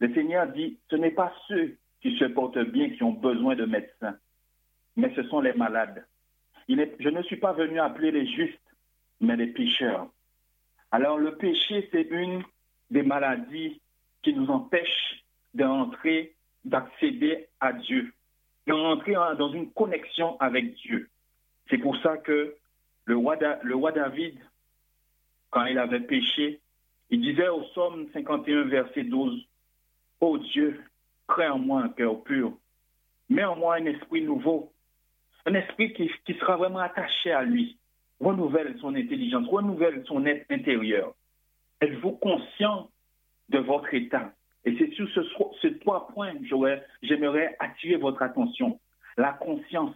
Le 0.00 0.14
Seigneur 0.14 0.48
dit, 0.48 0.78
ce 0.90 0.96
n'est 0.96 1.10
pas 1.10 1.32
ceux 1.48 1.76
qui 2.00 2.16
se 2.18 2.24
portent 2.24 2.58
bien 2.58 2.90
qui 2.90 3.02
ont 3.02 3.12
besoin 3.12 3.54
de 3.56 3.64
médecins, 3.64 4.16
mais 4.96 5.14
ce 5.14 5.22
sont 5.24 5.40
les 5.40 5.52
malades. 5.54 6.06
je 6.68 7.08
ne 7.08 7.22
suis 7.22 7.36
pas 7.36 7.52
venu 7.52 7.78
appeler 7.78 8.10
les 8.10 8.26
justes, 8.26 8.58
mais 9.20 9.36
les 9.36 9.46
pécheurs. 9.46 10.08
Alors 10.90 11.18
le 11.18 11.36
péché, 11.36 11.88
c'est 11.92 12.08
une 12.10 12.42
des 12.90 13.02
maladies 13.02 13.80
qui 14.22 14.34
nous 14.34 14.48
empêchent 14.48 15.24
d'entrer, 15.54 16.34
d'accéder 16.64 17.48
à 17.60 17.72
Dieu, 17.72 18.12
d'entrer 18.66 19.14
dans 19.38 19.52
une 19.52 19.70
connexion 19.72 20.38
avec 20.40 20.74
Dieu. 20.74 21.08
C'est 21.70 21.78
pour 21.78 21.96
ça 21.98 22.16
que 22.18 22.54
le 23.06 23.16
roi 23.16 23.36
David, 23.92 24.38
quand 25.54 25.66
il 25.66 25.78
avait 25.78 26.00
péché, 26.00 26.60
il 27.10 27.20
disait 27.20 27.48
au 27.48 27.60
psaume 27.60 28.08
51, 28.12 28.64
verset 28.64 29.04
12, 29.04 29.46
Ô 30.20 30.38
Dieu, 30.38 30.82
crée 31.28 31.48
en 31.48 31.58
moi 31.58 31.82
un 31.82 31.88
cœur 31.90 32.24
pur, 32.24 32.54
mets 33.28 33.44
en 33.44 33.54
moi 33.54 33.76
un 33.76 33.86
esprit 33.86 34.22
nouveau, 34.22 34.72
un 35.46 35.54
esprit 35.54 35.92
qui, 35.92 36.10
qui 36.26 36.34
sera 36.34 36.56
vraiment 36.56 36.80
attaché 36.80 37.30
à 37.30 37.44
lui, 37.44 37.78
renouvelle 38.18 38.76
son 38.80 38.96
intelligence, 38.96 39.46
renouvelle 39.46 40.02
son 40.06 40.26
être 40.26 40.44
intérieur. 40.50 41.14
Êtes-vous 41.80 42.12
conscient 42.12 42.90
de 43.50 43.58
votre 43.58 43.94
état 43.94 44.32
Et 44.64 44.76
c'est 44.76 44.90
sur 44.94 45.08
ce, 45.08 45.68
trois 45.68 46.08
points 46.08 46.34
que 46.34 46.80
j'aimerais 47.02 47.54
attirer 47.60 47.96
votre 47.96 48.22
attention. 48.22 48.80
La 49.16 49.34
conscience. 49.34 49.94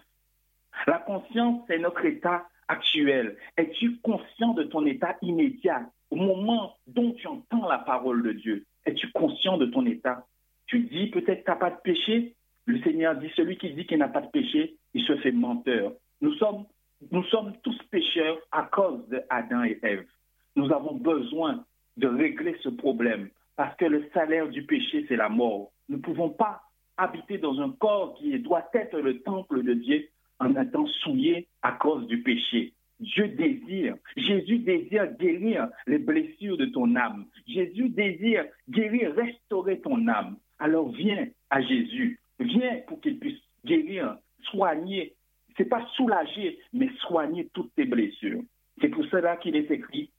La 0.86 0.98
conscience, 0.98 1.64
c'est 1.66 1.78
notre 1.78 2.04
état 2.04 2.46
actuel. 2.68 3.36
Es-tu 3.56 3.98
conscient 3.98 4.54
de 4.54 4.64
ton 4.64 4.86
état 4.86 5.16
immédiat 5.22 5.90
au 6.10 6.16
moment 6.16 6.76
dont 6.86 7.12
tu 7.12 7.26
entends 7.26 7.68
la 7.68 7.78
parole 7.78 8.22
de 8.22 8.32
Dieu? 8.32 8.64
Es-tu 8.84 9.10
conscient 9.12 9.58
de 9.58 9.66
ton 9.66 9.84
état? 9.86 10.26
Tu 10.66 10.80
dis 10.80 11.08
peut-être 11.08 11.44
tu 11.44 11.50
n'as 11.50 11.56
pas 11.56 11.70
de 11.70 11.80
péché. 11.82 12.34
Le 12.66 12.80
Seigneur 12.82 13.16
dit, 13.16 13.30
celui 13.34 13.56
qui 13.56 13.70
dit 13.70 13.86
qu'il 13.86 13.98
n'a 13.98 14.08
pas 14.08 14.20
de 14.20 14.30
péché, 14.30 14.76
il 14.92 15.02
se 15.04 15.16
fait 15.18 15.32
menteur. 15.32 15.92
Nous 16.20 16.34
sommes, 16.34 16.66
nous 17.10 17.24
sommes 17.24 17.54
tous 17.62 17.78
pécheurs 17.90 18.38
à 18.52 18.64
cause 18.64 19.08
d'Adam 19.08 19.64
et 19.64 19.78
Ève. 19.82 20.06
Nous 20.54 20.70
avons 20.72 20.94
besoin 20.94 21.64
de 21.96 22.06
régler 22.06 22.56
ce 22.62 22.68
problème 22.68 23.30
parce 23.56 23.74
que 23.76 23.86
le 23.86 24.08
salaire 24.12 24.48
du 24.48 24.64
péché, 24.64 25.04
c'est 25.08 25.16
la 25.16 25.28
mort. 25.28 25.72
Nous 25.88 25.96
ne 25.96 26.02
pouvons 26.02 26.30
pas 26.30 26.62
habiter 26.96 27.38
dans 27.38 27.60
un 27.60 27.70
corps 27.70 28.14
qui 28.14 28.38
doit 28.40 28.68
être 28.74 28.98
le 28.98 29.20
temple 29.20 29.62
de 29.62 29.74
Dieu 29.74 30.08
en 30.40 30.54
étant 30.54 30.86
souillé 30.86 31.48
à 31.62 31.72
cause 31.72 32.06
du 32.06 32.22
péché. 32.22 32.72
Dieu 33.00 33.28
désire, 33.28 33.96
Jésus 34.16 34.58
désire 34.58 35.12
guérir 35.18 35.68
les 35.86 35.98
blessures 35.98 36.56
de 36.56 36.66
ton 36.66 36.96
âme. 36.96 37.26
Jésus 37.46 37.88
désire 37.90 38.44
guérir, 38.68 39.14
restaurer 39.14 39.80
ton 39.80 40.08
âme. 40.08 40.36
Alors 40.58 40.90
viens 40.90 41.28
à 41.50 41.62
Jésus, 41.62 42.18
viens 42.40 42.80
pour 42.88 43.00
qu'il 43.00 43.18
puisse 43.18 43.40
guérir, 43.64 44.16
soigner. 44.50 45.14
C'est 45.56 45.68
pas 45.68 45.86
soulager, 45.94 46.58
mais 46.72 46.88
soigner 47.00 47.48
toutes 47.52 47.74
tes 47.74 47.84
blessures. 47.84 48.42
C'est 48.80 48.88
pour 48.88 49.04
cela 49.06 49.36
qu'il 49.36 49.56
est 49.56 49.70
écrit, 49.70 50.10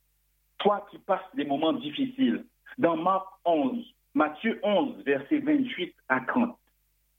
toi 0.60 0.86
qui 0.92 0.98
passes 1.00 1.36
des 1.36 1.46
moments 1.46 1.74
difficiles, 1.74 2.46
dans 2.78 2.98
Marc 2.98 3.26
11, 3.46 3.86
Matthieu 4.14 4.60
11, 4.64 5.04
verset 5.06 5.40
28 5.40 5.94
à 6.10 6.22
30. 6.22 6.58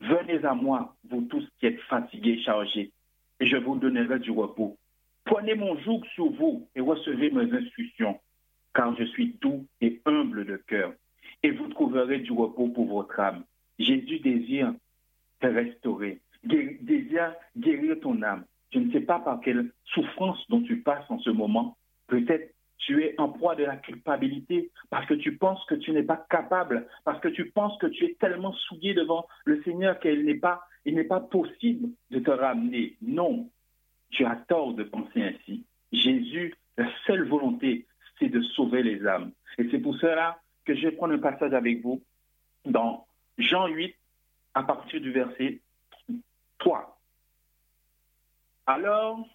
Venez 0.00 0.44
à 0.44 0.54
moi, 0.54 0.94
vous 1.10 1.22
tous 1.22 1.46
qui 1.58 1.66
êtes 1.66 1.80
fatigués, 1.82 2.40
chargés, 2.42 2.90
et 3.38 3.46
je 3.46 3.56
vous 3.56 3.76
donnerai 3.76 4.18
du 4.18 4.30
repos. 4.30 4.76
Prenez 5.24 5.54
mon 5.54 5.78
joug 5.80 6.02
sur 6.14 6.30
vous 6.30 6.66
et 6.74 6.80
recevez 6.80 7.30
mes 7.30 7.52
instructions, 7.52 8.18
car 8.74 8.96
je 8.96 9.04
suis 9.04 9.36
doux 9.40 9.66
et 9.80 10.00
humble 10.06 10.46
de 10.46 10.56
cœur, 10.56 10.94
et 11.42 11.50
vous 11.50 11.68
trouverez 11.68 12.18
du 12.18 12.32
repos 12.32 12.68
pour 12.68 12.86
votre 12.86 13.18
âme. 13.20 13.44
Jésus 13.78 14.20
désire 14.20 14.74
te 15.40 15.46
restaurer, 15.46 16.20
désire 16.44 17.34
guérir 17.56 18.00
ton 18.00 18.22
âme. 18.22 18.44
Je 18.72 18.78
ne 18.78 18.92
sais 18.92 19.00
pas 19.00 19.18
par 19.18 19.40
quelle 19.40 19.70
souffrance 19.84 20.42
dont 20.48 20.62
tu 20.62 20.80
passes 20.80 21.10
en 21.10 21.18
ce 21.18 21.30
moment. 21.30 21.76
Peut-être 22.06 22.54
tu 22.80 23.04
es 23.04 23.14
en 23.18 23.28
proie 23.28 23.54
de 23.54 23.64
la 23.64 23.76
culpabilité 23.76 24.70
parce 24.88 25.06
que 25.06 25.14
tu 25.14 25.36
penses 25.36 25.64
que 25.66 25.74
tu 25.74 25.92
n'es 25.92 26.02
pas 26.02 26.26
capable, 26.28 26.86
parce 27.04 27.20
que 27.20 27.28
tu 27.28 27.50
penses 27.50 27.78
que 27.78 27.86
tu 27.86 28.04
es 28.04 28.16
tellement 28.18 28.52
souillé 28.52 28.94
devant 28.94 29.26
le 29.44 29.62
Seigneur 29.62 29.98
qu'il 30.00 30.24
n'est 30.24 30.34
pas, 30.34 30.62
il 30.84 30.94
n'est 30.94 31.04
pas 31.04 31.20
possible 31.20 31.90
de 32.10 32.18
te 32.18 32.30
ramener. 32.30 32.96
Non, 33.02 33.50
tu 34.10 34.24
as 34.24 34.36
tort 34.36 34.74
de 34.74 34.82
penser 34.82 35.22
ainsi. 35.22 35.64
Jésus, 35.92 36.54
la 36.76 36.88
seule 37.06 37.28
volonté, 37.28 37.86
c'est 38.18 38.28
de 38.28 38.40
sauver 38.40 38.82
les 38.82 39.06
âmes. 39.06 39.32
Et 39.58 39.68
c'est 39.70 39.78
pour 39.78 39.96
cela 39.96 40.40
que 40.64 40.74
je 40.74 40.82
vais 40.82 40.92
prendre 40.92 41.14
un 41.14 41.18
passage 41.18 41.52
avec 41.52 41.82
vous 41.82 42.02
dans 42.64 43.06
Jean 43.38 43.66
8, 43.66 43.94
à 44.54 44.62
partir 44.62 45.00
du 45.00 45.12
verset 45.12 45.60
3. 46.58 46.98
Alors, 48.66 49.26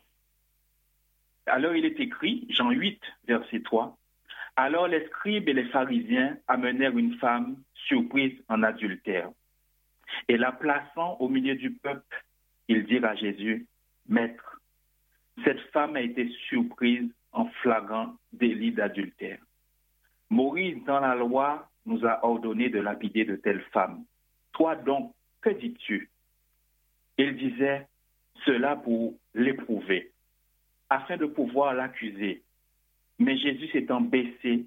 alors 1.45 1.75
il 1.75 1.85
est 1.85 1.99
écrit, 1.99 2.47
Jean 2.49 2.71
8, 2.71 2.99
verset 3.27 3.61
3, 3.61 3.97
Alors 4.55 4.87
les 4.87 5.05
scribes 5.07 5.47
et 5.49 5.53
les 5.53 5.65
pharisiens 5.65 6.37
amenèrent 6.47 6.97
une 6.97 7.15
femme 7.17 7.57
surprise 7.73 8.33
en 8.49 8.63
adultère. 8.63 9.29
Et 10.27 10.37
la 10.37 10.51
plaçant 10.51 11.17
au 11.19 11.29
milieu 11.29 11.55
du 11.55 11.71
peuple, 11.71 12.23
ils 12.67 12.85
dirent 12.85 13.05
à 13.05 13.15
Jésus, 13.15 13.67
Maître, 14.07 14.61
cette 15.43 15.59
femme 15.71 15.95
a 15.95 16.01
été 16.01 16.29
surprise 16.47 17.09
en 17.31 17.45
flagrant 17.61 18.15
délit 18.31 18.71
d'adultère. 18.71 19.39
Moïse, 20.29 20.83
dans 20.85 20.99
la 20.99 21.15
loi, 21.15 21.69
nous 21.85 22.05
a 22.05 22.25
ordonné 22.25 22.69
de 22.69 22.79
lapider 22.79 23.25
de 23.25 23.35
telles 23.35 23.63
femmes. 23.73 24.05
Toi 24.53 24.75
donc, 24.75 25.13
que 25.41 25.49
dis-tu? 25.49 26.09
Il 27.17 27.35
disait 27.35 27.87
cela 28.45 28.75
pour 28.75 29.15
l'éprouver 29.33 30.11
afin 30.89 31.17
de 31.17 31.25
pouvoir 31.25 31.73
l'accuser. 31.73 32.43
Mais 33.19 33.37
Jésus 33.37 33.67
s'étant 33.69 34.01
baissé, 34.01 34.65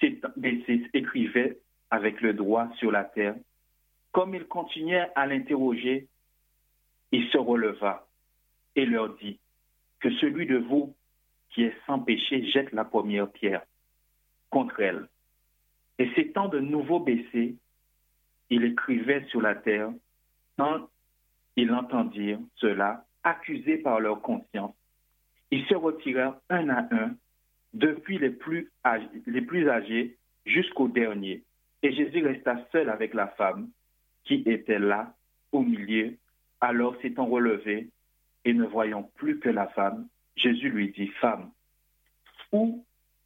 s'étant 0.00 0.30
baissé, 0.36 0.88
écrivait 0.94 1.58
avec 1.90 2.20
le 2.20 2.32
doigt 2.34 2.70
sur 2.76 2.90
la 2.90 3.04
terre. 3.04 3.34
Comme 4.12 4.34
il 4.34 4.46
continuait 4.46 5.08
à 5.14 5.26
l'interroger, 5.26 6.08
il 7.12 7.28
se 7.28 7.38
releva 7.38 8.06
et 8.76 8.86
leur 8.86 9.16
dit, 9.16 9.38
que 10.00 10.10
celui 10.18 10.46
de 10.46 10.58
vous 10.58 10.94
qui 11.50 11.62
est 11.62 11.76
sans 11.86 11.98
péché 11.98 12.46
jette 12.50 12.72
la 12.72 12.84
première 12.84 13.30
pierre 13.30 13.62
contre 14.50 14.80
elle. 14.80 15.08
Et 15.98 16.08
s'étant 16.14 16.48
de 16.48 16.60
nouveau 16.60 17.00
baissé, 17.00 17.56
il 18.50 18.64
écrivait 18.64 19.24
sur 19.26 19.40
la 19.40 19.54
terre, 19.54 19.90
quand 20.56 20.88
ils 21.56 21.72
entendirent 21.72 22.40
cela, 22.56 23.04
accusés 23.24 23.78
par 23.78 24.00
leur 24.00 24.22
conscience, 24.22 24.74
ils 25.50 25.64
se 25.66 25.74
retirèrent 25.74 26.36
un 26.50 26.68
à 26.68 26.94
un, 26.94 27.14
depuis 27.74 28.18
les 28.18 28.30
plus 28.30 28.70
âgés, 28.84 29.08
les 29.26 29.42
plus 29.42 29.68
âgés 29.68 30.16
jusqu'au 30.46 30.88
dernier. 30.88 31.42
Et 31.82 31.92
Jésus 31.92 32.24
resta 32.24 32.66
seul 32.72 32.88
avec 32.90 33.14
la 33.14 33.28
femme 33.28 33.68
qui 34.24 34.42
était 34.46 34.78
là 34.78 35.14
au 35.52 35.62
milieu. 35.62 36.16
Alors 36.60 36.96
s'étant 37.00 37.26
relevé 37.26 37.90
et 38.44 38.52
ne 38.52 38.64
voyant 38.64 39.04
plus 39.16 39.38
que 39.38 39.48
la 39.48 39.68
femme, 39.68 40.08
Jésus 40.36 40.70
lui 40.70 40.90
dit, 40.90 41.08
Femme, 41.20 41.50
où 42.52 42.84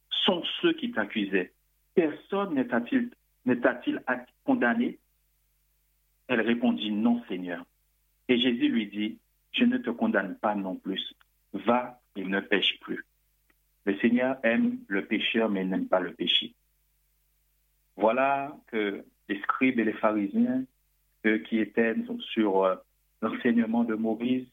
sont 0.09 0.43
ceux 0.61 0.73
qui 0.73 0.91
t'accusaient? 0.91 1.51
Personne 1.95 2.55
ne 2.55 2.63
t'a-t-il 2.63 4.01
condamné? 4.43 4.99
Elle 6.27 6.41
répondit, 6.41 6.91
Non, 6.91 7.23
Seigneur. 7.27 7.65
Et 8.27 8.39
Jésus 8.39 8.69
lui 8.69 8.87
dit, 8.87 9.19
Je 9.51 9.65
ne 9.65 9.77
te 9.77 9.89
condamne 9.89 10.35
pas 10.35 10.55
non 10.55 10.75
plus. 10.75 11.13
Va 11.53 11.99
il 12.15 12.29
ne 12.29 12.39
pêche 12.39 12.79
plus. 12.81 13.05
Le 13.85 13.97
Seigneur 13.99 14.37
aime 14.43 14.79
le 14.87 15.05
pécheur, 15.05 15.49
mais 15.49 15.65
n'aime 15.65 15.87
pas 15.87 15.99
le 15.99 16.13
péché. 16.13 16.53
Voilà 17.97 18.55
que 18.67 19.03
les 19.29 19.39
scribes 19.41 19.79
et 19.79 19.83
les 19.83 19.93
pharisiens 19.93 20.63
qui 21.45 21.59
étaient 21.59 21.95
sur 22.33 22.63
euh, 22.63 22.75
l'enseignement 23.21 23.83
de 23.83 23.95
Maurice, 23.95 24.47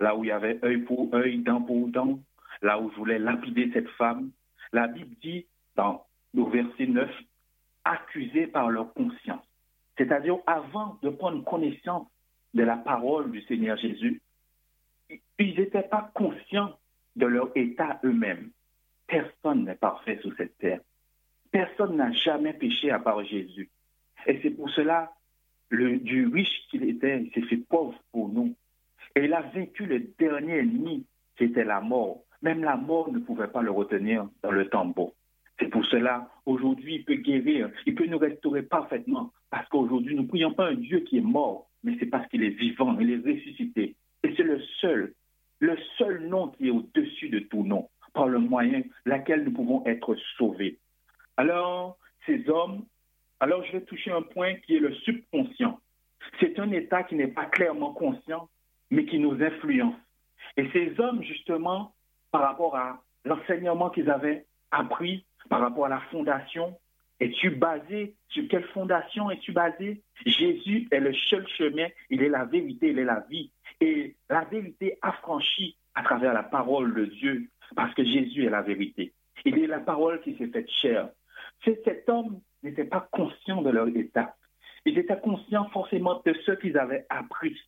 là 0.00 0.16
où 0.16 0.24
il 0.24 0.28
y 0.28 0.32
avait 0.32 0.58
œil 0.64 0.78
pour 0.78 1.14
œil, 1.14 1.38
dent 1.38 1.62
pour 1.62 1.88
dent, 1.88 2.18
là 2.62 2.80
où 2.80 2.90
je 2.90 2.96
voulais 2.96 3.18
lapider 3.18 3.70
cette 3.72 3.88
femme. 3.90 4.30
La 4.72 4.88
Bible 4.88 5.14
dit 5.22 5.46
dans 5.76 6.04
le 6.34 6.42
verset 6.44 6.86
9, 6.86 7.08
accusés 7.84 8.48
par 8.48 8.70
leur 8.70 8.92
conscience. 8.94 9.44
C'est-à-dire, 9.96 10.38
avant 10.46 10.98
de 11.02 11.10
prendre 11.10 11.44
connaissance 11.44 12.08
de 12.54 12.62
la 12.62 12.76
parole 12.76 13.30
du 13.30 13.40
Seigneur 13.42 13.76
Jésus, 13.76 14.20
ils 15.38 15.54
n'étaient 15.56 15.82
pas 15.82 16.10
conscients 16.14 16.76
de 17.16 17.26
leur 17.26 17.50
état 17.54 17.98
eux-mêmes. 18.04 18.50
Personne 19.06 19.64
n'est 19.64 19.74
parfait 19.74 20.18
sur 20.20 20.34
cette 20.36 20.56
terre. 20.58 20.80
Personne 21.50 21.96
n'a 21.96 22.12
jamais 22.12 22.52
péché 22.52 22.90
à 22.90 22.98
part 22.98 23.24
Jésus. 23.24 23.70
Et 24.26 24.38
c'est 24.42 24.50
pour 24.50 24.68
cela, 24.70 25.12
le, 25.70 25.98
du 25.98 26.26
riche 26.26 26.66
qu'il 26.70 26.84
était, 26.84 27.22
il 27.22 27.32
s'est 27.32 27.48
fait 27.48 27.56
pauvre 27.68 27.98
pour 28.12 28.28
nous. 28.28 28.54
Et 29.14 29.24
il 29.24 29.32
a 29.32 29.42
vaincu 29.42 29.86
le 29.86 30.00
dernier 30.18 30.58
ennemi 30.58 31.06
qui 31.36 31.44
était 31.44 31.64
la 31.64 31.80
mort. 31.80 32.22
Même 32.42 32.62
la 32.62 32.76
mort 32.76 33.10
ne 33.12 33.18
pouvait 33.18 33.48
pas 33.48 33.62
le 33.62 33.70
retenir 33.70 34.28
dans 34.42 34.50
le 34.50 34.68
tombeau. 34.68 35.14
C'est 35.58 35.68
pour 35.68 35.86
cela, 35.86 36.28
aujourd'hui, 36.44 36.96
il 36.96 37.04
peut 37.04 37.14
guérir, 37.14 37.70
il 37.86 37.94
peut 37.94 38.06
nous 38.06 38.18
restaurer 38.18 38.62
parfaitement. 38.62 39.32
Parce 39.50 39.66
qu'aujourd'hui, 39.68 40.14
nous 40.14 40.22
ne 40.22 40.28
prions 40.28 40.52
pas 40.52 40.66
un 40.66 40.74
Dieu 40.74 41.00
qui 41.00 41.16
est 41.16 41.22
mort, 41.22 41.70
mais 41.82 41.96
c'est 41.98 42.06
parce 42.06 42.28
qu'il 42.28 42.42
est 42.42 42.50
vivant, 42.50 42.98
il 42.98 43.10
est 43.10 43.32
ressuscité. 43.32 43.96
Et 44.22 44.34
c'est 44.36 44.42
le 44.42 44.60
seul, 44.80 45.14
le 45.60 45.76
seul 45.98 46.26
nom 46.26 46.48
qui 46.48 46.68
est 46.68 46.70
au-dessus 46.70 47.28
de 47.28 47.40
tout 47.40 47.64
nom, 47.64 47.88
par 48.12 48.26
le 48.26 48.38
moyen 48.38 48.82
laquelle 49.04 49.44
nous 49.44 49.52
pouvons 49.52 49.84
être 49.86 50.16
sauvés. 50.36 50.78
Alors, 51.36 51.98
ces 52.24 52.48
hommes, 52.48 52.84
alors 53.40 53.64
je 53.64 53.72
vais 53.72 53.82
toucher 53.82 54.10
un 54.10 54.22
point 54.22 54.54
qui 54.66 54.76
est 54.76 54.80
le 54.80 54.94
subconscient. 54.94 55.78
C'est 56.40 56.58
un 56.58 56.70
état 56.72 57.02
qui 57.02 57.14
n'est 57.14 57.28
pas 57.28 57.44
clairement 57.44 57.92
conscient, 57.92 58.48
mais 58.90 59.04
qui 59.04 59.18
nous 59.18 59.42
influence. 59.42 59.94
Et 60.56 60.68
ces 60.72 60.98
hommes, 60.98 61.22
justement, 61.22 61.94
par 62.30 62.42
rapport 62.42 62.76
à 62.76 63.02
l'enseignement 63.24 63.90
qu'ils 63.90 64.10
avaient 64.10 64.46
appris, 64.70 65.24
par 65.48 65.60
rapport 65.60 65.86
à 65.86 65.90
la 65.90 66.00
fondation, 66.10 66.76
es-tu 67.20 67.50
basé 67.50 68.14
sur 68.28 68.46
quelle 68.48 68.64
fondation 68.68 69.30
es-tu 69.30 69.52
basé? 69.52 70.02
Jésus 70.24 70.88
est 70.90 71.00
le 71.00 71.14
seul 71.14 71.46
chemin, 71.48 71.88
il 72.10 72.22
est 72.22 72.28
la 72.28 72.44
vérité, 72.44 72.90
il 72.90 72.98
est 72.98 73.04
la 73.04 73.20
vie. 73.28 73.50
Et 73.80 74.16
la 74.30 74.44
vérité 74.44 74.98
affranchie 75.02 75.76
à 75.94 76.02
travers 76.02 76.32
la 76.32 76.42
parole 76.42 76.94
de 76.94 77.04
Dieu, 77.06 77.48
parce 77.74 77.94
que 77.94 78.04
Jésus 78.04 78.44
est 78.44 78.50
la 78.50 78.62
vérité. 78.62 79.12
Il 79.44 79.58
est 79.58 79.66
la 79.66 79.80
parole 79.80 80.20
qui 80.22 80.36
s'est 80.36 80.48
faite 80.48 80.70
chair. 80.80 81.10
Cet 81.64 82.08
homme 82.08 82.40
n'était 82.62 82.84
pas 82.84 83.08
conscient 83.12 83.62
de 83.62 83.70
leur 83.70 83.88
état. 83.88 84.34
Ils 84.84 84.98
étaient 84.98 85.20
conscients 85.20 85.68
forcément 85.70 86.22
de 86.24 86.32
ce 86.44 86.52
qu'ils 86.52 86.78
avaient 86.78 87.06
appris. 87.08 87.58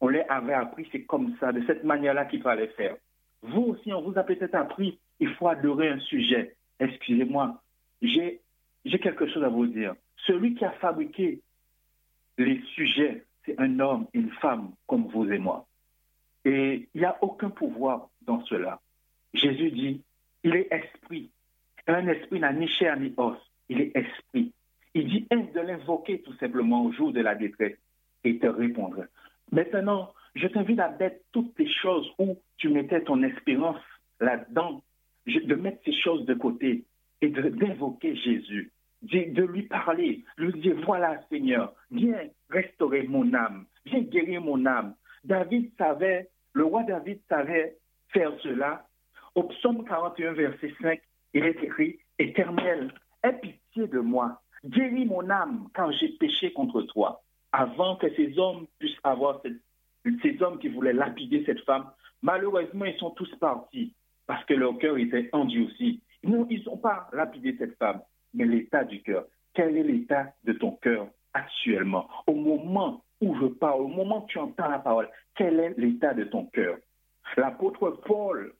On 0.00 0.08
les 0.08 0.22
avait 0.28 0.54
appris, 0.54 0.88
c'est 0.92 1.04
comme 1.04 1.36
ça, 1.38 1.52
de 1.52 1.62
cette 1.66 1.84
manière-là 1.84 2.26
qu'il 2.26 2.42
fallait 2.42 2.68
faire. 2.68 2.96
Vous 3.42 3.62
aussi, 3.62 3.92
on 3.92 4.02
vous 4.02 4.18
a 4.18 4.22
peut-être 4.24 4.54
appris, 4.54 4.98
il 5.20 5.32
faut 5.34 5.48
adorer 5.48 5.88
un 5.88 6.00
sujet. 6.00 6.56
Excusez-moi, 6.80 7.60
j'ai 8.02 8.40
quelque 8.84 9.28
chose 9.28 9.44
à 9.44 9.48
vous 9.48 9.66
dire. 9.66 9.94
Celui 10.26 10.54
qui 10.54 10.64
a 10.64 10.72
fabriqué 10.72 11.40
les 12.36 12.60
sujets, 12.74 13.24
un 13.58 13.80
homme, 13.80 14.06
une 14.12 14.30
femme 14.32 14.72
comme 14.86 15.06
vous 15.08 15.30
et 15.30 15.38
moi. 15.38 15.66
Et 16.44 16.88
il 16.94 17.00
n'y 17.00 17.06
a 17.06 17.16
aucun 17.22 17.50
pouvoir 17.50 18.08
dans 18.22 18.44
cela. 18.44 18.80
Jésus 19.34 19.70
dit, 19.70 20.02
il 20.44 20.54
est 20.54 20.68
esprit. 20.70 21.30
Un 21.86 22.06
esprit 22.08 22.40
n'a 22.40 22.52
ni 22.52 22.68
chair 22.68 22.98
ni 22.98 23.12
os, 23.16 23.38
il 23.68 23.80
est 23.80 23.96
esprit. 23.96 24.52
Il 24.94 25.08
dit, 25.08 25.26
est 25.30 25.54
de 25.54 25.60
l'invoquer 25.60 26.20
tout 26.22 26.34
simplement 26.34 26.84
au 26.84 26.92
jour 26.92 27.12
de 27.12 27.20
la 27.20 27.34
détresse? 27.34 27.76
Et 28.24 28.38
te 28.38 28.46
répondre. 28.46 29.04
Maintenant, 29.52 30.12
je 30.34 30.48
t'invite 30.48 30.80
à 30.80 30.90
mettre 30.90 31.20
toutes 31.32 31.56
les 31.58 31.70
choses 31.72 32.10
où 32.18 32.36
tu 32.56 32.68
mettais 32.68 33.02
ton 33.02 33.22
espérance 33.22 33.80
là-dedans, 34.20 34.82
de 35.26 35.54
mettre 35.54 35.78
ces 35.84 35.92
choses 35.92 36.24
de 36.26 36.34
côté 36.34 36.84
et 37.20 37.28
d'invoquer 37.28 38.16
Jésus, 38.16 38.72
de, 39.02 39.42
lui 39.42 39.62
parler, 39.62 40.24
lui 40.36 40.52
dire, 40.60 40.76
voilà 40.84 41.20
Seigneur, 41.30 41.74
viens 41.90 42.28
restaurer 42.50 43.04
mon 43.04 43.32
âme, 43.34 43.66
viens 43.86 44.00
guérir 44.00 44.40
mon 44.40 44.64
âme. 44.66 44.94
David 45.24 45.70
savait, 45.78 46.30
le 46.52 46.64
roi 46.64 46.82
David 46.84 47.20
savait 47.28 47.76
faire 48.08 48.32
cela. 48.42 48.86
Au 49.34 49.44
psaume 49.44 49.84
41, 49.84 50.32
verset 50.32 50.74
5, 50.82 51.00
il 51.34 51.44
est 51.44 51.62
écrit, 51.62 51.98
Éternel, 52.18 52.92
aie 53.22 53.32
pitié 53.34 53.86
de 53.86 54.00
moi, 54.00 54.42
guéris 54.64 55.06
mon 55.06 55.28
âme 55.30 55.68
quand 55.74 55.90
j'ai 55.92 56.08
péché 56.18 56.52
contre 56.52 56.82
toi. 56.82 57.22
Avant 57.52 57.96
que 57.96 58.12
ces 58.14 58.38
hommes 58.38 58.66
puissent 58.78 58.98
avoir 59.04 59.40
ces 59.42 60.42
hommes 60.42 60.58
qui 60.58 60.68
voulaient 60.68 60.92
lapider 60.92 61.44
cette 61.46 61.64
femme, 61.64 61.90
malheureusement, 62.22 62.84
ils 62.84 62.98
sont 62.98 63.10
tous 63.10 63.32
partis 63.36 63.94
parce 64.26 64.44
que 64.44 64.54
leur 64.54 64.76
cœur 64.78 64.98
était 64.98 65.28
endurci. 65.32 66.02
Non, 66.22 66.46
ils 66.50 66.62
n'ont 66.64 66.76
pas 66.76 67.08
lapidé 67.12 67.56
cette 67.58 67.76
femme, 67.78 68.02
mais 68.34 68.44
l'état 68.44 68.84
du 68.84 69.02
cœur. 69.02 69.26
Quel 69.54 69.76
est 69.76 69.82
l'état 69.82 70.32
de 70.44 70.52
ton 70.52 70.72
cœur 70.72 71.08
actuellement? 71.34 72.08
Au 72.26 72.34
moment 72.34 73.04
où 73.20 73.34
je 73.36 73.46
parle, 73.46 73.80
au 73.80 73.88
moment 73.88 74.24
où 74.24 74.26
tu 74.28 74.38
entends 74.38 74.68
la 74.68 74.78
parole, 74.78 75.08
quel 75.34 75.58
est 75.60 75.74
l'état 75.78 76.14
de 76.14 76.24
ton 76.24 76.46
cœur? 76.46 76.78
L'apôtre 77.36 77.90
Paul, 77.90 78.54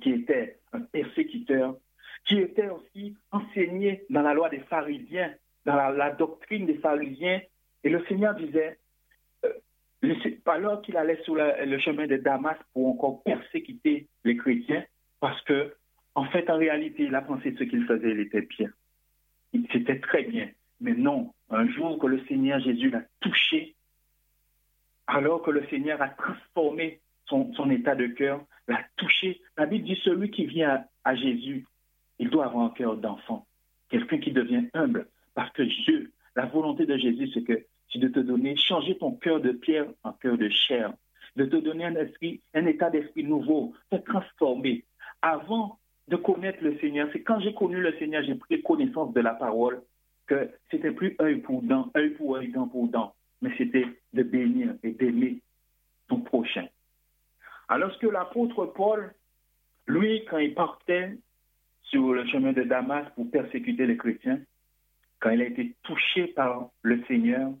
qui 0.00 0.10
était 0.12 0.58
un 0.72 0.80
persécuteur, 0.80 1.76
qui 2.26 2.38
était 2.38 2.68
aussi 2.68 3.16
enseigné 3.32 4.04
dans 4.10 4.22
la 4.22 4.34
loi 4.34 4.48
des 4.48 4.60
pharisiens, 4.60 5.32
dans 5.64 5.76
la, 5.76 6.10
doctrine 6.10 6.66
des 6.66 6.78
pharisiens, 6.78 7.40
et 7.82 7.88
le 7.88 8.04
Seigneur 8.06 8.34
disait, 8.34 8.78
alors 10.46 10.82
qu'il 10.82 10.96
allait 10.96 11.22
sur 11.22 11.34
le 11.36 11.78
chemin 11.78 12.06
de 12.06 12.16
Damas 12.16 12.56
pour 12.72 12.88
encore 12.88 13.22
persécuter 13.22 14.08
les 14.24 14.36
chrétiens, 14.36 14.84
parce 15.20 15.40
que, 15.42 15.74
en 16.14 16.24
fait, 16.26 16.50
en 16.50 16.56
réalité, 16.56 17.04
il 17.04 17.14
a 17.14 17.22
pensé 17.22 17.54
ce 17.58 17.64
qu'il 17.64 17.84
faisait, 17.86 18.10
il 18.10 18.20
était 18.20 18.42
bien. 18.42 18.68
C'était 19.72 20.00
très 20.00 20.22
bien. 20.24 20.48
Mais 20.80 20.94
non, 20.94 21.32
un 21.50 21.68
jour 21.68 21.98
que 21.98 22.06
le 22.06 22.24
Seigneur 22.26 22.60
Jésus 22.60 22.90
l'a 22.90 23.02
touché, 23.20 23.74
alors 25.06 25.42
que 25.42 25.50
le 25.50 25.66
Seigneur 25.66 26.00
a 26.00 26.08
transformé 26.08 27.00
son, 27.26 27.70
état 27.70 27.94
de 27.94 28.06
cœur, 28.06 28.44
l'a 28.66 28.82
touché, 28.96 29.40
la 29.56 29.66
Bible 29.66 29.84
dit 29.84 30.00
celui 30.02 30.30
qui 30.30 30.46
vient 30.46 30.70
à, 30.70 31.10
à 31.10 31.14
Jésus, 31.14 31.66
il 32.18 32.30
doit 32.30 32.46
avoir 32.46 32.64
un 32.64 32.70
cœur 32.70 32.96
d'enfant, 32.96 33.46
quelqu'un 33.88 34.18
qui 34.18 34.32
devient 34.32 34.68
humble, 34.74 35.08
parce 35.34 35.52
que 35.52 35.62
Dieu, 35.62 36.12
la 36.36 36.46
volonté 36.46 36.86
de 36.86 36.96
Jésus, 36.96 37.30
c'est 37.32 37.42
que 37.42 37.66
c'est 37.92 37.98
de 37.98 38.08
te 38.08 38.20
donner, 38.20 38.56
changer 38.56 38.96
ton 38.98 39.12
cœur 39.12 39.40
de 39.40 39.52
pierre 39.52 39.86
en 40.04 40.12
cœur 40.12 40.38
de 40.38 40.48
chair, 40.48 40.92
de 41.36 41.44
te 41.44 41.56
donner 41.56 41.84
un 41.84 41.96
esprit, 41.96 42.40
un 42.54 42.66
état 42.66 42.90
d'esprit 42.90 43.24
nouveau, 43.24 43.74
te 43.90 43.96
transformer. 43.96 44.84
Avant 45.22 45.79
de 46.10 46.16
connaître 46.16 46.62
le 46.62 46.76
Seigneur, 46.78 47.08
c'est 47.12 47.22
quand 47.22 47.40
j'ai 47.40 47.54
connu 47.54 47.80
le 47.80 47.96
Seigneur, 47.98 48.22
j'ai 48.24 48.34
pris 48.34 48.62
connaissance 48.62 49.14
de 49.14 49.20
la 49.20 49.34
parole, 49.34 49.82
que 50.26 50.50
c'était 50.70 50.90
plus 50.90 51.16
œil 51.20 51.36
pour 51.36 51.62
dent, 51.62 51.90
œil 51.96 52.10
pour 52.10 52.36
œil, 52.36 52.48
dent 52.48 52.68
pour 52.68 52.88
dent, 52.88 53.14
mais 53.40 53.50
c'était 53.56 53.86
de 54.12 54.22
bénir 54.22 54.74
et 54.82 54.90
d'aimer 54.90 55.38
ton 56.08 56.20
prochain. 56.20 56.66
Alors 57.68 57.96
que 57.98 58.06
l'apôtre 58.06 58.66
Paul, 58.66 59.12
lui, 59.86 60.24
quand 60.28 60.38
il 60.38 60.54
partait 60.54 61.16
sur 61.84 62.12
le 62.12 62.26
chemin 62.26 62.52
de 62.52 62.62
Damas 62.62 63.06
pour 63.14 63.30
persécuter 63.30 63.86
les 63.86 63.96
chrétiens, 63.96 64.40
quand 65.20 65.30
il 65.30 65.40
a 65.40 65.46
été 65.46 65.74
touché 65.82 66.28
par 66.28 66.70
le 66.82 67.02
Seigneur, 67.04 67.52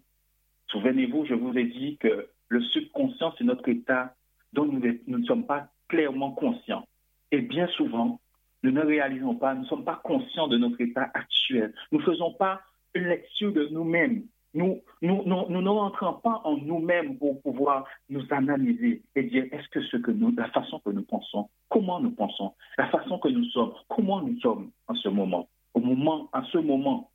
Souvenez-vous, 0.70 1.26
je 1.26 1.34
vous 1.34 1.56
ai 1.58 1.64
dit 1.64 1.96
que 1.98 2.28
le 2.48 2.62
subconscient, 2.62 3.34
c'est 3.36 3.44
notre 3.44 3.68
état 3.68 4.14
dont 4.52 4.66
nous, 4.66 4.80
ne 4.80 5.24
sommes 5.24 5.46
pas 5.46 5.68
clairement 5.88 6.30
conscients. 6.30 6.86
Et 7.32 7.40
bien 7.40 7.66
souvent, 7.68 8.20
nous 8.62 8.72
ne 8.72 8.82
réalisons 8.82 9.34
pas, 9.34 9.54
nous 9.54 9.62
ne 9.62 9.66
sommes 9.66 9.84
pas 9.84 10.00
conscients 10.02 10.48
de 10.48 10.58
notre 10.58 10.80
état 10.80 11.10
actuel. 11.14 11.72
Nous 11.92 11.98
ne 11.98 12.04
faisons 12.04 12.32
pas 12.32 12.60
une 12.94 13.04
lecture 13.04 13.52
de 13.52 13.68
nous-mêmes. 13.68 14.24
Nous, 14.52 14.80
nous, 15.00 15.22
ne 15.24 15.68
rentrons 15.68 16.14
pas 16.14 16.40
en 16.44 16.56
nous-mêmes 16.56 17.16
pour 17.16 17.40
pouvoir 17.40 17.86
nous 18.08 18.24
analyser 18.30 19.02
et 19.14 19.22
dire 19.22 19.44
est-ce 19.52 19.68
que 19.68 19.80
ce 19.82 19.96
que 19.96 20.10
nous, 20.10 20.34
la 20.36 20.50
façon 20.50 20.80
que 20.80 20.90
nous 20.90 21.04
pensons, 21.04 21.48
comment 21.68 22.00
nous 22.00 22.10
pensons, 22.10 22.54
la 22.76 22.88
façon 22.88 23.18
que 23.18 23.28
nous 23.28 23.44
sommes, 23.44 23.72
comment 23.88 24.20
nous 24.20 24.38
sommes 24.40 24.70
en 24.88 24.94
ce 24.94 25.08
moment. 25.08 25.48
Au 25.72 25.80
moment, 25.80 26.28
à 26.32 26.42
ce 26.50 26.58
moment, 26.58 27.10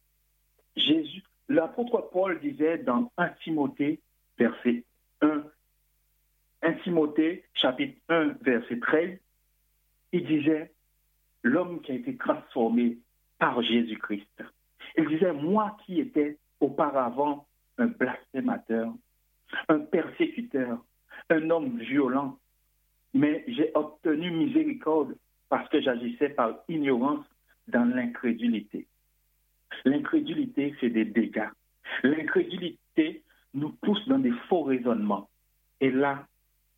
Jésus, 0.77 1.23
L'apôtre 1.47 2.09
Paul 2.11 2.39
disait 2.39 2.79
dans 2.79 3.11
1 3.17 3.29
Timothée, 3.43 3.99
verset 4.37 4.83
1, 5.21 5.43
1 6.63 6.73
Timothée, 6.83 7.43
chapitre 7.53 7.99
1, 8.09 8.35
verset 8.41 8.79
13, 8.79 9.19
il 10.13 10.25
disait, 10.25 10.71
l'homme 11.45 11.79
qui 11.81 11.91
a 11.91 11.95
été 11.95 12.17
transformé 12.17 12.97
par 13.37 13.61
Jésus-Christ. 13.61 14.43
Il 14.97 15.07
disait, 15.07 15.31
moi 15.31 15.77
qui 15.85 15.99
étais 15.99 16.37
auparavant 16.59 17.47
un 17.77 17.85
blasphémateur, 17.85 18.91
un 19.69 19.79
persécuteur, 19.79 20.83
un 21.29 21.49
homme 21.51 21.77
violent, 21.77 22.39
mais 23.13 23.45
j'ai 23.47 23.71
obtenu 23.75 24.31
miséricorde 24.31 25.15
parce 25.47 25.69
que 25.69 25.79
j'agissais 25.81 26.29
par 26.29 26.55
ignorance 26.67 27.25
dans 27.67 27.85
l'incrédulité. 27.85 28.87
L'incrédulité, 29.85 30.75
c'est 30.79 30.89
des 30.89 31.05
dégâts. 31.05 31.49
L'incrédulité 32.01 33.23
nous 33.53 33.69
pousse 33.69 34.05
dans 34.07 34.19
des 34.19 34.33
faux 34.49 34.63
raisonnements. 34.63 35.29
Et 35.79 35.91
là, 35.91 36.25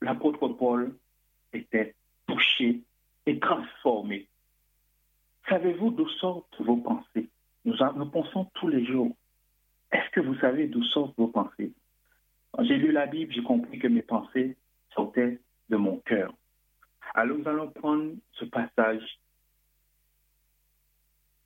l'apôtre 0.02 0.50
Paul 0.50 0.94
était 1.54 1.96
touché 2.28 2.82
et 3.26 3.40
transformé. 3.40 4.28
Savez-vous 5.50 5.92
d'où 5.92 6.08
sortent 6.10 6.62
vos 6.62 6.78
pensées? 6.78 7.30
Nous, 7.66 7.76
pensons 8.10 8.46
tous 8.56 8.68
les 8.68 8.86
jours. 8.86 9.16
Est-ce 9.92 10.10
que 10.12 10.20
vous 10.20 10.36
savez 10.40 10.68
d'où 10.68 10.84
sortent 10.84 11.16
vos 11.18 11.28
pensées? 11.28 11.72
J'ai 12.60 12.78
lu 12.78 12.92
la 12.92 13.06
Bible, 13.06 13.34
j'ai 13.34 13.44
compris 13.44 13.80
que 13.80 13.88
mes 13.88 14.02
pensées 14.02 14.58
sortaient 14.94 15.40
de 15.70 15.78
mon 15.78 15.98
cœur. 16.00 16.34
Alors 17.14 17.38
nous 17.38 17.48
allons 17.48 17.70
prendre 17.70 18.14
ce 18.34 18.46
passage. 18.46 19.20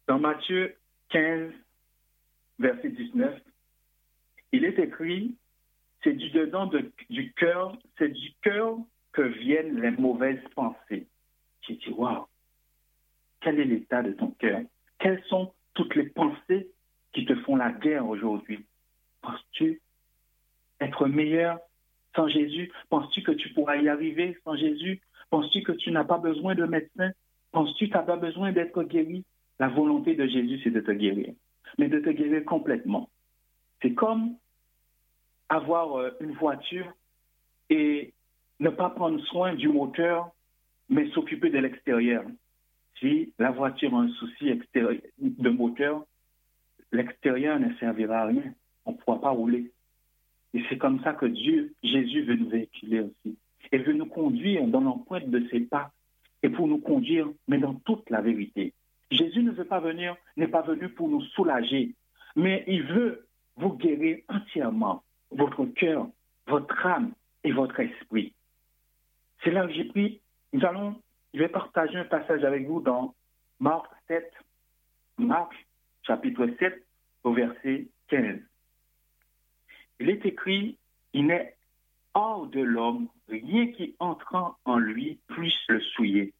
Dans 0.07 0.19
Matthieu 0.19 0.75
15, 1.09 1.51
verset 2.59 2.89
19, 2.89 3.41
il 4.53 4.65
est 4.65 4.79
écrit, 4.79 5.35
c'est 6.03 6.13
du 6.13 6.29
dedans 6.31 6.69
du 7.09 7.33
cœur, 7.33 7.77
c'est 7.97 8.09
du 8.09 8.33
cœur 8.41 8.77
que 9.11 9.21
viennent 9.21 9.79
les 9.81 9.91
mauvaises 9.91 10.43
pensées. 10.55 11.07
J'ai 11.61 11.75
dit, 11.75 11.89
waouh, 11.89 12.25
quel 13.41 13.59
est 13.59 13.65
l'état 13.65 14.01
de 14.01 14.13
ton 14.13 14.31
cœur? 14.31 14.61
Quelles 14.99 15.21
sont 15.25 15.53
toutes 15.73 15.95
les 15.95 16.09
pensées 16.09 16.69
qui 17.13 17.25
te 17.25 17.35
font 17.41 17.55
la 17.55 17.71
guerre 17.71 18.07
aujourd'hui? 18.07 18.65
Penses-tu 19.21 19.81
être 20.79 21.07
meilleur 21.07 21.59
sans 22.15 22.27
Jésus? 22.27 22.71
Penses-tu 22.89 23.23
que 23.23 23.31
tu 23.31 23.49
pourras 23.53 23.77
y 23.77 23.89
arriver 23.89 24.37
sans 24.43 24.55
Jésus? 24.55 25.01
Penses-tu 25.29 25.63
que 25.63 25.71
tu 25.73 25.91
n'as 25.91 26.03
pas 26.03 26.17
besoin 26.17 26.55
de 26.55 26.65
médecin? 26.65 27.11
Penses-tu 27.51 27.87
que 27.87 27.91
tu 27.91 27.97
n'as 27.97 28.03
pas 28.03 28.17
besoin 28.17 28.51
d'être 28.51 28.83
guéri? 28.83 29.25
La 29.59 29.67
volonté 29.67 30.15
de 30.15 30.25
Jésus, 30.25 30.59
c'est 30.63 30.71
de 30.71 30.79
te 30.79 30.91
guérir, 30.91 31.33
mais 31.77 31.87
de 31.87 31.99
te 31.99 32.09
guérir 32.09 32.43
complètement. 32.45 33.09
C'est 33.81 33.93
comme 33.93 34.35
avoir 35.49 35.95
euh, 35.95 36.11
une 36.19 36.33
voiture 36.33 36.91
et 37.69 38.13
ne 38.59 38.69
pas 38.69 38.89
prendre 38.89 39.19
soin 39.25 39.53
du 39.53 39.67
moteur, 39.67 40.31
mais 40.89 41.09
s'occuper 41.11 41.49
de 41.49 41.59
l'extérieur. 41.59 42.23
Si 42.99 43.33
la 43.39 43.51
voiture 43.51 43.95
a 43.95 44.01
un 44.01 44.09
souci 44.09 44.51
de 45.19 45.49
moteur, 45.49 46.05
l'extérieur 46.91 47.59
ne 47.59 47.73
servira 47.75 48.21
à 48.21 48.25
rien. 48.25 48.53
On 48.85 48.91
ne 48.91 48.97
pourra 48.97 49.19
pas 49.19 49.29
rouler. 49.29 49.71
Et 50.53 50.63
c'est 50.69 50.77
comme 50.77 51.01
ça 51.01 51.13
que 51.13 51.25
Dieu, 51.25 51.73
Jésus 51.83 52.23
veut 52.23 52.35
nous 52.35 52.49
véhiculer 52.49 53.01
aussi. 53.01 53.37
Et 53.71 53.77
veut 53.77 53.93
nous 53.93 54.05
conduire 54.05 54.67
dans 54.67 54.81
l'empreinte 54.81 55.29
de 55.29 55.47
ses 55.49 55.61
pas 55.61 55.91
et 56.43 56.49
pour 56.49 56.67
nous 56.67 56.79
conduire, 56.79 57.27
mais 57.47 57.57
dans 57.57 57.75
toute 57.75 58.09
la 58.09 58.21
vérité. 58.21 58.73
Jésus 59.11 59.43
ne 59.43 59.51
veut 59.51 59.65
pas 59.65 59.79
venir, 59.79 60.15
n'est 60.37 60.47
pas 60.47 60.61
venu 60.61 60.89
pour 60.89 61.09
nous 61.09 61.21
soulager, 61.21 61.93
mais 62.35 62.63
il 62.67 62.83
veut 62.83 63.27
vous 63.57 63.73
guérir 63.73 64.19
entièrement, 64.29 65.03
votre 65.31 65.65
cœur, 65.65 66.07
votre 66.47 66.85
âme 66.85 67.11
et 67.43 67.51
votre 67.51 67.79
esprit. 67.79 68.33
C'est 69.43 69.51
là 69.51 69.67
que 69.67 69.73
j'ai 69.73 69.85
pris, 69.85 70.21
nous 70.53 70.65
allons, 70.65 70.95
je 71.33 71.39
vais 71.39 71.49
partager 71.49 71.97
un 71.97 72.05
passage 72.05 72.43
avec 72.43 72.67
vous 72.67 72.81
dans 72.81 73.15
Marc 73.59 73.87
7, 74.07 74.31
Marc 75.17 75.53
chapitre 76.03 76.47
7 76.59 76.85
au 77.23 77.33
verset 77.33 77.87
15. 78.09 78.39
Il 79.99 80.09
est 80.09 80.25
écrit, 80.25 80.77
il 81.13 81.27
n'est 81.27 81.55
hors 82.13 82.47
de 82.47 82.61
l'homme 82.61 83.07
rien 83.29 83.67
qui 83.67 83.95
entrant 83.99 84.57
en 84.65 84.77
lui 84.77 85.19
puisse 85.27 85.67
le 85.69 85.79
souiller. 85.79 86.33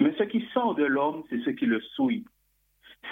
Mais 0.00 0.14
ce 0.16 0.22
qui 0.24 0.46
sort 0.52 0.74
de 0.74 0.84
l'homme, 0.84 1.24
c'est 1.28 1.40
ce 1.40 1.50
qui 1.50 1.66
le 1.66 1.80
souille. 1.80 2.24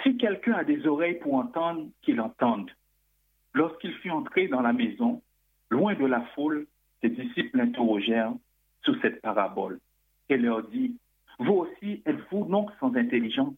Si 0.01 0.17
quelqu'un 0.17 0.53
a 0.53 0.63
des 0.63 0.87
oreilles 0.87 1.19
pour 1.19 1.35
entendre, 1.35 1.89
qu'il 2.01 2.19
entende. 2.19 2.71
Lorsqu'il 3.53 3.93
fut 3.95 4.09
entré 4.09 4.47
dans 4.47 4.61
la 4.61 4.73
maison, 4.73 5.21
loin 5.69 5.93
de 5.93 6.05
la 6.05 6.21
foule, 6.33 6.65
ses 7.01 7.09
disciples 7.09 7.57
l'interrogèrent 7.57 8.33
sur 8.83 8.99
cette 9.01 9.21
parabole 9.21 9.79
et 10.29 10.37
leur 10.37 10.63
dit, 10.69 10.97
Vous 11.39 11.53
aussi 11.53 12.01
êtes-vous 12.05 12.45
donc 12.45 12.69
sans 12.79 12.95
intelligence? 12.95 13.55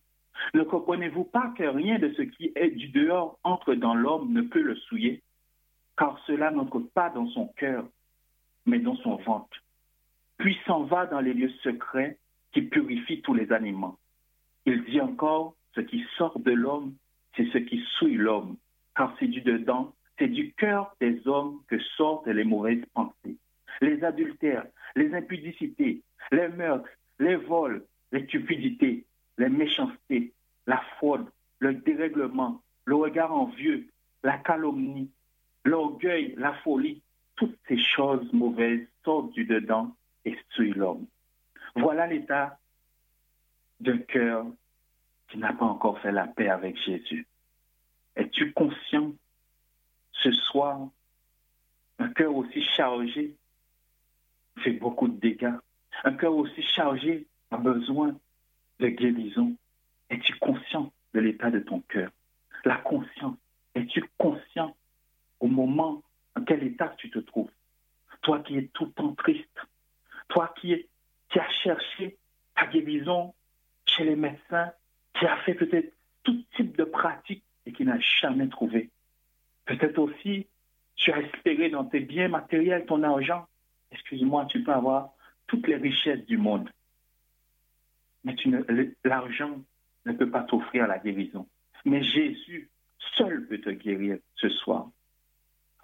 Ne 0.54 0.64
comprenez-vous 0.64 1.24
pas 1.24 1.54
que 1.58 1.64
rien 1.64 2.00
de 2.00 2.14
ce 2.14 2.22
qui 2.22 2.52
est 2.56 2.72
du 2.72 2.90
dehors 2.90 3.40
entre 3.44 3.74
dans 3.74 3.96
l'homme 3.96 4.32
ne 4.34 4.42
peut 4.42 4.62
le 4.62 4.76
souiller? 4.76 5.22
Car 5.98 6.20
cela 6.28 6.52
n'entre 6.52 6.80
pas 6.80 7.10
dans 7.10 7.28
son 7.30 7.48
cœur, 7.56 7.86
mais 8.66 8.80
dans 8.80 8.96
son 8.98 9.16
ventre, 9.18 9.58
puis 10.38 10.58
s'en 10.66 10.84
va 10.84 11.06
dans 11.06 11.22
les 11.22 11.34
lieux 11.34 11.54
secrets 11.64 12.18
qui 12.52 12.64
purifient 12.64 13.22
tous 13.22 13.34
les 13.34 13.52
animaux. 13.52 13.98
Il 14.66 14.84
dit 14.86 15.00
encore, 15.00 15.56
ce 15.74 15.82
qui 15.82 16.04
sort 16.18 16.40
de 16.40 16.52
l'homme, 16.52 16.96
c'est 17.36 17.48
ce 17.52 17.58
qui 17.60 17.84
souille 17.98 18.16
l'homme, 18.16 18.58
car 18.96 19.16
c'est 19.20 19.28
du 19.28 19.42
dedans, 19.42 19.94
c'est 20.18 20.28
du 20.28 20.54
cœur 20.54 20.96
des 21.00 21.28
hommes 21.28 21.62
que 21.68 21.80
sortent 21.98 22.28
les 22.28 22.44
mauvaises 22.44 22.86
pensées. 22.94 23.38
Les 23.82 24.04
adultères, 24.04 24.66
les 24.96 25.14
impudicités, 25.14 26.02
les 26.32 26.48
meurtres, 26.48 26.90
les 27.20 27.36
vols, 27.36 27.86
les 28.12 28.26
stupidités, 28.28 29.06
les 29.38 29.50
méchancetés, 29.50 30.34
la 30.68 30.82
fraude, 30.98 31.28
le 31.60 31.74
dérèglement, 31.74 32.62
le 32.86 32.96
regard 32.96 33.34
envieux, 33.34 33.88
la 34.24 34.38
calomnie, 34.38 35.12
l'orgueil, 35.64 36.34
la 36.38 36.54
folie, 36.54 37.02
toutes 37.36 37.58
ces 37.68 37.78
choses 37.78 38.32
mauvaises 38.34 38.88
sortent 39.04 39.32
du 39.34 39.46
dedans 39.46 39.96
et 40.24 40.38
suivent 40.52 40.78
l'homme. 40.78 41.06
Voilà 41.76 42.08
l'état 42.08 42.58
d'un 43.80 43.98
cœur 43.98 44.46
qui 45.30 45.38
n'a 45.38 45.54
pas 45.54 45.66
encore 45.66 46.00
fait 46.00 46.12
la 46.12 46.28
paix 46.28 46.50
avec 46.50 46.78
Jésus. 46.82 47.28
Es-tu 48.16 48.54
conscient 48.54 49.14
ce 50.14 50.32
soir, 50.32 50.88
un 52.00 52.10
cœur 52.10 52.36
aussi 52.36 52.62
chargé 52.62 53.36
fait 54.60 54.72
beaucoup 54.72 55.08
de 55.08 55.20
dégâts? 55.20 55.58
Un 56.04 56.14
cœur 56.14 56.36
aussi 56.36 56.62
chargé 56.62 57.26
a 57.52 57.58
besoin 57.58 58.16
de 58.80 58.88
guérison. 58.88 59.56
Es-tu 60.10 60.36
conscient 60.36 60.92
de 61.14 61.20
l'état 61.20 61.50
de 61.50 61.60
ton 61.60 61.82
cœur? 61.82 62.12
La 62.64 62.78
conscience. 62.78 63.38
Es-tu 63.74 64.04
conscient 64.18 64.76
au 65.40 65.48
moment 65.48 66.04
en 66.36 66.44
quel 66.44 66.64
état 66.64 66.94
tu 66.98 67.10
te 67.10 67.20
trouves? 67.20 67.52
Toi 68.22 68.40
qui 68.40 68.58
es 68.58 68.68
tout 68.74 68.86
le 68.86 68.92
temps 68.92 69.14
triste, 69.16 69.60
toi 70.30 70.54
qui, 70.60 70.88
qui 71.30 71.40
as 71.40 71.50
cherché 71.64 72.18
ta 72.56 72.68
guérison 72.68 73.34
chez 73.86 74.04
les 74.04 74.16
médecins, 74.16 74.72
qui 75.18 75.26
a 75.26 75.38
fait 75.38 75.54
peut-être 75.54 75.94
tout 76.24 76.44
type 76.56 76.76
de 76.76 76.84
pratiques 76.84 77.44
et 77.66 77.72
qui 77.72 77.84
n'a 77.86 78.00
jamais 78.00 78.48
trouvé. 78.50 78.90
Peut-être 79.66 80.00
aussi, 80.00 80.48
tu 80.96 81.12
as 81.12 81.20
espéré 81.20 81.70
dans 81.70 81.86
tes 81.86 82.00
biens 82.00 82.28
matériels, 82.28 82.86
ton 82.86 83.04
argent. 83.04 83.48
Excuse-moi, 83.92 84.46
tu 84.46 84.64
peux 84.64 84.74
avoir 84.74 85.15
toutes 85.48 85.68
les 85.68 85.76
richesses 85.76 86.26
du 86.26 86.38
monde. 86.38 86.70
Mais 88.24 88.36
l'argent 89.04 89.62
ne 90.06 90.14
peut 90.14 90.30
pas 90.30 90.44
t'offrir 90.44 90.88
la 90.88 90.98
guérison. 90.98 91.48
Mais 91.86 92.04
Jésus 92.04 92.70
seul 93.18 93.48
peut 93.48 93.60
te 93.60 93.70
guérir 93.70 94.18
ce 94.36 94.50
soir. 94.50 94.90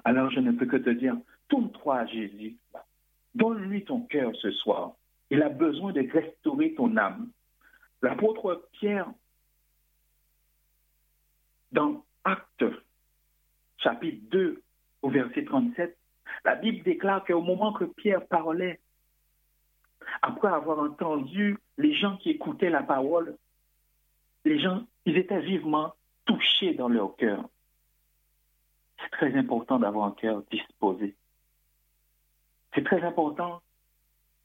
Alors 0.04 0.32
je 0.32 0.40
ne 0.40 0.52
peux 0.52 0.66
que 0.66 0.78
te 0.78 0.90
dire, 0.90 1.16
tourne-toi 1.48 2.00
à 2.00 2.06
Jésus. 2.08 2.58
Donne-lui 3.36 3.86
ton 3.86 4.02
cœur 4.02 4.36
ce 4.36 4.52
soir. 4.52 4.94
Il 5.30 5.42
a 5.42 5.50
besoin 5.50 5.94
de 5.94 6.02
restaurer 6.12 6.74
ton 6.74 6.98
âme. 6.98 7.30
L'apôtre 8.02 8.68
Pierre, 8.74 9.12
dans 11.72 12.04
Actes, 12.24 12.66
chapitre 13.78 14.22
2, 14.32 14.62
au 15.04 15.10
verset 15.10 15.46
37, 15.46 15.98
la 16.44 16.56
Bible 16.56 16.84
déclare 16.84 17.24
qu'au 17.24 17.42
moment 17.42 17.74
que 17.74 17.86
Pierre 17.86 18.26
parlait, 18.28 18.80
après 20.22 20.50
avoir 20.50 20.80
entendu 20.80 21.58
les 21.78 21.94
gens 21.94 22.18
qui 22.18 22.30
écoutaient 22.30 22.70
la 22.70 22.84
parole, 22.84 23.36
les 24.46 24.60
gens, 24.60 24.86
ils 25.06 25.18
étaient 25.18 25.42
vivement 25.42 25.94
touchés 26.26 26.74
dans 26.74 26.90
leur 26.90 27.16
cœur. 27.16 27.48
C'est 29.00 29.10
très 29.12 29.36
important 29.36 29.80
d'avoir 29.80 30.08
un 30.08 30.12
cœur 30.12 30.44
disposé. 30.52 31.16
C'est 32.74 32.84
très 32.84 33.04
important 33.04 33.62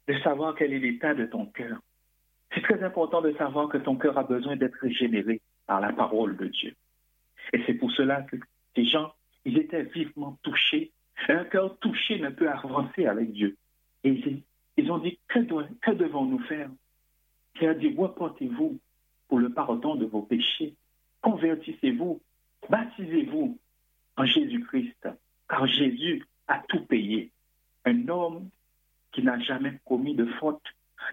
de 0.08 0.18
savoir 0.20 0.54
quel 0.54 0.72
est 0.72 0.78
l'état 0.78 1.14
de 1.14 1.26
ton 1.26 1.46
cœur. 1.46 1.78
C'est 2.54 2.62
très 2.62 2.82
important 2.82 3.20
de 3.20 3.32
savoir 3.34 3.68
que 3.68 3.78
ton 3.78 3.96
cœur 3.96 4.16
a 4.18 4.22
besoin 4.22 4.56
d'être 4.56 4.78
régénéré 4.80 5.40
par 5.66 5.80
la 5.80 5.92
parole 5.92 6.36
de 6.36 6.46
Dieu. 6.46 6.74
Et 7.52 7.62
c'est 7.66 7.74
pour 7.74 7.90
cela 7.92 8.22
que 8.22 8.36
ces 8.74 8.84
gens, 8.84 9.12
ils 9.44 9.58
étaient 9.58 9.82
vivement 9.82 10.38
touchés. 10.42 10.92
Un 11.28 11.44
cœur 11.44 11.76
touché 11.78 12.18
ne 12.18 12.30
peut 12.30 12.48
avancer 12.48 13.06
avec 13.06 13.32
Dieu. 13.32 13.56
Et 14.04 14.42
ils, 14.76 14.90
ont 14.90 14.98
dit, 14.98 15.18
que, 15.28 15.90
devons-nous 15.90 16.40
faire? 16.40 16.70
Il 17.60 17.68
a 17.68 17.74
dit, 17.74 17.94
reportez-vous 17.96 18.78
pour 19.28 19.38
le 19.38 19.50
pardon 19.50 19.94
de 19.94 20.06
vos 20.06 20.22
péchés? 20.22 20.74
Convertissez-vous, 21.22 22.20
baptisez-vous 22.68 23.58
en 24.16 24.24
Jésus-Christ, 24.24 25.08
car 25.48 25.66
Jésus 25.66 26.24
a 26.48 26.62
tout 26.68 26.84
payé. 26.84 27.30
Un 27.84 28.08
homme 28.08 28.48
qui 29.12 29.22
n'a 29.22 29.38
jamais 29.40 29.80
commis 29.84 30.14
de 30.14 30.26
faute, 30.38 30.62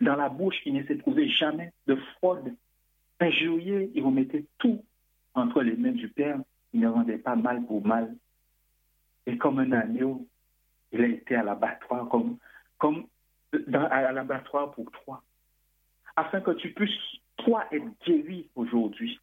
dans 0.01 0.15
la 0.15 0.29
bouche 0.29 0.59
qui 0.63 0.71
ne 0.71 0.83
s'est 0.83 0.97
trouvé 0.97 1.29
jamais 1.29 1.71
de 1.87 1.95
fraude, 1.95 2.53
injurié, 3.19 3.91
il 3.93 4.03
remettait 4.03 4.45
tout 4.57 4.83
entre 5.33 5.61
les 5.61 5.75
mains 5.75 5.91
du 5.91 6.09
Père, 6.09 6.39
il 6.73 6.81
ne 6.81 6.87
rendait 6.87 7.17
pas 7.17 7.35
mal 7.35 7.65
pour 7.65 7.85
mal. 7.85 8.15
Et 9.25 9.37
comme 9.37 9.59
un 9.59 9.71
agneau, 9.71 10.27
il 10.91 11.01
a 11.01 11.07
été 11.07 11.35
à 11.35 11.43
l'abattoir, 11.43 12.07
comme, 12.09 12.37
comme 12.77 13.05
dans, 13.67 13.85
à 13.89 14.11
l'abattoir 14.11 14.71
pour 14.71 14.91
toi. 14.91 15.23
Afin 16.15 16.41
que 16.41 16.51
tu 16.51 16.73
puisses, 16.73 16.99
toi, 17.37 17.65
être 17.71 17.85
guéri 18.05 18.49
aujourd'hui. 18.55 19.19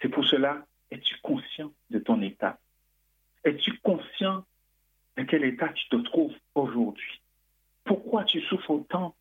C'est 0.00 0.08
pour 0.08 0.24
cela, 0.24 0.64
es-tu 0.90 1.16
conscient 1.22 1.72
de 1.90 1.98
ton 1.98 2.20
état? 2.22 2.58
Es-tu 3.44 3.78
conscient 3.78 4.44
de 5.16 5.22
quel 5.24 5.44
état 5.44 5.68
tu 5.68 5.88
te 5.88 5.96
trouves 5.96 6.34
aujourd'hui? 6.54 7.22
Pourquoi 7.84 8.24
tu 8.24 8.40
souffres 8.42 8.70
autant? 8.70 9.14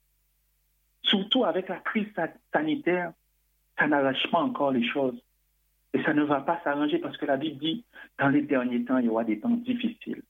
Surtout 1.04 1.46
avec 1.46 1.70
la 1.70 1.78
crise 1.78 2.08
sanitaire, 2.54 3.14
ça 3.78 3.88
n'arrache 3.88 4.30
pas 4.32 4.40
encore 4.40 4.72
les 4.72 4.88
choses. 4.88 5.20
Et 5.94 6.04
ça 6.04 6.14
ne 6.14 6.24
va 6.24 6.42
pas 6.42 6.62
s'arranger 6.64 7.00
parce 7.00 7.18
que 7.18 7.26
la 7.26 7.38
Bible 7.38 7.58
dit, 7.60 7.84
dans 8.20 8.30
les 8.30 8.42
derniers 8.42 8.84
temps, 8.86 8.98
il 8.98 9.06
y 9.06 9.10
aura 9.10 9.24
des 9.24 9.40
temps 9.40 9.50
difficiles. 9.50 10.22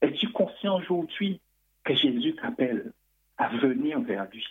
Es-tu 0.00 0.30
conscient 0.32 0.76
aujourd'hui 0.76 1.40
que 1.84 1.94
Jésus 1.94 2.34
t'appelle? 2.34 2.92
À 3.38 3.48
venir 3.56 4.00
vers 4.00 4.28
lui? 4.30 4.44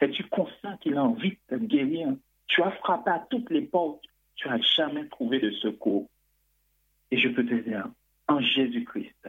Es-tu 0.00 0.24
conscient 0.24 0.76
qu'il 0.78 0.96
a 0.96 1.04
envie 1.04 1.38
de 1.50 1.56
te 1.56 1.62
guérir? 1.62 2.08
Tu 2.46 2.62
as 2.62 2.70
frappé 2.72 3.10
à 3.10 3.26
toutes 3.30 3.50
les 3.50 3.62
portes, 3.62 4.04
tu 4.36 4.48
n'as 4.48 4.60
jamais 4.76 5.06
trouvé 5.08 5.38
de 5.40 5.50
secours. 5.50 6.08
Et 7.10 7.18
je 7.18 7.28
peux 7.28 7.44
te 7.44 7.54
dire, 7.54 7.88
en 8.28 8.40
Jésus-Christ, 8.40 9.28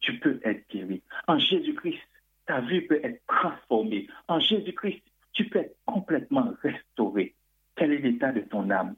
tu 0.00 0.18
peux 0.18 0.40
être 0.44 0.68
guéri. 0.70 1.02
En 1.26 1.38
Jésus-Christ, 1.38 2.00
ta 2.46 2.60
vie 2.60 2.82
peut 2.82 3.00
être 3.02 3.20
transformée. 3.26 4.06
En 4.28 4.38
Jésus-Christ, 4.38 5.02
tu 5.32 5.48
peux 5.48 5.60
être 5.60 5.76
complètement 5.84 6.52
restauré. 6.62 7.34
Quel 7.74 7.92
est 7.92 7.98
l'état 7.98 8.32
de 8.32 8.40
ton 8.40 8.70
âme? 8.70 8.94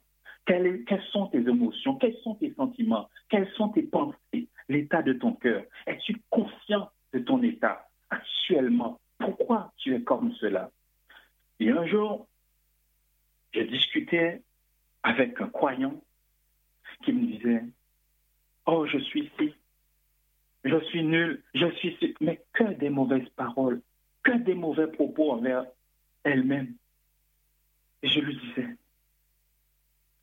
quelles 0.46 1.02
sont 1.12 1.26
tes 1.26 1.38
émotions? 1.38 1.96
Quels 1.96 2.16
sont 2.22 2.34
tes 2.36 2.54
sentiments? 2.54 3.08
Quelles 3.28 3.50
sont 3.56 3.68
tes 3.68 3.82
pensées? 3.82 4.48
L'état 4.68 5.02
de 5.02 5.12
ton 5.12 5.32
cœur? 5.34 5.62
Es-tu 5.86 6.22
conscient 6.30 6.90
de 7.12 7.18
ton 7.18 7.42
état 7.42 7.86
actuellement? 8.08 8.98
Pourquoi 9.18 9.72
tu 9.76 9.94
es 9.94 10.02
comme 10.02 10.32
cela? 10.34 10.70
Et 11.60 11.70
un 11.70 11.86
jour, 11.86 12.28
je 13.52 13.60
discutais 13.60 14.42
avec 15.02 15.40
un 15.40 15.48
croyant 15.48 16.00
qui 17.02 17.12
me 17.12 17.26
disait, 17.26 17.64
oh, 18.66 18.86
je 18.86 18.98
suis 18.98 19.24
ici, 19.24 19.54
je 20.64 20.80
suis 20.86 21.02
nul, 21.02 21.42
je 21.54 21.70
suis... 21.76 22.14
Mais 22.20 22.42
que 22.52 22.64
des 22.74 22.90
mauvaises 22.90 23.28
paroles, 23.30 23.82
que 24.22 24.32
des 24.32 24.54
mauvais 24.54 24.86
propos 24.86 25.32
envers 25.32 25.64
elle-même. 26.24 26.74
Et 28.02 28.08
je 28.08 28.20
lui 28.20 28.36
disais, 28.36 28.76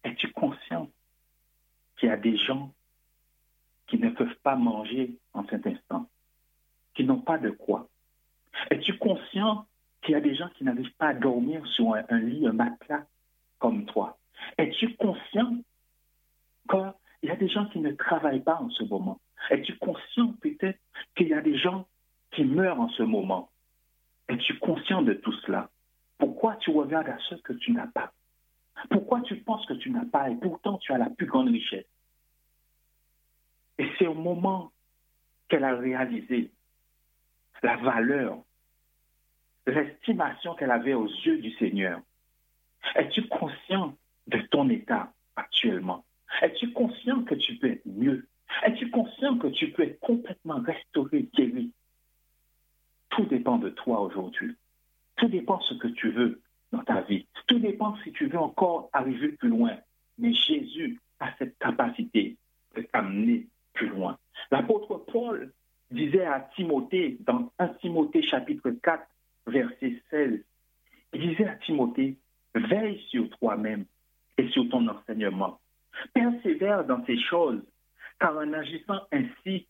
es-tu 0.04 0.32
conscient 0.32 0.89
qu'il 1.98 2.10
y 2.10 2.12
a 2.12 2.18
des 2.18 2.38
gens 2.38 2.74
qui 3.88 3.98
ne 3.98 4.10
peuvent 4.10 4.38
pas 4.43 4.56
manger 4.56 5.18
en 5.34 5.46
cet 5.48 5.68
instant, 5.68 6.10
qui 6.93 7.04
n'ont 7.04 7.22
pas 7.22 7.38
de 7.38 7.50
quoi? 7.50 7.89
Es-tu 8.72 8.97
conscient 8.97 9.66
qu'il 10.01 10.14
y 10.14 10.16
a 10.16 10.22
des 10.22 10.36
gens 10.36 10.49
qui 10.49 10.64
n'arrivent 10.64 10.95
pas 10.97 11.10
à 11.10 11.14
dormir 11.14 11.66
sur 11.68 11.95
un, 11.95 12.20
lit, 12.20 12.47
un 12.47 12.53
matelas 12.53 13.06
comme 13.60 13.86
toi? 13.86 14.18
Es-tu 14.58 14.95
conscient 14.95 15.58
qu'il 16.70 16.93
y 17.24 17.30
a 17.30 17.36
des 17.36 17.49
gens 17.49 17.66
qui 17.68 17.80
ne 17.80 17.91
travaillent 17.91 18.43
pas 18.43 18.56
en 18.56 18.70
ce 18.70 18.84
moment? 18.84 19.20
Es-tu 19.49 19.78
conscient 19.78 20.34
peut-être 20.41 20.80
qu'il 21.16 21.28
y 21.28 21.34
a 21.34 21.41
des 21.41 21.58
gens 21.58 21.88
qui 22.32 22.43
meurent 22.43 22.80
en 22.80 22.89
ce 22.89 23.03
moment? 23.03 23.49
Es-tu 24.28 24.58
conscient 24.60 25.01
de 25.01 25.14
tout 25.14 25.34
cela? 25.45 25.70
Pourquoi 26.18 26.56
tu 26.58 26.72
regardes 26.72 27.10
à 27.10 27.18
ce 27.30 27.36
que 27.36 27.53
tu 27.53 27.72
n'as 27.72 27.88
pas? 27.88 28.14
Pourquoi 28.89 29.22
tu 29.22 29.36
penses 29.38 29.66
que 29.66 29.74
tu 29.74 29.89
n'as 29.91 30.06
pas 30.06 30.30
et 30.30 30.36
pourtant 30.36 30.78
tu 30.80 30.91
as 30.91 30.97
la 30.97 31.10
plus 31.10 31.26
grande 31.26 31.49
richesse? 31.49 31.86
Et 33.78 33.89
c'est 33.97 34.08
au 34.08 34.14
moment 34.14 34.72
qu'elle 35.47 35.64
a 35.64 35.76
réalisé 35.76 36.51
la 37.62 37.78
valeur, 37.78 38.39
l'estimation 39.72 40.55
qu'elle 40.55 40.72
avait 40.72 40.93
aux 40.93 41.07
yeux 41.07 41.39
du 41.39 41.51
Seigneur. 41.53 41.99
Es-tu 42.95 43.28
conscient 43.28 43.95
de 44.28 44.39
ton 44.51 44.70
état 44.70 45.11
actuellement? 45.36 46.05
Es-tu 46.41 46.72
conscient 46.72 47.24
que 47.24 47.36
tu 47.36 47.55
peux 47.55 47.72
être 47.72 47.86
mieux? 47.86 48.28
Es-tu 48.63 48.89
conscient 48.89 49.38
que 49.38 49.47
tu 49.47 49.72
peux 49.72 49.84
être 49.84 49.99
complètement 49.99 50.59
restauré, 50.59 51.28
guéri? 51.36 51.72
Tout 53.09 53.26
dépend 53.26 53.57
de 53.57 53.70
toi 53.70 54.01
aujourd'hui. 54.01 54.55
Tout 55.18 55.28
dépend 55.28 55.57
de 55.57 55.63
ce 55.63 55.74
que 55.76 55.88
tu 55.88 56.11
veux 56.11 56.41
dans 56.72 56.84
ta 56.84 57.01
vie. 57.01 57.26
Tout 57.47 57.59
dépend 57.59 57.95
si 58.03 58.11
tu 58.11 58.28
veux 58.28 58.39
encore 58.39 58.89
arriver 58.93 59.30
plus 59.30 59.49
loin. 59.49 59.78
Mais 60.18 60.34
Jésus 60.34 60.99
a 61.20 61.34
cette 61.38 61.57
capacité 61.57 62.38
de 62.76 62.82
t'amener 62.82 63.47
plus 63.74 63.88
loin. 63.88 64.18
L'apôtre 64.51 64.97
Paul 65.11 65.51
disait 65.91 66.26
à 66.26 66.49
Timothée, 66.55 67.18
dans 67.22 67.51
1 67.59 67.68
Timothée 67.80 68.24
chapitre 68.24 68.72
4, 68.72 69.03
verset 69.48 70.02
16, 70.10 70.43
il 71.14 71.30
disait 71.30 71.48
à 71.48 71.56
Timothée, 71.56 72.18
veille 72.54 73.02
sur 73.10 73.30
toi-même 73.38 73.86
et 74.38 74.50
sur 74.50 74.68
ton 74.70 74.88
enseignement. 74.88 75.60
Persévère 76.14 76.86
dans 76.86 77.06
ces 77.06 77.20
choses, 77.20 77.62
car 78.20 78.38
en 78.38 78.54
agissant 78.54 79.02
ainsi, 79.12 79.68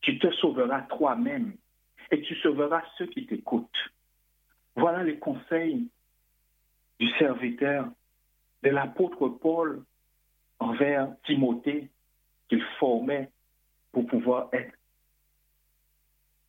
tu 0.00 0.18
te 0.18 0.30
sauveras 0.32 0.82
toi-même 0.82 1.54
et 2.10 2.20
tu 2.22 2.34
sauveras 2.36 2.82
ceux 2.96 3.06
qui 3.06 3.26
t'écoutent. 3.26 3.68
Voilà 4.76 5.02
les 5.02 5.18
conseils 5.18 5.88
du 6.98 7.08
serviteur 7.18 7.88
de 8.62 8.70
l'apôtre 8.70 9.28
Paul 9.28 9.84
envers 10.58 11.08
Timothée 11.24 11.90
qu'il 12.48 12.62
formait 12.78 13.30
pour 13.92 14.06
pouvoir 14.06 14.48
être 14.52 14.74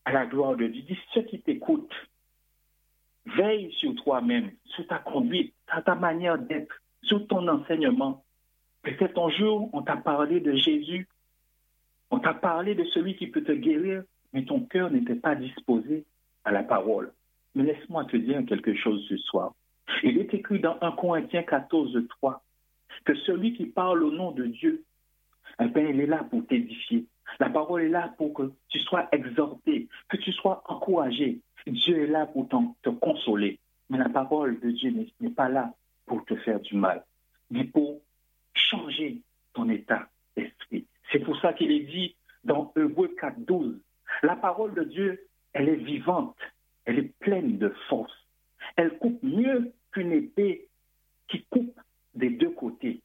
à 0.06 0.12
la 0.12 0.26
gloire 0.26 0.56
de 0.56 0.68
Dieu. 0.68 0.84
Dis 0.84 1.00
ceux 1.14 1.24
qui 1.24 1.42
t'écoutent, 1.42 1.94
veille 3.36 3.72
sur 3.74 3.96
toi-même, 3.96 4.52
sur 4.66 4.86
ta 4.88 5.00
conduite, 5.00 5.54
sur 5.72 5.84
ta 5.84 5.96
manière 5.96 6.38
d'être, 6.38 6.74
sur 7.04 7.28
ton 7.28 7.48
enseignement. 7.48 8.24
Peut-être 8.84 9.20
un 9.20 9.30
jour, 9.30 9.70
on 9.74 9.82
t'a 9.82 9.98
parlé 9.98 10.40
de 10.40 10.54
Jésus, 10.56 11.08
on 12.12 12.20
t'a 12.20 12.34
parlé 12.34 12.76
de 12.76 12.84
celui 12.86 13.16
qui 13.16 13.28
peut 13.28 13.44
te 13.44 13.52
guérir, 13.52 14.04
mais 14.34 14.46
ton 14.46 14.62
cœur 14.62 14.90
n'était 14.92 15.16
pas 15.16 15.36
disposé 15.36 16.06
à 16.44 16.52
la 16.52 16.64
parole. 16.64 17.12
Mais 17.56 17.64
laisse-moi 17.64 18.06
te 18.06 18.18
dire 18.18 18.46
quelque 18.48 18.74
chose 18.76 19.06
ce 19.10 19.18
soir. 19.18 19.54
Il 20.04 20.18
est 20.18 20.34
écrit 20.34 20.60
dans 20.60 20.78
1 20.82 20.92
Corinthiens 20.94 21.44
14, 21.44 21.98
3 22.10 22.44
que 23.06 23.16
celui 23.16 23.54
qui 23.54 23.66
parle 23.66 24.04
au 24.04 24.12
nom 24.12 24.32
de 24.32 24.46
Dieu, 24.46 24.84
eh 25.62 25.68
bien, 25.68 25.84
il 25.84 26.00
est 26.00 26.06
là 26.06 26.26
pour 26.30 26.46
t'édifier. 26.48 27.06
La 27.40 27.50
parole 27.50 27.84
est 27.84 27.90
là 27.90 28.14
pour 28.18 28.34
que 28.34 28.52
tu 28.70 28.80
sois 28.80 29.08
exhorté, 29.12 29.88
que 30.10 30.18
tu 30.18 30.32
sois 30.32 30.64
encouragé. 30.68 31.40
Dieu 31.68 32.04
est 32.04 32.08
là 32.08 32.26
pour 32.26 32.48
te 32.48 32.90
consoler. 32.90 33.60
Mais 33.90 33.98
la 33.98 34.10
parole 34.10 34.60
de 34.60 34.72
Dieu 34.72 34.94
n'est 35.20 35.30
pas 35.30 35.50
là 35.50 35.74
pour 36.06 36.24
te 36.26 36.36
faire 36.38 36.60
du 36.60 36.76
mal, 36.76 37.04
mais 37.50 37.64
pour 37.64 38.02
changer 38.54 39.22
ton 39.54 39.70
état 39.70 40.10
d'esprit. 40.36 40.86
C'est 41.12 41.20
pour 41.20 41.40
ça 41.40 41.54
qu'il 41.54 41.72
est 41.72 41.86
dit 41.92 42.16
dans 42.44 42.72
Hébreu 42.76 43.10
4, 43.20 43.40
12, 43.40 43.80
la 44.24 44.36
parole 44.36 44.74
de 44.74 44.84
Dieu, 44.84 45.28
elle 45.54 45.70
est 45.70 45.76
vivante, 45.76 46.38
elle 46.86 47.00
est 47.00 47.14
pleine 47.20 47.58
de 47.58 47.70
force. 47.88 48.14
Elle 48.76 48.98
coupe 48.98 49.22
mieux 49.24 49.72
qu'une 49.92 50.12
épée 50.12 50.68
qui 51.28 51.44
coupe 51.50 51.80
des 52.14 52.30
deux 52.30 52.52
côtés. 52.52 53.02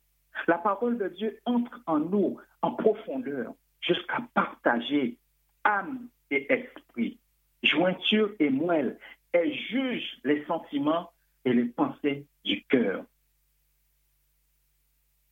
La 0.47 0.59
parole 0.59 0.99
de 0.99 1.09
Dieu 1.09 1.39
entre 1.45 1.81
en 1.87 1.99
nous 1.99 2.39
en 2.63 2.73
profondeur 2.73 3.55
jusqu'à 3.81 4.21
partager 4.35 5.17
âme 5.65 6.09
et 6.31 6.53
esprit, 6.53 7.19
jointure 7.65 8.33
et 8.39 8.51
moelle. 8.51 8.99
Elle 9.33 9.53
juge 9.53 10.19
les 10.25 10.45
sentiments 10.45 11.11
et 11.45 11.53
les 11.53 11.65
pensées 11.65 12.27
du 12.45 12.63
cœur. 12.65 13.05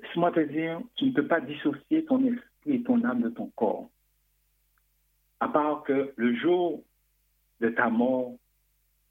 Laisse-moi 0.00 0.32
te 0.32 0.40
dire, 0.40 0.80
tu 0.96 1.06
ne 1.06 1.12
peux 1.12 1.26
pas 1.26 1.40
dissocier 1.40 2.04
ton 2.04 2.24
esprit 2.24 2.74
et 2.74 2.82
ton 2.82 3.04
âme 3.04 3.22
de 3.22 3.28
ton 3.28 3.46
corps. 3.54 3.88
À 5.40 5.48
part 5.48 5.84
que 5.84 6.12
le 6.16 6.34
jour 6.36 6.82
de 7.60 7.68
ta 7.68 7.88
mort, 7.88 8.34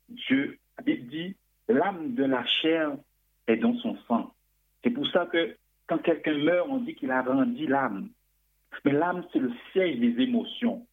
Dieu, 0.10 0.58
dit, 0.86 1.36
l'âme 1.68 2.16
de 2.16 2.24
la 2.24 2.46
chair 2.46 2.96
est 3.48 3.58
dans 3.58 3.76
son 3.78 3.98
sang. 4.08 4.34
C'est 4.84 4.90
pour 4.90 5.08
ça 5.08 5.26
que 5.26 5.56
quand 5.88 6.00
quelqu'un 6.00 6.38
meurt, 6.38 6.68
on 6.70 6.78
dit 6.78 6.96
qu'il 6.96 7.12
a 7.12 7.22
rendu 7.22 7.68
l'âme. 7.68 8.10
Mais 8.86 8.94
l'âme, 8.94 9.26
c'est 9.32 9.40
le 9.40 9.52
siège 9.72 10.00
des 10.00 10.22
émotions. 10.24 10.86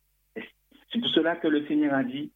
C'est 0.90 1.00
pour 1.00 1.10
cela 1.10 1.36
que 1.36 1.48
le 1.48 1.66
Seigneur 1.66 1.94
a 1.94 2.04
dit, 2.04 2.30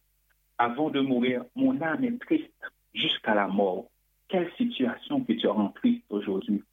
avant 0.57 0.89
de 0.89 0.99
mourir, 0.99 1.43
mon 1.55 1.81
âme 1.81 2.03
est 2.03 2.19
triste 2.21 2.51
jusqu'à 2.93 3.33
la 3.33 3.47
mort. 3.47 3.89
Quelle 4.27 4.51
situation 4.53 5.23
qui 5.23 5.37
te 5.37 5.47
rend 5.47 5.69
triste 5.69 6.03
aujourd'hui? 6.09 6.63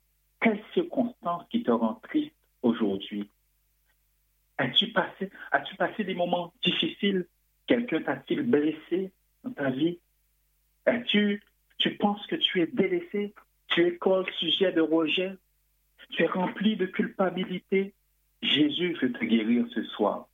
Quelle 0.41 0.63
circonstance 0.75 1.45
qui 1.51 1.63
te 1.63 1.71
rend 1.71 1.95
triste 2.03 2.35
aujourd'hui? 2.63 3.29
As-tu 4.59 4.93
passé, 4.93 5.31
des 6.05 6.15
moments 6.15 6.53
difficiles? 6.63 7.27
Quelqu'un 7.67 8.03
t'a-t-il 8.03 8.43
blessé 8.43 9.11
dans 9.43 9.53
ta 9.53 9.71
vie? 9.71 9.99
As-tu 10.87 11.43
tu 11.81 11.97
penses 11.97 12.25
que 12.27 12.37
tu 12.37 12.61
es 12.61 12.67
délaissé, 12.67 13.33
tu 13.69 13.87
es 13.87 13.97
comme 13.97 14.27
sujet 14.39 14.71
de 14.73 14.83
rejet, 14.83 15.33
tu 16.11 16.23
es 16.23 16.27
rempli 16.27 16.77
de 16.77 16.87
culpabilité? 16.87 17.95
Jésus 18.43 18.97
veut 19.01 19.13
te 19.13 19.25
guérir 19.25 19.67
ce 19.75 19.83
soir. 19.85 20.29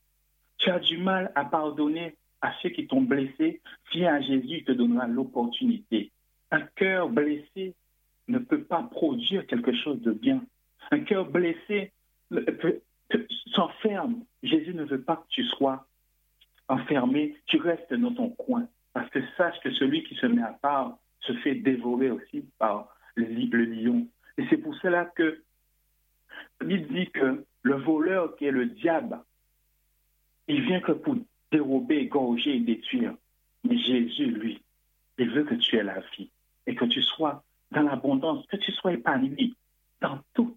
Tu 0.67 0.73
as 0.73 0.81
du 0.81 0.99
mal 0.99 1.31
à 1.37 1.45
pardonner 1.45 2.17
à 2.43 2.53
ceux 2.61 2.71
qui 2.71 2.89
t'ont 2.89 3.01
blessé. 3.03 3.61
Viens 3.93 4.17
à 4.17 4.21
Jésus, 4.21 4.57
il 4.59 4.64
te 4.64 4.73
donnera 4.73 5.07
l'opportunité. 5.07 6.11
Un 6.51 6.62
cœur 6.75 7.09
blessé 7.09 7.77
ne 8.27 8.39
peut 8.39 8.64
pas 8.64 8.83
produire 8.83 9.47
quelque 9.47 9.73
chose 9.73 10.03
de 10.03 10.11
bien. 10.11 10.43
Un 10.91 10.99
cœur 11.05 11.31
blessé 11.31 11.93
s'enferme. 13.55 14.25
Jésus 14.43 14.75
ne 14.75 14.83
veut 14.83 15.03
pas 15.03 15.14
que 15.14 15.29
tu 15.29 15.45
sois 15.45 15.87
enfermé, 16.67 17.37
tu 17.47 17.59
restes 17.59 17.95
dans 17.95 18.12
ton 18.12 18.31
coin. 18.31 18.67
Parce 18.93 19.09
que 19.11 19.21
sache 19.37 19.61
que 19.61 19.71
celui 19.71 20.03
qui 20.03 20.17
se 20.17 20.27
met 20.27 20.43
à 20.43 20.59
part 20.61 20.99
se 21.21 21.33
fait 21.45 21.55
dévorer 21.55 22.11
aussi 22.11 22.45
par 22.59 22.89
le, 23.14 23.27
lion. 23.27 24.09
Et 24.37 24.45
c'est 24.51 24.57
pour 24.57 24.75
cela 24.79 25.05
que 25.05 25.45
il 26.67 26.89
dit 26.89 27.09
que 27.12 27.45
le 27.62 27.75
voleur 27.77 28.35
qui 28.35 28.47
est 28.47 28.51
le 28.51 28.67
diable, 28.67 29.21
il 30.49 30.63
vient 30.63 30.81
que 30.81 30.93
pour 30.93 31.17
dérober, 31.51 31.99
égorger 31.99 32.57
et 32.57 32.61
détruire. 32.61 33.15
Mais 33.65 33.79
Jésus, 33.79 34.27
lui, 34.27 34.63
il 35.19 35.31
veut 35.31 35.45
que 35.45 35.55
tu 35.55 35.77
aies 35.77 35.83
la 35.83 36.01
vie 36.17 36.31
et 36.67 36.75
que 36.75 36.85
tu 36.85 37.03
sois 37.03 37.43
dans 37.71 37.83
l'abondance, 37.83 38.47
que 38.47 38.57
tu 38.57 38.73
sois 38.73 38.93
épanoui 38.93 39.55
dans 40.01 40.21
tout. 40.35 40.57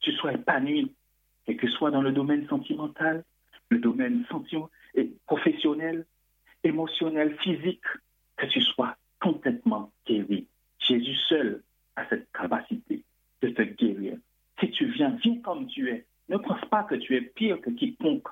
Tu 0.00 0.12
sois 0.12 0.32
épanoui, 0.32 0.92
et 1.46 1.56
que 1.56 1.66
ce 1.66 1.74
soit 1.74 1.90
dans 1.90 2.02
le 2.02 2.12
domaine 2.12 2.46
sentimental, 2.48 3.24
le 3.68 3.78
domaine 3.78 4.24
professionnel, 5.26 6.04
émotionnel, 6.64 7.36
physique, 7.38 7.84
que 8.36 8.46
tu 8.46 8.60
sois 8.60 8.96
complètement 9.20 9.92
guéri. 10.06 10.46
Jésus 10.78 11.16
seul 11.28 11.62
a 11.96 12.06
cette 12.08 12.30
capacité 12.32 13.02
de 13.40 13.48
te 13.48 13.62
guérir. 13.62 14.18
Si 14.60 14.70
tu 14.70 14.86
viens, 14.86 15.16
viens 15.22 15.40
comme 15.40 15.66
tu 15.66 15.90
es. 15.90 16.06
Ne 16.28 16.36
pense 16.38 16.64
pas 16.70 16.84
que 16.84 16.94
tu 16.94 17.16
es 17.16 17.20
pire 17.20 17.60
que 17.60 17.70
quiconque. 17.70 18.28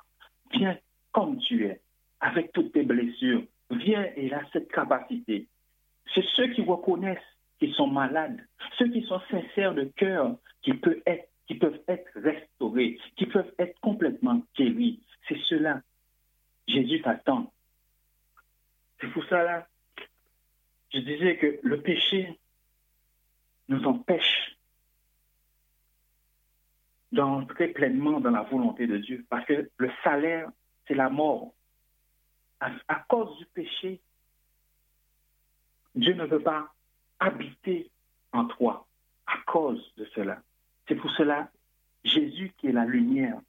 Viens 0.51 0.77
comme 1.11 1.37
tu 1.39 1.65
es, 1.65 1.81
avec 2.19 2.51
toutes 2.51 2.73
tes 2.73 2.83
blessures. 2.83 3.43
Viens 3.69 4.03
et 4.15 4.25
il 4.25 4.33
a 4.33 4.43
cette 4.51 4.71
capacité. 4.71 5.47
C'est 6.13 6.25
ceux 6.35 6.47
qui 6.47 6.61
reconnaissent 6.61 7.19
qu'ils 7.59 7.73
sont 7.73 7.87
malades, 7.87 8.45
ceux 8.77 8.89
qui 8.89 9.03
sont 9.03 9.21
sincères 9.29 9.73
de 9.73 9.85
cœur, 9.95 10.35
qui 10.61 10.73
peuvent 10.73 11.01
être, 11.05 11.29
qui 11.47 11.55
peuvent 11.55 11.81
être 11.87 12.09
restaurés, 12.15 12.99
qui 13.15 13.25
peuvent 13.25 13.53
être 13.59 13.79
complètement 13.79 14.41
guéris. 14.57 15.01
C'est 15.27 15.39
cela. 15.45 15.81
Jésus 16.67 17.01
t'attend. 17.01 17.51
C'est 18.99 19.07
pour 19.07 19.23
cela, 19.25 19.67
je 20.93 20.99
disais 20.99 21.37
que 21.37 21.59
le 21.63 21.81
péché 21.81 22.39
nous 23.67 23.83
empêche 23.85 24.57
d'entrer 27.11 27.69
pleinement 27.69 28.19
dans 28.19 28.31
la 28.31 28.43
volonté 28.43 28.87
de 28.87 28.97
Dieu, 28.97 29.25
parce 29.29 29.45
que 29.45 29.69
le 29.77 29.91
salaire, 30.03 30.49
c'est 30.91 30.97
la 30.97 31.09
mort. 31.09 31.53
À, 32.59 32.95
cause 33.07 33.37
du 33.37 33.45
péché, 33.45 34.01
Dieu 35.95 36.13
ne 36.13 36.25
veut 36.25 36.41
pas 36.41 36.67
habiter 37.19 37.89
en 38.33 38.45
toi 38.45 38.85
à 39.25 39.37
cause 39.47 39.81
de 39.95 40.05
cela. 40.13 40.41
C'est 40.87 40.95
pour 40.95 41.09
cela, 41.11 41.49
Jésus 42.03 42.51
qui 42.57 42.67
est 42.67 42.73
la 42.73 42.83
lumière, 42.83 43.39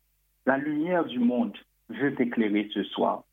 la 0.47 0.57
lumière 0.57 1.05
du 1.05 1.18
monde, 1.18 1.59
veut 1.88 2.14
t'éclairer 2.14 2.70
ce 2.72 2.84
soir. 2.84 3.24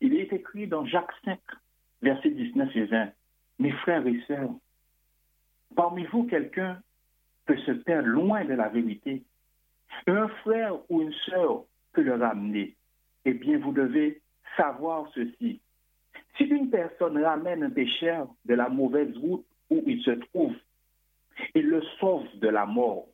Il 0.00 0.14
est 0.16 0.32
écrit 0.32 0.66
dans 0.66 0.84
Jacques 0.84 1.14
5, 1.24 1.38
versets 2.02 2.30
19 2.30 2.76
et 2.76 2.84
20, 2.86 3.12
Mes 3.60 3.72
frères 3.72 4.06
et 4.06 4.20
sœurs, 4.26 4.50
parmi 5.76 6.04
vous 6.06 6.24
quelqu'un 6.24 6.82
peut 7.46 7.58
se 7.58 7.70
perdre 7.70 8.08
loin 8.08 8.44
de 8.44 8.54
la 8.54 8.68
vérité. 8.68 9.22
Un 10.08 10.26
frère 10.42 10.74
ou 10.90 11.00
une 11.00 11.14
sœur 11.26 11.62
peut 11.92 12.02
le 12.02 12.16
ramener. 12.16 12.76
Eh 13.28 13.34
bien, 13.34 13.58
vous 13.58 13.72
devez 13.72 14.22
savoir 14.56 15.10
ceci. 15.12 15.60
Si 16.36 16.44
une 16.44 16.70
personne 16.70 17.18
ramène 17.18 17.64
un 17.64 17.70
pécheur 17.70 18.28
de 18.44 18.54
la 18.54 18.68
mauvaise 18.68 19.16
route 19.16 19.44
où 19.68 19.82
il 19.84 20.00
se 20.02 20.12
trouve, 20.12 20.54
il 21.56 21.66
le 21.66 21.82
sauve 21.98 22.28
de 22.38 22.48
la 22.48 22.66
mort. 22.66 23.08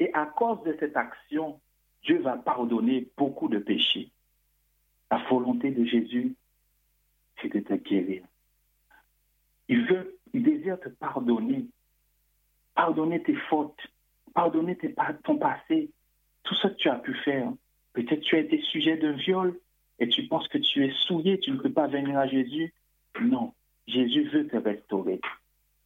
Et 0.00 0.10
à 0.14 0.24
cause 0.24 0.62
de 0.64 0.74
cette 0.80 0.96
action, 0.96 1.60
Dieu 2.02 2.20
va 2.20 2.38
pardonner 2.38 3.10
beaucoup 3.18 3.48
de 3.48 3.58
péchés. 3.58 4.10
La 5.10 5.18
volonté 5.28 5.70
de 5.70 5.84
Jésus, 5.84 6.34
c'est 7.40 7.52
de 7.52 7.60
te 7.60 7.74
guérir. 7.74 8.24
Il 9.68 9.84
veut, 9.86 10.18
il 10.32 10.42
désire 10.42 10.80
te 10.80 10.88
pardonner. 10.88 11.66
Pardonner 12.74 13.22
tes 13.22 13.36
fautes, 13.50 13.86
pardonner 14.32 14.78
ton 15.24 15.36
passé, 15.36 15.90
tout 16.42 16.54
ce 16.54 16.68
que 16.68 16.74
tu 16.74 16.88
as 16.88 16.96
pu 17.00 17.12
faire. 17.16 17.52
Peut-être 17.92 18.20
tu 18.20 18.36
as 18.36 18.40
été 18.40 18.60
sujet 18.62 18.96
d'un 18.96 19.12
viol 19.12 19.58
et 19.98 20.08
tu 20.08 20.26
penses 20.26 20.48
que 20.48 20.58
tu 20.58 20.84
es 20.84 20.92
souillé, 21.06 21.38
tu 21.38 21.50
ne 21.50 21.58
peux 21.58 21.72
pas 21.72 21.86
venir 21.86 22.18
à 22.18 22.26
Jésus. 22.26 22.72
Non, 23.20 23.52
Jésus 23.86 24.28
veut 24.28 24.46
te 24.46 24.56
restaurer. 24.56 25.20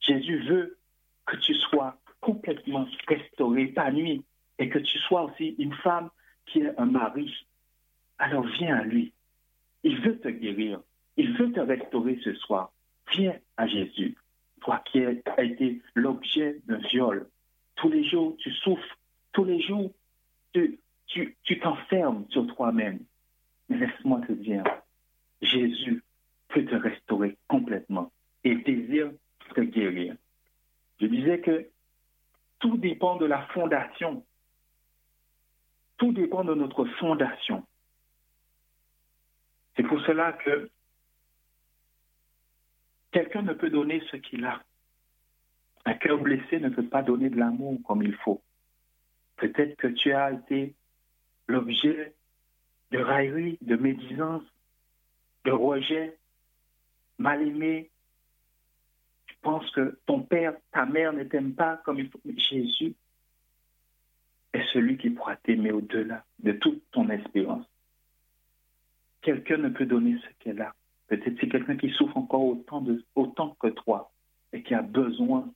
Jésus 0.00 0.38
veut 0.44 0.78
que 1.26 1.36
tu 1.36 1.54
sois 1.54 1.98
complètement 2.20 2.86
restauré, 3.08 3.72
nuit, 3.92 4.24
et 4.58 4.68
que 4.68 4.78
tu 4.78 4.98
sois 4.98 5.24
aussi 5.24 5.54
une 5.58 5.74
femme 5.74 6.10
qui 6.46 6.60
est 6.60 6.78
un 6.78 6.86
mari. 6.86 7.46
Alors 8.18 8.46
viens 8.46 8.76
à 8.76 8.84
lui. 8.84 9.12
Il 9.82 10.00
veut 10.00 10.18
te 10.18 10.28
guérir. 10.28 10.80
Il 11.16 11.32
veut 11.36 11.52
te 11.52 11.60
restaurer 11.60 12.18
ce 12.22 12.34
soir. 12.34 12.72
Viens 13.12 13.36
à 13.56 13.66
Jésus. 13.66 14.16
Toi 14.60 14.82
qui 14.90 15.00
as 15.04 15.42
été 15.42 15.82
l'objet 15.94 16.60
d'un 16.66 16.78
viol. 16.78 17.28
Tous 17.76 17.88
les 17.88 18.04
jours, 18.04 18.36
tu 18.38 18.50
souffres. 18.52 18.98
Tous 19.32 19.44
les 19.44 19.60
jours, 19.60 19.92
tu, 20.52 20.80
tu 21.06 21.58
t'enfermes 21.60 22.26
sur 22.30 22.46
toi-même. 22.54 23.00
Laisse-moi 23.68 24.20
te 24.26 24.32
dire, 24.32 24.64
Jésus 25.40 26.02
peut 26.48 26.64
te 26.64 26.74
restaurer 26.74 27.36
complètement 27.48 28.12
et 28.44 28.54
désire 28.56 29.10
te 29.54 29.60
guérir. 29.60 30.16
Je 31.00 31.06
disais 31.06 31.40
que 31.40 31.68
tout 32.58 32.76
dépend 32.76 33.16
de 33.16 33.26
la 33.26 33.42
fondation. 33.48 34.24
Tout 35.98 36.12
dépend 36.12 36.44
de 36.44 36.54
notre 36.54 36.84
fondation. 36.98 37.66
C'est 39.76 39.82
pour 39.82 40.00
cela 40.02 40.32
que 40.32 40.70
quelqu'un 43.12 43.42
ne 43.42 43.52
peut 43.52 43.70
donner 43.70 44.02
ce 44.10 44.16
qu'il 44.16 44.44
a. 44.44 44.62
Un 45.84 45.94
cœur 45.94 46.18
blessé 46.18 46.58
ne 46.58 46.68
peut 46.68 46.86
pas 46.86 47.02
donner 47.02 47.30
de 47.30 47.36
l'amour 47.36 47.78
comme 47.86 48.02
il 48.02 48.14
faut. 48.16 48.42
Peut-être 49.36 49.76
que 49.76 49.86
tu 49.88 50.12
as 50.12 50.32
été 50.32 50.74
l'objet 51.46 52.14
de 52.90 52.98
raillerie, 52.98 53.58
de 53.62 53.76
médisance, 53.76 54.42
de 55.44 55.50
rejet, 55.50 56.18
mal 57.18 57.42
aimé, 57.42 57.90
pense 59.46 59.70
que 59.70 59.96
ton 60.06 60.22
père, 60.22 60.54
ta 60.72 60.84
mère 60.86 61.12
ne 61.12 61.22
t'aime 61.22 61.54
pas 61.54 61.76
comme 61.84 62.00
il 62.00 62.10
faut. 62.10 62.20
Jésus 62.36 62.94
est 64.52 64.66
celui 64.72 64.98
qui 64.98 65.10
pourra 65.10 65.36
t'aimer 65.36 65.70
au-delà 65.70 66.24
de 66.40 66.50
toute 66.50 66.82
ton 66.90 67.08
espérance. 67.10 67.64
Quelqu'un 69.22 69.58
ne 69.58 69.68
peut 69.68 69.86
donner 69.86 70.18
ce 70.18 70.26
qu'elle 70.40 70.60
a. 70.60 70.74
Peut-être 71.06 71.38
c'est 71.40 71.48
quelqu'un 71.48 71.76
qui 71.76 71.90
souffre 71.90 72.16
encore 72.16 72.44
autant, 72.44 72.84
autant 73.14 73.56
que 73.60 73.68
toi 73.68 74.10
et 74.52 74.64
qui 74.64 74.74
a 74.74 74.82
besoin 74.82 75.48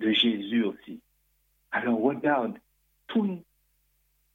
de 0.00 0.10
Jésus 0.10 0.64
aussi. 0.64 1.00
Alors 1.70 2.00
regarde, 2.00 2.58
tourne, 3.06 3.42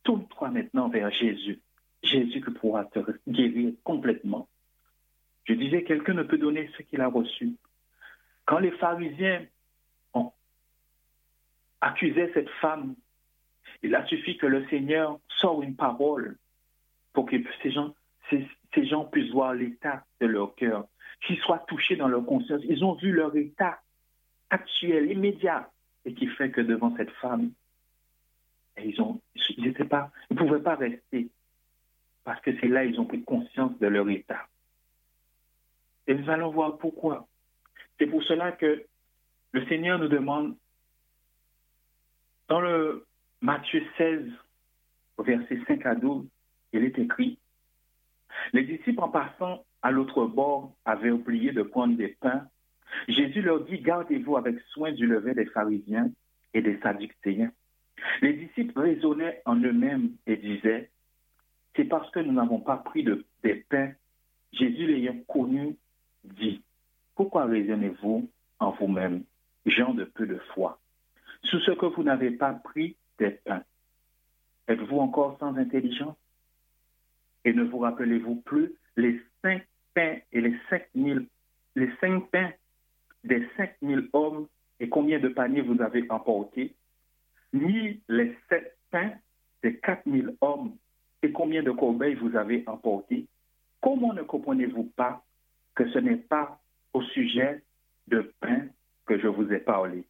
tourne-toi 0.03 0.49
maintenant 0.49 0.89
vers 0.89 1.11
Jésus. 1.11 1.59
Jésus 2.03 2.41
qui 2.41 2.51
pourra 2.51 2.85
te 2.85 2.99
guérir 3.27 3.73
complètement. 3.83 4.47
Je 5.45 5.53
disais, 5.53 5.83
quelqu'un 5.83 6.13
ne 6.13 6.23
peut 6.23 6.37
donner 6.37 6.69
ce 6.77 6.83
qu'il 6.83 7.01
a 7.01 7.07
reçu. 7.07 7.55
Quand 8.45 8.59
les 8.59 8.71
pharisiens 8.71 9.45
ont 10.13 10.31
accusé 11.79 12.31
cette 12.33 12.49
femme, 12.61 12.95
il 13.83 13.95
a 13.95 14.05
suffi 14.07 14.37
que 14.37 14.45
le 14.45 14.67
Seigneur 14.69 15.19
sorte 15.39 15.63
une 15.63 15.75
parole 15.75 16.37
pour 17.13 17.25
que 17.25 17.35
ces 17.61 17.71
gens, 17.71 17.93
ces, 18.29 18.47
gens 18.85 19.05
puissent 19.05 19.31
voir 19.31 19.53
l'état 19.53 20.05
de 20.19 20.27
leur 20.27 20.55
cœur, 20.55 20.87
qu'ils 21.25 21.39
soient 21.39 21.63
touchés 21.67 21.95
dans 21.95 22.07
leur 22.07 22.25
conscience. 22.25 22.61
Ils 22.67 22.83
ont 22.83 22.93
vu 22.93 23.11
leur 23.11 23.35
état 23.35 23.79
actuel, 24.49 25.11
immédiat, 25.11 25.69
et 26.05 26.13
qui 26.13 26.27
fait 26.27 26.51
que 26.51 26.61
devant 26.61 26.95
cette 26.97 27.11
femme, 27.11 27.51
ils 28.77 28.99
ont, 29.01 29.21
ils 29.35 29.63
ne 29.63 30.35
pouvaient 30.35 30.61
pas 30.61 30.75
rester 30.75 31.29
parce 32.23 32.41
que 32.41 32.51
c'est 32.59 32.67
là 32.67 32.85
ils 32.85 32.99
ont 32.99 33.05
pris 33.05 33.23
conscience 33.23 33.77
de 33.79 33.87
leur 33.87 34.09
état. 34.09 34.47
Et 36.07 36.13
nous 36.13 36.29
allons 36.29 36.51
voir 36.51 36.77
pourquoi. 36.77 37.27
C'est 37.99 38.07
pour 38.07 38.23
cela 38.23 38.51
que 38.51 38.85
le 39.51 39.65
Seigneur 39.67 39.99
nous 39.99 40.07
demande, 40.07 40.55
dans 42.47 42.61
le 42.61 43.05
Matthieu 43.41 43.83
16, 43.97 44.23
au 45.17 45.23
verset 45.23 45.59
5 45.67 45.85
à 45.85 45.95
12, 45.95 46.27
il 46.73 46.83
est 46.83 46.97
écrit, 46.97 47.37
les 48.53 48.63
disciples 48.63 49.01
en 49.01 49.09
passant 49.09 49.65
à 49.81 49.91
l'autre 49.91 50.25
bord 50.25 50.73
avaient 50.85 51.11
oublié 51.11 51.51
de 51.51 51.63
prendre 51.63 51.95
des 51.95 52.09
pains. 52.19 52.47
Jésus 53.07 53.41
leur 53.41 53.63
dit, 53.65 53.79
gardez-vous 53.79 54.37
avec 54.37 54.59
soin 54.69 54.91
du 54.91 55.05
levain 55.05 55.33
des 55.33 55.45
pharisiens 55.45 56.09
et 56.53 56.61
des 56.61 56.79
sadducéens. 56.79 57.51
Les 58.21 58.33
disciples 58.33 58.79
raisonnaient 58.79 59.41
en 59.45 59.55
eux-mêmes 59.55 60.11
et 60.27 60.37
disaient, 60.37 60.89
c'est 61.75 61.85
parce 61.85 62.09
que 62.11 62.19
nous 62.19 62.33
n'avons 62.33 62.59
pas 62.59 62.77
pris 62.77 63.03
de, 63.03 63.25
des 63.43 63.55
pains, 63.55 63.91
Jésus 64.53 64.87
l'ayant 64.87 65.17
connu, 65.27 65.75
dit, 66.23 66.61
Pourquoi 67.15 67.45
raisonnez-vous 67.45 68.29
en 68.59 68.71
vous-même, 68.71 69.23
gens 69.65 69.93
de 69.93 70.03
peu 70.03 70.25
de 70.27 70.37
foi, 70.53 70.79
sous 71.43 71.59
ce 71.61 71.71
que 71.71 71.85
vous 71.85 72.03
n'avez 72.03 72.31
pas 72.31 72.53
pris 72.53 72.95
des 73.17 73.31
pains? 73.31 73.63
Êtes-vous 74.67 74.99
encore 74.99 75.37
sans 75.39 75.55
intelligence? 75.55 76.15
Et 77.43 77.53
ne 77.53 77.63
vous 77.63 77.79
rappelez-vous 77.79 78.35
plus 78.41 78.73
les 78.95 79.19
cinq 79.41 79.65
pains 79.93 80.17
et 80.31 80.41
les 80.41 80.55
les 81.75 81.89
cinq 81.99 82.29
pains 82.29 82.51
des 83.23 83.47
cinq 83.57 83.75
mille 83.81 84.09
hommes 84.13 84.47
et 84.79 84.89
combien 84.89 85.19
de 85.19 85.29
paniers 85.29 85.61
vous 85.61 85.81
avez 85.81 86.05
emportés? 86.09 86.75
Ni 87.53 88.01
les 88.07 88.37
sept 88.49 88.77
pains 88.91 89.13
des 89.63 89.77
quatre 89.77 90.05
mille 90.05 90.35
hommes 90.41 90.75
et 91.21 91.31
combien 91.31 91.63
de 91.63 91.71
corbeilles 91.71 92.15
vous 92.15 92.35
avez 92.35 92.63
emportés 92.67 93.27
Comment 93.81 94.13
ne 94.13 94.21
comprenez-vous 94.21 94.91
pas 94.95 95.23
que 95.75 95.89
ce 95.89 95.99
n'est 95.99 96.17
pas 96.17 96.59
au 96.93 97.01
sujet 97.01 97.63
de 98.07 98.33
pain 98.39 98.67
que 99.05 99.19
je 99.19 99.27
vous 99.27 99.51
ai 99.51 99.59
parlé, 99.59 100.03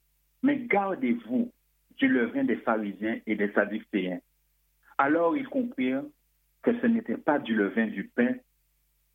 mais 0.44 0.58
gardez-vous 0.58 1.52
du 1.98 2.08
levain 2.08 2.44
des 2.44 2.58
pharisiens 2.58 3.20
et 3.26 3.36
des 3.36 3.52
sadducéens. 3.52 4.20
Alors 4.98 5.38
ils 5.38 5.48
comprirent 5.48 6.04
que 6.64 6.80
ce 6.80 6.88
n'était 6.88 7.18
pas 7.18 7.40
du 7.40 7.56
levain 7.56 7.88
du 7.88 8.06
pain 8.06 8.36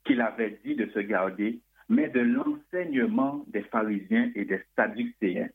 qu'il 0.04 0.20
avait 0.20 0.58
dit 0.64 0.74
de 0.74 0.86
se 0.86 1.00
garder, 1.00 1.60
mais 1.88 2.08
de 2.08 2.20
l'enseignement 2.20 3.44
des 3.48 3.62
pharisiens 3.62 4.30
et 4.34 4.44
des 4.44 4.62
sadducéens. 4.76 5.48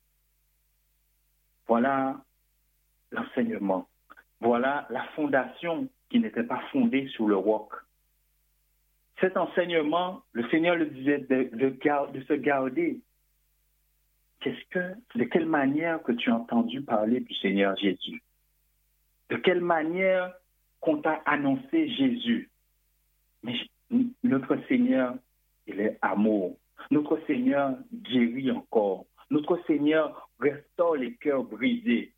Voilà 1.67 2.24
l'enseignement. 3.12 3.88
Voilà 4.39 4.88
la 4.89 5.03
fondation 5.16 5.88
qui 6.09 6.20
n'était 6.20 6.43
pas 6.43 6.62
fondée 6.72 7.07
sur 7.09 7.28
le 7.28 7.36
roc. 7.36 7.72
Cet 9.20 9.38
enseignement, 9.38 10.24
le 10.34 10.47
Seigneur 10.49 10.76
le 10.76 10.88
disait 10.88 11.20
de, 11.20 11.49
de, 11.53 12.22
se 12.28 12.34
garder. 12.34 12.99
Qu'est-ce 14.39 14.66
que, 14.72 14.95
de 15.20 15.24
quelle 15.26 15.45
manière 15.45 16.01
que 16.01 16.12
tu 16.12 16.32
as 16.32 16.36
entendu 16.36 16.82
parler 16.82 17.20
du 17.20 17.34
Seigneur 17.36 17.76
Jésus? 17.78 18.24
De 19.30 19.38
quelle 19.38 19.62
manière 19.62 20.34
qu'on 20.80 20.97
t'a 20.97 21.22
annoncé 21.26 21.89
Jésus? 21.89 22.49
Notre 24.24 24.57
Seigneur, 24.68 25.16
il 25.68 25.80
est 25.80 25.99
amour. 26.01 26.57
Notre 26.89 27.20
Seigneur 27.28 27.78
guérit 27.93 28.51
encore. 28.51 29.05
Notre 29.30 29.62
Seigneur 29.68 30.30
restaure 30.39 30.95
les 30.95 31.14
cœurs 31.16 31.43
brisés. 31.43 32.12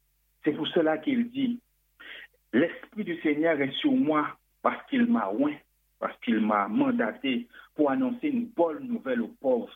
C'est 0.43 0.53
pour 0.53 0.67
cela 0.67 0.97
qu'il 0.97 1.29
dit, 1.29 1.59
l'Esprit 2.51 3.03
du 3.03 3.19
Seigneur 3.21 3.59
est 3.61 3.73
sur 3.73 3.91
moi 3.91 4.37
parce 4.61 4.85
qu'il 4.89 5.05
m'a 5.05 5.29
oint 5.29 5.55
parce 6.03 6.19
qu'il 6.19 6.41
m'a 6.41 6.67
mandaté 6.67 7.47
pour 7.75 7.89
annoncer 7.89 8.27
une 8.27 8.47
bonne 8.47 8.85
nouvelle 8.85 9.21
aux 9.21 9.33
pauvres. 9.39 9.71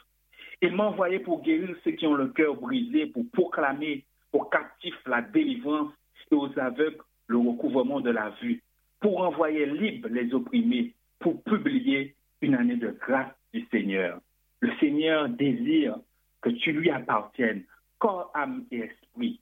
Il 0.61 0.75
m'a 0.75 0.87
envoyé 0.87 1.19
pour 1.19 1.41
guérir 1.41 1.73
ceux 1.85 1.91
qui 1.91 2.05
ont 2.05 2.15
le 2.15 2.27
cœur 2.27 2.55
brisé, 2.55 3.05
pour 3.05 3.23
proclamer 3.31 4.03
aux 4.33 4.43
captifs 4.43 4.99
la 5.05 5.21
délivrance 5.21 5.93
et 6.29 6.35
aux 6.35 6.49
aveugles 6.59 7.01
le 7.27 7.37
recouvrement 7.37 8.01
de 8.01 8.09
la 8.09 8.31
vue, 8.41 8.61
pour 8.99 9.21
envoyer 9.21 9.67
libres 9.67 10.09
les 10.09 10.33
opprimés, 10.33 10.93
pour 11.19 11.41
publier 11.43 12.13
une 12.41 12.55
année 12.55 12.75
de 12.75 12.89
grâce 12.99 13.31
du 13.53 13.65
Seigneur. 13.71 14.19
Le 14.59 14.75
Seigneur 14.81 15.29
désire 15.29 15.95
que 16.41 16.49
tu 16.49 16.73
lui 16.73 16.89
appartiennes, 16.89 17.63
corps, 17.99 18.31
âme 18.33 18.65
et 18.71 18.79
esprit. 18.79 19.39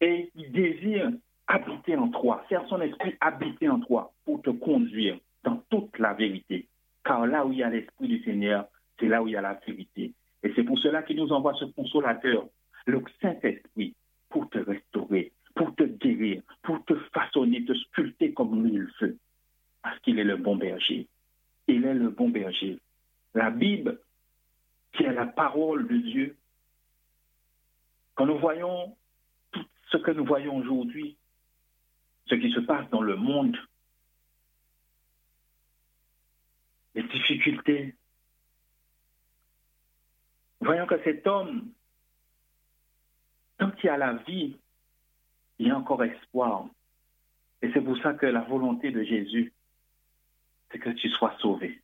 Et 0.00 0.30
il 0.34 0.52
désire 0.52 1.10
habiter 1.46 1.96
en 1.96 2.08
toi, 2.08 2.44
faire 2.48 2.66
son 2.68 2.80
esprit 2.80 3.14
habiter 3.20 3.68
en 3.68 3.80
toi 3.80 4.12
pour 4.24 4.42
te 4.42 4.50
conduire 4.50 5.18
dans 5.44 5.56
toute 5.70 5.98
la 5.98 6.12
vérité. 6.14 6.68
Car 7.04 7.26
là 7.26 7.46
où 7.46 7.52
il 7.52 7.58
y 7.58 7.62
a 7.62 7.70
l'Esprit 7.70 8.08
du 8.08 8.22
Seigneur, 8.22 8.66
c'est 9.00 9.08
là 9.08 9.22
où 9.22 9.28
il 9.28 9.32
y 9.32 9.36
a 9.36 9.40
la 9.40 9.58
vérité. 9.66 10.12
Et 10.42 10.52
c'est 10.54 10.62
pour 10.62 10.78
cela 10.78 11.02
qu'il 11.02 11.16
nous 11.16 11.32
envoie 11.32 11.54
ce 11.54 11.64
consolateur, 11.64 12.46
le 12.86 13.02
Saint-Esprit, 13.20 13.94
pour 14.28 14.48
te 14.50 14.58
restaurer, 14.58 15.32
pour 15.54 15.74
te 15.74 15.84
guérir, 15.84 16.42
pour 16.62 16.84
te 16.84 16.94
façonner, 17.14 17.64
te 17.64 17.74
sculpter 17.74 18.32
comme 18.34 18.64
lui 18.64 18.76
le 18.76 18.90
veut. 19.00 19.16
Parce 19.82 19.98
qu'il 20.00 20.18
est 20.18 20.24
le 20.24 20.36
bon 20.36 20.56
berger. 20.56 21.06
Il 21.66 21.84
est 21.84 21.94
le 21.94 22.10
bon 22.10 22.28
berger. 22.28 22.78
La 23.34 23.50
Bible, 23.50 24.00
qui 24.92 25.04
est 25.04 25.12
la 25.12 25.26
parole 25.26 25.86
de 25.88 25.96
Dieu, 25.96 26.36
quand 28.14 28.26
nous 28.26 28.38
voyons 28.38 28.96
ce 29.90 29.96
que 29.96 30.10
nous 30.10 30.24
voyons 30.24 30.56
aujourd'hui, 30.56 31.16
ce 32.26 32.34
qui 32.34 32.50
se 32.52 32.60
passe 32.60 32.88
dans 32.90 33.00
le 33.00 33.16
monde, 33.16 33.56
les 36.94 37.02
difficultés. 37.04 37.94
Voyons 40.60 40.86
que 40.86 41.02
cet 41.04 41.26
homme, 41.26 41.72
tant 43.58 43.70
qu'il 43.72 43.90
a 43.90 43.96
la 43.96 44.14
vie, 44.14 44.56
il 45.58 45.68
y 45.68 45.70
a 45.70 45.78
encore 45.78 46.04
espoir. 46.04 46.66
Et 47.62 47.70
c'est 47.72 47.80
pour 47.80 47.96
ça 47.98 48.14
que 48.14 48.26
la 48.26 48.42
volonté 48.42 48.90
de 48.90 49.02
Jésus, 49.02 49.52
c'est 50.70 50.78
que 50.78 50.90
tu 50.90 51.08
sois 51.10 51.36
sauvé, 51.38 51.80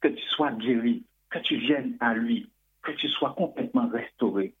que 0.00 0.08
tu 0.08 0.22
sois 0.28 0.52
guéri, 0.52 1.04
que 1.30 1.38
tu 1.38 1.56
viennes 1.56 1.96
à 2.00 2.14
lui, 2.14 2.50
que 2.82 2.92
tu 2.92 3.08
sois 3.08 3.34
complètement 3.34 3.88
restauré, 3.88 4.54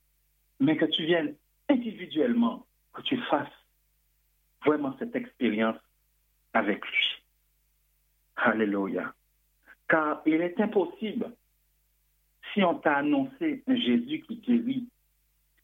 mais 0.60 0.76
que 0.76 0.86
tu 0.86 1.04
viennes 1.04 1.36
individuellement, 1.68 2.66
que 2.92 3.02
tu 3.02 3.16
fasses 3.22 3.48
vraiment 4.64 4.94
cette 4.98 5.14
expérience 5.16 5.76
avec 6.52 6.84
lui. 6.84 7.22
Alléluia. 8.36 9.12
Car 9.88 10.22
il 10.26 10.40
est 10.40 10.58
impossible, 10.60 11.32
si 12.52 12.62
on 12.62 12.74
t'a 12.76 12.96
annoncé 12.96 13.62
un 13.66 13.76
Jésus 13.76 14.20
qui 14.20 14.36
guérit, 14.36 14.88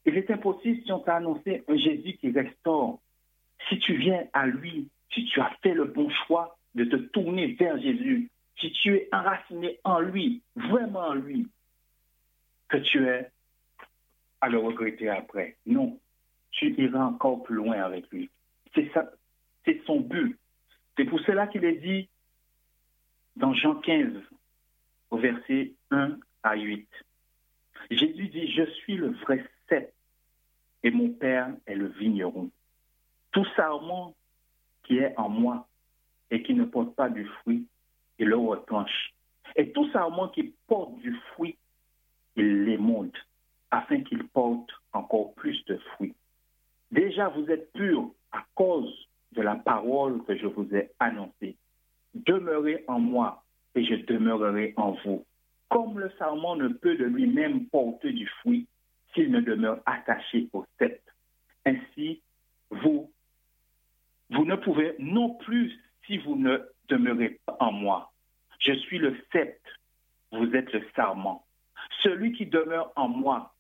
il 0.06 0.16
est 0.16 0.30
impossible 0.30 0.82
si 0.84 0.92
on 0.92 1.00
t'a 1.00 1.16
annoncé 1.16 1.64
un 1.68 1.76
Jésus 1.76 2.14
qui 2.14 2.30
restaure, 2.30 3.00
si 3.68 3.78
tu 3.78 3.94
viens 3.94 4.26
à 4.32 4.46
lui, 4.46 4.88
si 5.12 5.24
tu 5.26 5.40
as 5.40 5.50
fait 5.62 5.74
le 5.74 5.84
bon 5.84 6.08
choix 6.26 6.56
de 6.74 6.84
te 6.84 6.96
tourner 6.96 7.48
vers 7.54 7.80
Jésus, 7.80 8.30
si 8.58 8.72
tu 8.72 8.94
es 8.94 9.08
enraciné 9.12 9.78
en 9.84 10.00
lui, 10.00 10.42
vraiment 10.56 11.08
en 11.08 11.14
lui, 11.14 11.48
que 12.68 12.78
tu 12.78 13.06
es 13.06 13.30
à 14.40 14.48
le 14.48 14.58
regretter 14.58 15.08
après. 15.08 15.56
Non, 15.66 15.98
tu 16.50 16.72
iras 16.80 17.04
encore 17.04 17.42
plus 17.42 17.56
loin 17.56 17.82
avec 17.82 18.10
lui. 18.10 18.30
C'est 18.74 18.90
ça, 18.92 19.10
c'est 19.64 19.82
son 19.86 20.00
but. 20.00 20.38
C'est 20.96 21.04
pour 21.04 21.20
cela 21.20 21.46
qu'il 21.46 21.64
est 21.64 21.76
dit 21.76 22.08
dans 23.36 23.54
Jean 23.54 23.76
15, 23.76 24.12
au 25.10 25.18
verset 25.18 25.72
1 25.90 26.18
à 26.42 26.56
8. 26.56 26.88
Jésus 27.90 28.28
dit, 28.28 28.50
je 28.52 28.64
suis 28.70 28.96
le 28.96 29.10
vrai 29.10 29.44
cep 29.68 29.92
et 30.82 30.90
mon 30.90 31.10
Père 31.10 31.52
est 31.66 31.74
le 31.74 31.88
vigneron. 31.88 32.50
Tout 33.32 33.46
sarment 33.56 34.14
qui 34.84 34.98
est 34.98 35.16
en 35.16 35.28
moi 35.28 35.68
et 36.30 36.42
qui 36.42 36.54
ne 36.54 36.64
porte 36.64 36.94
pas 36.94 37.08
du 37.08 37.26
fruit, 37.26 37.66
il 38.18 38.28
le 38.28 38.36
retranche. 38.36 39.14
Et 39.56 39.72
tout 39.72 39.90
sarment 39.90 40.28
qui 40.28 40.54
porte 40.66 40.96
du 40.98 41.14
fruit, 41.32 41.56
il 42.36 42.64
l'émonde, 42.64 43.16
afin 43.70 44.02
qu'il 44.02 44.26
porte 44.28 44.70
encore 44.92 45.34
plus 45.34 45.64
de 45.66 45.76
fruits. 45.94 46.14
Déjà, 47.20 47.28
vous 47.28 47.50
êtes 47.50 47.70
purs 47.74 48.10
à 48.32 48.42
cause 48.54 48.90
de 49.32 49.42
la 49.42 49.54
parole 49.54 50.24
que 50.24 50.38
je 50.38 50.46
vous 50.46 50.66
ai 50.74 50.88
annoncée. 50.98 51.54
Demeurez 52.14 52.82
en 52.88 52.98
moi 52.98 53.44
et 53.74 53.84
je 53.84 53.94
demeurerai 54.06 54.72
en 54.78 54.92
vous. 55.04 55.26
Comme 55.68 55.98
le 55.98 56.10
sarment 56.18 56.56
ne 56.56 56.68
peut 56.68 56.96
de 56.96 57.04
lui-même 57.04 57.66
porter 57.66 58.12
du 58.12 58.26
fruit 58.40 58.66
s'il 59.12 59.30
ne 59.30 59.40
demeure 59.42 59.80
attaché 59.84 60.48
au 60.54 60.64
cep. 60.78 60.98
Ainsi, 61.66 62.22
vous, 62.70 63.12
vous 64.30 64.46
ne 64.46 64.56
pouvez 64.56 64.94
non 64.98 65.34
plus 65.44 65.78
si 66.06 66.16
vous 66.16 66.36
ne 66.36 66.56
demeurez 66.88 67.38
pas 67.44 67.58
en 67.60 67.72
moi. 67.72 68.12
Je 68.60 68.72
suis 68.72 68.98
le 68.98 69.14
cep, 69.30 69.60
vous 70.32 70.56
êtes 70.56 70.72
le 70.72 70.82
sarment. 70.96 71.44
Celui 72.02 72.32
qui 72.32 72.46
demeure 72.46 72.94
en 72.96 73.08
moi 73.08 73.52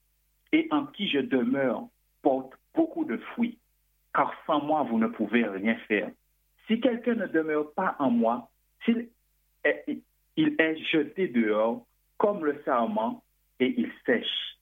et 0.50 0.66
en 0.70 0.86
qui 0.86 1.10
je 1.10 1.18
demeure 1.18 1.86
porte 2.22 2.54
beaucoup 2.74 3.04
de 3.04 3.16
fruits, 3.16 3.58
car 4.14 4.32
sans 4.50 4.60
moi, 4.64 4.82
vous 4.82 4.98
ne 4.98 5.06
pouvez 5.06 5.44
rien 5.44 5.76
faire. 5.86 6.10
Si 6.66 6.80
quelqu'un 6.80 7.14
ne 7.14 7.26
demeure 7.26 7.72
pas 7.72 7.94
en 8.00 8.10
moi, 8.10 8.48
s'il 8.84 9.08
est, 9.62 10.02
il 10.36 10.56
est 10.58 10.76
jeté 10.90 11.28
dehors 11.28 11.86
comme 12.18 12.44
le 12.44 12.60
sarment 12.64 13.22
et 13.60 13.72
il 13.78 13.92
sèche. 14.04 14.58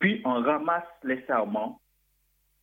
Puis 0.00 0.20
on 0.24 0.42
ramasse 0.42 0.88
les 1.04 1.22
sarments, 1.26 1.80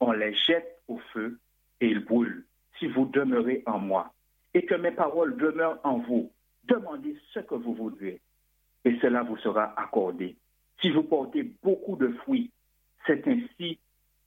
on 0.02 0.12
les 0.12 0.36
jette 0.48 0.82
au 0.90 0.98
feu 1.14 1.40
et 1.80 1.88
ils 1.88 2.04
brûlent. 2.04 2.46
Si 2.78 2.88
vous 2.88 3.06
demeurez 3.06 3.64
en 3.66 3.80
moi 3.80 4.12
et 4.54 4.66
que 4.66 4.76
mes 4.76 4.92
paroles 4.92 5.38
demeurent 5.38 5.80
en 5.86 6.00
vous, 6.00 6.30
demandez 6.66 7.18
ce 7.34 7.40
que 7.40 7.56
vous 7.56 7.74
voudrez 7.74 8.20
et 8.84 9.00
cela 9.02 9.24
vous 9.24 9.38
sera 9.38 9.74
accordé. 9.80 10.36
Si 10.82 10.90
vous 10.90 11.04
portez 11.04 11.44
beaucoup 11.64 11.96
de 11.96 12.10
fruits, 12.24 12.52
c'est 13.08 13.26
ainsi 13.28 13.80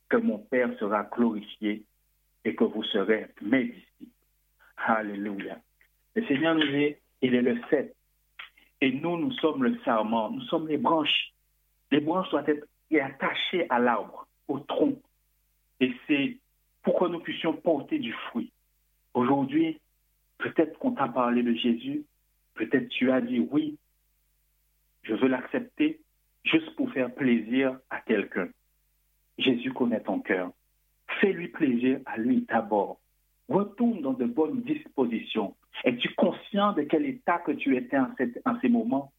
que 0.08 0.16
mon 0.16 0.38
Père 0.38 0.70
sera 0.78 1.02
glorifié 1.04 1.84
et 2.44 2.54
que 2.54 2.64
vous 2.64 2.82
serez 2.84 3.26
mes 3.40 3.64
disciples. 3.64 4.12
Alléluia. 4.76 5.58
Le 6.14 6.26
Seigneur 6.26 6.54
nous 6.54 6.62
est 6.62 7.02
il 7.22 7.34
est 7.36 7.42
le 7.42 7.58
cep. 7.70 7.94
Et 8.80 8.92
nous, 8.92 9.16
nous 9.16 9.32
sommes 9.34 9.62
le 9.62 9.78
sarment, 9.84 10.30
nous 10.32 10.42
sommes 10.42 10.66
les 10.66 10.76
branches. 10.76 11.32
Les 11.92 12.00
branches 12.00 12.28
doivent 12.30 12.48
être 12.48 12.66
attachées 13.00 13.66
à 13.70 13.78
l'arbre, 13.78 14.26
au 14.48 14.58
tronc. 14.58 15.00
Et 15.80 15.92
c'est 16.06 16.36
pour 16.82 16.98
que 16.98 17.06
nous 17.06 17.20
puissions 17.20 17.54
porter 17.54 17.98
du 17.98 18.12
fruit. 18.12 18.52
Aujourd'hui, 19.14 19.80
peut-être 20.38 20.78
qu'on 20.78 20.92
t'a 20.92 21.08
parlé 21.08 21.42
de 21.42 21.54
Jésus, 21.54 22.04
peut-être 22.54 22.88
tu 22.88 23.10
as 23.12 23.20
dit 23.20 23.40
oui, 23.50 23.78
je 25.04 25.14
veux 25.14 25.28
l'accepter 25.28 26.00
juste 26.44 26.74
pour 26.74 26.90
faire 26.92 27.14
plaisir 27.14 27.78
à 27.88 28.00
quelqu'un. 28.00 28.48
Jésus 29.38 29.72
connaît 29.72 30.00
ton 30.00 30.20
cœur. 30.20 30.50
Fais-lui 31.22 31.48
plaisir 31.48 32.00
à 32.04 32.16
lui 32.18 32.40
d'abord. 32.48 32.98
Retourne 33.48 34.02
dans 34.02 34.12
de 34.12 34.24
bonnes 34.24 34.62
dispositions. 34.62 35.54
Es-tu 35.84 36.12
conscient 36.16 36.72
de 36.72 36.82
quel 36.82 37.06
état 37.06 37.38
que 37.38 37.52
tu 37.52 37.76
étais 37.76 37.96
en, 37.96 38.08
en 38.44 38.60
ces 38.60 38.68
moments? 38.68 39.12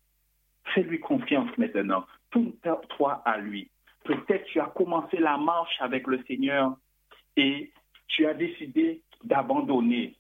Fais-lui 0.75 0.99
confiance 0.99 1.49
maintenant. 1.57 2.05
Tourne-toi 2.29 3.21
à 3.23 3.37
lui. 3.37 3.69
Peut-être 4.03 4.43
tu 4.47 4.59
as 4.59 4.65
commencé 4.65 5.17
la 5.17 5.37
marche 5.37 5.77
avec 5.79 6.05
le 6.07 6.21
Seigneur 6.27 6.75
et 7.37 7.71
tu 8.07 8.25
as 8.25 8.33
décidé 8.33 9.01
d'abandonner. 9.23 10.17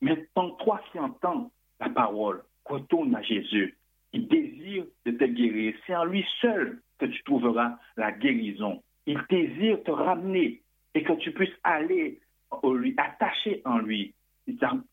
Mais 0.00 0.28
tant 0.34 0.50
toi 0.50 0.80
qui 0.92 1.00
entends 1.00 1.50
la 1.80 1.88
parole, 1.88 2.44
retourne 2.64 3.16
à 3.16 3.22
Jésus. 3.22 3.76
Il 4.12 4.28
désire 4.28 4.84
de 5.04 5.10
te 5.10 5.24
guérir. 5.24 5.74
C'est 5.84 5.96
en 5.96 6.04
lui 6.04 6.24
seul 6.40 6.80
que 6.98 7.06
tu 7.06 7.24
trouveras 7.24 7.76
la 7.96 8.12
guérison. 8.12 8.84
Il 9.06 9.20
désire 9.28 9.82
te 9.82 9.90
ramener 9.90 10.62
et 10.98 11.04
que 11.04 11.12
tu 11.12 11.30
puisses 11.30 11.54
aller 11.62 12.20
lui, 12.64 12.94
attacher 12.96 13.62
en 13.64 13.78
lui 13.78 14.14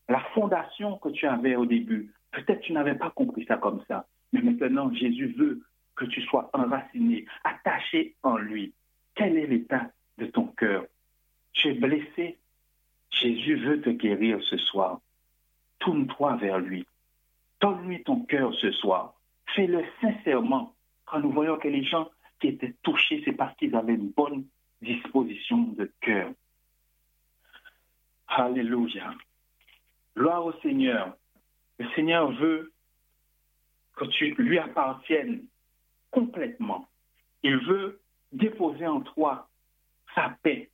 la 0.08 0.20
fondation 0.34 0.98
que 0.98 1.08
tu 1.08 1.26
avais 1.26 1.56
au 1.56 1.66
début. 1.66 2.12
Peut-être 2.30 2.60
tu 2.60 2.72
n'avais 2.72 2.94
pas 2.94 3.10
compris 3.10 3.44
ça 3.46 3.56
comme 3.56 3.82
ça. 3.88 4.06
Mais 4.32 4.40
maintenant, 4.40 4.92
Jésus 4.94 5.34
veut 5.36 5.62
que 5.96 6.04
tu 6.04 6.22
sois 6.22 6.48
enraciné, 6.52 7.24
attaché 7.42 8.14
en 8.22 8.36
lui. 8.36 8.72
Quel 9.16 9.36
est 9.36 9.48
l'état 9.48 9.90
de 10.18 10.26
ton 10.26 10.46
cœur? 10.46 10.84
Tu 11.54 11.70
es 11.70 11.74
blessé. 11.74 12.38
Jésus 13.10 13.56
veut 13.56 13.80
te 13.80 13.90
guérir 13.90 14.40
ce 14.44 14.58
soir. 14.58 15.00
Tourne-toi 15.80 16.36
vers 16.36 16.60
lui. 16.60 16.86
Donne-lui 17.60 18.04
ton 18.04 18.20
cœur 18.26 18.54
ce 18.54 18.70
soir. 18.70 19.14
Fais-le 19.56 19.82
sincèrement. 20.00 20.72
Quand 21.04 21.18
nous 21.18 21.32
voyons 21.32 21.56
que 21.56 21.66
les 21.66 21.82
gens 21.82 22.08
qui 22.40 22.46
étaient 22.48 22.74
touchés, 22.84 23.22
c'est 23.24 23.32
parce 23.32 23.56
qu'ils 23.56 23.74
avaient 23.74 23.94
une 23.94 24.10
bonne 24.10 24.44
disposition 24.82 25.58
de 25.58 25.90
cœur. 26.00 26.30
Alléluia. 28.28 29.14
Gloire 30.16 30.44
au 30.44 30.52
Seigneur. 30.60 31.16
Le 31.78 31.88
Seigneur 31.94 32.32
veut 32.32 32.72
que 33.96 34.04
tu 34.06 34.34
lui 34.34 34.58
appartiennes 34.58 35.46
complètement. 36.10 36.88
Il 37.42 37.58
veut 37.58 38.00
déposer 38.32 38.86
en 38.86 39.00
toi 39.00 39.48
sa 40.14 40.30
paix. 40.42 40.70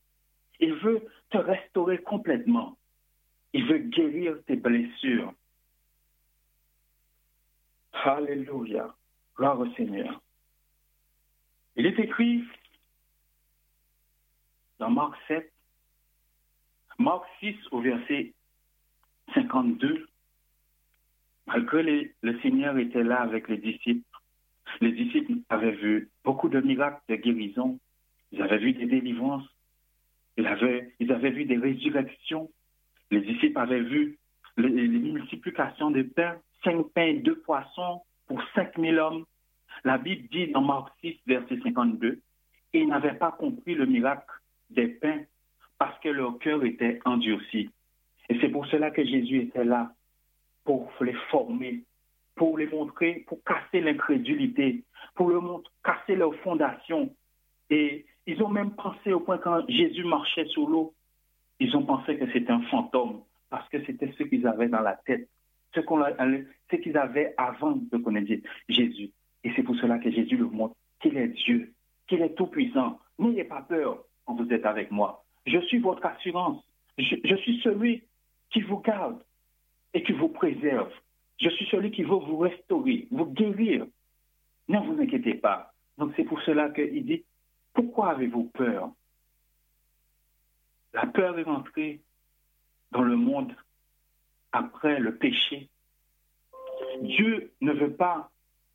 Il 0.60 0.74
veut 0.74 1.06
te 1.30 1.38
restaurer 1.38 1.98
complètement. 1.98 2.76
Il 3.52 3.66
veut 3.66 3.78
guérir 3.78 4.36
tes 4.46 4.56
blessures. 4.56 5.32
Alléluia. 7.92 8.94
Gloire 9.36 9.60
au 9.60 9.70
Seigneur. 9.74 10.20
Il 11.76 11.86
est 11.86 11.98
écrit 11.98 12.44
dans 14.78 14.90
Marc 14.90 15.14
7, 15.28 15.51
Marc 17.02 17.24
6 17.40 17.56
au 17.72 17.80
verset 17.80 18.32
52, 19.34 20.06
malgré 21.48 22.14
le 22.22 22.40
Seigneur 22.42 22.78
était 22.78 23.02
là 23.02 23.20
avec 23.22 23.48
les 23.48 23.56
disciples, 23.56 24.06
les 24.80 24.92
disciples 24.92 25.32
avaient 25.48 25.72
vu 25.72 26.10
beaucoup 26.22 26.48
de 26.48 26.60
miracles 26.60 27.02
de 27.08 27.16
guérison, 27.16 27.80
ils 28.30 28.40
avaient 28.40 28.58
vu 28.58 28.72
des 28.72 28.86
délivrances, 28.86 29.44
ils 30.36 30.46
avaient, 30.46 30.94
ils 31.00 31.10
avaient 31.10 31.32
vu 31.32 31.44
des 31.44 31.56
résurrections, 31.56 32.48
les 33.10 33.20
disciples 33.20 33.58
avaient 33.58 33.82
vu 33.82 34.16
les, 34.56 34.68
multiplications 34.70 35.90
de 35.90 36.02
pains, 36.02 36.36
cinq 36.62 36.86
pains 36.94 37.02
et 37.02 37.18
deux 37.18 37.40
poissons 37.40 38.02
pour 38.28 38.40
cinq 38.54 38.78
mille 38.78 39.00
hommes. 39.00 39.24
La 39.82 39.98
Bible 39.98 40.28
dit 40.28 40.52
dans 40.52 40.62
Marc 40.62 40.92
6, 41.00 41.18
verset 41.26 41.58
52, 41.64 42.20
ils 42.74 42.86
n'avaient 42.86 43.18
pas 43.18 43.32
compris 43.32 43.74
le 43.74 43.86
miracle 43.86 44.30
des 44.70 44.86
pains 44.86 45.22
parce 45.82 45.98
que 45.98 46.10
leur 46.10 46.38
cœur 46.38 46.62
était 46.64 47.00
endurci. 47.04 47.68
Et 48.28 48.38
c'est 48.40 48.50
pour 48.50 48.64
cela 48.66 48.92
que 48.92 49.04
Jésus 49.04 49.40
était 49.40 49.64
là, 49.64 49.90
pour 50.62 50.88
les 51.00 51.12
former, 51.28 51.82
pour 52.36 52.56
les 52.56 52.68
montrer, 52.68 53.24
pour 53.26 53.42
casser 53.42 53.80
l'incrédulité, 53.80 54.84
pour 55.16 55.30
montrer, 55.30 55.72
casser 55.82 56.14
leur 56.14 56.36
fondation. 56.36 57.12
Et 57.68 58.06
ils 58.28 58.40
ont 58.44 58.48
même 58.48 58.76
pensé 58.76 59.12
au 59.12 59.18
point 59.18 59.38
quand 59.38 59.68
Jésus 59.68 60.04
marchait 60.04 60.44
sur 60.44 60.68
l'eau, 60.68 60.94
ils 61.58 61.76
ont 61.76 61.84
pensé 61.84 62.16
que 62.16 62.30
c'était 62.30 62.52
un 62.52 62.62
fantôme, 62.70 63.22
parce 63.50 63.68
que 63.68 63.84
c'était 63.84 64.12
ce 64.16 64.22
qu'ils 64.22 64.46
avaient 64.46 64.68
dans 64.68 64.82
la 64.82 64.94
tête, 64.94 65.28
ce 65.74 66.76
qu'ils 66.76 66.96
avaient 66.96 67.34
avant 67.36 67.72
de 67.72 67.96
connaître 67.96 68.30
Jésus. 68.68 69.10
Et 69.42 69.50
c'est 69.56 69.64
pour 69.64 69.74
cela 69.74 69.98
que 69.98 70.12
Jésus 70.12 70.36
leur 70.36 70.52
montre 70.52 70.76
qu'il 71.00 71.16
est 71.16 71.26
Dieu, 71.26 71.72
qu'il 72.06 72.22
est 72.22 72.36
tout-puissant. 72.36 73.00
N'ayez 73.18 73.42
pas 73.42 73.62
peur 73.62 74.04
quand 74.24 74.36
vous 74.36 74.52
êtes 74.52 74.64
avec 74.64 74.92
moi. 74.92 75.21
Je 75.46 75.58
suis 75.66 75.78
votre 75.78 76.04
assurance. 76.06 76.62
Je, 76.98 77.36
suis 77.36 77.60
celui 77.62 78.04
qui 78.50 78.60
vous 78.60 78.78
garde 78.78 79.22
et 79.94 80.02
qui 80.02 80.12
vous 80.12 80.28
préserve. 80.28 80.92
Je 81.40 81.48
suis 81.50 81.66
celui 81.66 81.90
qui 81.90 82.02
veut 82.02 82.10
vous 82.10 82.38
restaurer, 82.38 83.08
vous 83.10 83.26
guérir. 83.26 83.86
Ne 84.68 84.78
vous 84.78 85.00
inquiétez 85.00 85.34
pas. 85.34 85.72
Donc 85.98 86.12
c'est 86.16 86.24
pour 86.24 86.40
cela 86.42 86.70
qu'il 86.70 87.04
dit, 87.04 87.24
pourquoi 87.74 88.10
avez-vous 88.10 88.44
peur? 88.54 88.92
La 90.92 91.06
peur 91.06 91.38
est 91.38 91.46
entrée 91.46 92.00
dans 92.90 93.02
le 93.02 93.16
monde 93.16 93.54
après 94.52 95.00
le 95.00 95.16
péché. 95.16 95.68
Dieu 97.00 97.52
ne 97.60 97.72
veut 97.72 97.94
pas 97.94 98.30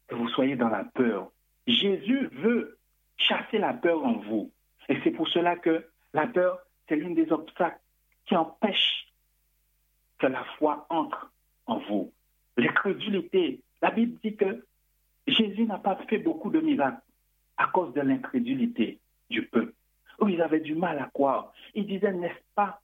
que 0.07 0.15
vous 0.15 0.27
soyez 0.29 0.55
dans 0.55 0.69
la 0.69 0.83
peur. 0.83 1.31
Jésus 1.67 2.27
veut 2.31 2.77
chasser 3.17 3.59
la 3.59 3.73
peur 3.73 4.03
en 4.03 4.13
vous. 4.13 4.51
Et 4.89 4.97
c'est 5.03 5.11
pour 5.11 5.27
cela 5.27 5.55
que 5.55 5.85
la 6.17 6.25
peur, 6.25 6.59
c'est 6.89 6.95
l'une 6.95 7.13
des 7.13 7.31
obstacles 7.31 7.79
qui 8.25 8.35
empêche 8.35 9.07
que 10.17 10.25
la 10.25 10.43
foi 10.57 10.87
entre 10.89 11.31
en 11.67 11.77
vous. 11.77 12.11
L'incrédulité, 12.57 13.61
la 13.83 13.91
Bible 13.91 14.17
dit 14.23 14.35
que 14.35 14.65
Jésus 15.27 15.65
n'a 15.65 15.77
pas 15.77 15.95
fait 16.09 16.17
beaucoup 16.17 16.49
de 16.49 16.59
miracles 16.59 17.03
à 17.57 17.67
cause 17.67 17.93
de 17.93 18.01
l'incrédulité 18.01 18.99
du 19.29 19.45
peuple. 19.45 19.73
Ils 20.27 20.41
avaient 20.41 20.59
du 20.59 20.73
mal 20.73 20.97
à 20.97 21.05
croire. 21.13 21.53
Ils 21.75 21.85
disaient, 21.85 22.13
n'est-ce 22.13 22.43
pas 22.55 22.81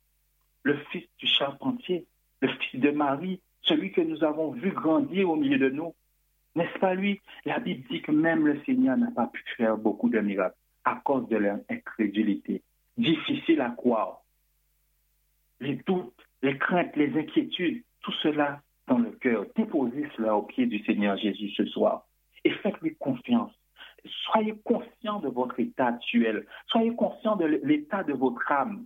le 0.61 0.77
fils 0.91 1.07
du 1.17 1.25
charpentier, 1.25 2.05
le 2.41 2.49
fils 2.49 2.79
de 2.79 2.91
Marie, 2.91 3.41
celui 3.63 3.91
que 3.91 4.01
nous 4.01 4.23
avons 4.23 4.51
vu 4.51 4.71
grandir 4.71 5.31
au 5.31 5.35
milieu 5.35 5.57
de 5.57 5.69
nous? 5.69 5.95
N'est-ce 6.53 6.77
pas 6.77 6.93
lui? 6.93 7.19
La 7.45 7.57
Bible 7.57 7.83
dit 7.89 8.03
que 8.03 8.11
même 8.11 8.45
le 8.45 8.61
Seigneur 8.65 8.95
n'a 8.95 9.09
pas 9.09 9.25
pu 9.25 9.43
faire 9.57 9.75
beaucoup 9.75 10.09
de 10.09 10.19
miracles 10.19 10.55
à 10.83 11.01
cause 11.03 11.27
de 11.29 11.37
leur 11.37 11.57
incrédulité. 11.67 12.61
Difficile 12.97 13.61
à 13.61 13.71
croire. 13.71 14.21
Les 15.59 15.75
doutes, 15.87 16.13
les 16.41 16.57
craintes, 16.57 16.95
les 16.95 17.17
inquiétudes, 17.17 17.83
tout 18.01 18.13
cela 18.21 18.61
dans 18.87 18.99
le 18.99 19.11
cœur. 19.11 19.45
Déposez 19.55 20.07
cela 20.15 20.35
au 20.35 20.43
pied 20.43 20.65
du 20.65 20.83
Seigneur 20.83 21.17
Jésus 21.17 21.49
ce 21.51 21.65
soir 21.65 22.05
et 22.43 22.51
faites-lui 22.51 22.95
confiance. 22.95 23.51
Soyez 24.25 24.53
conscient 24.65 25.19
de 25.19 25.29
votre 25.29 25.59
état 25.59 25.87
actuel. 25.87 26.45
Soyez 26.67 26.93
conscient 26.95 27.35
de 27.37 27.45
l'état 27.45 28.03
de 28.03 28.13
votre 28.13 28.51
âme. 28.51 28.85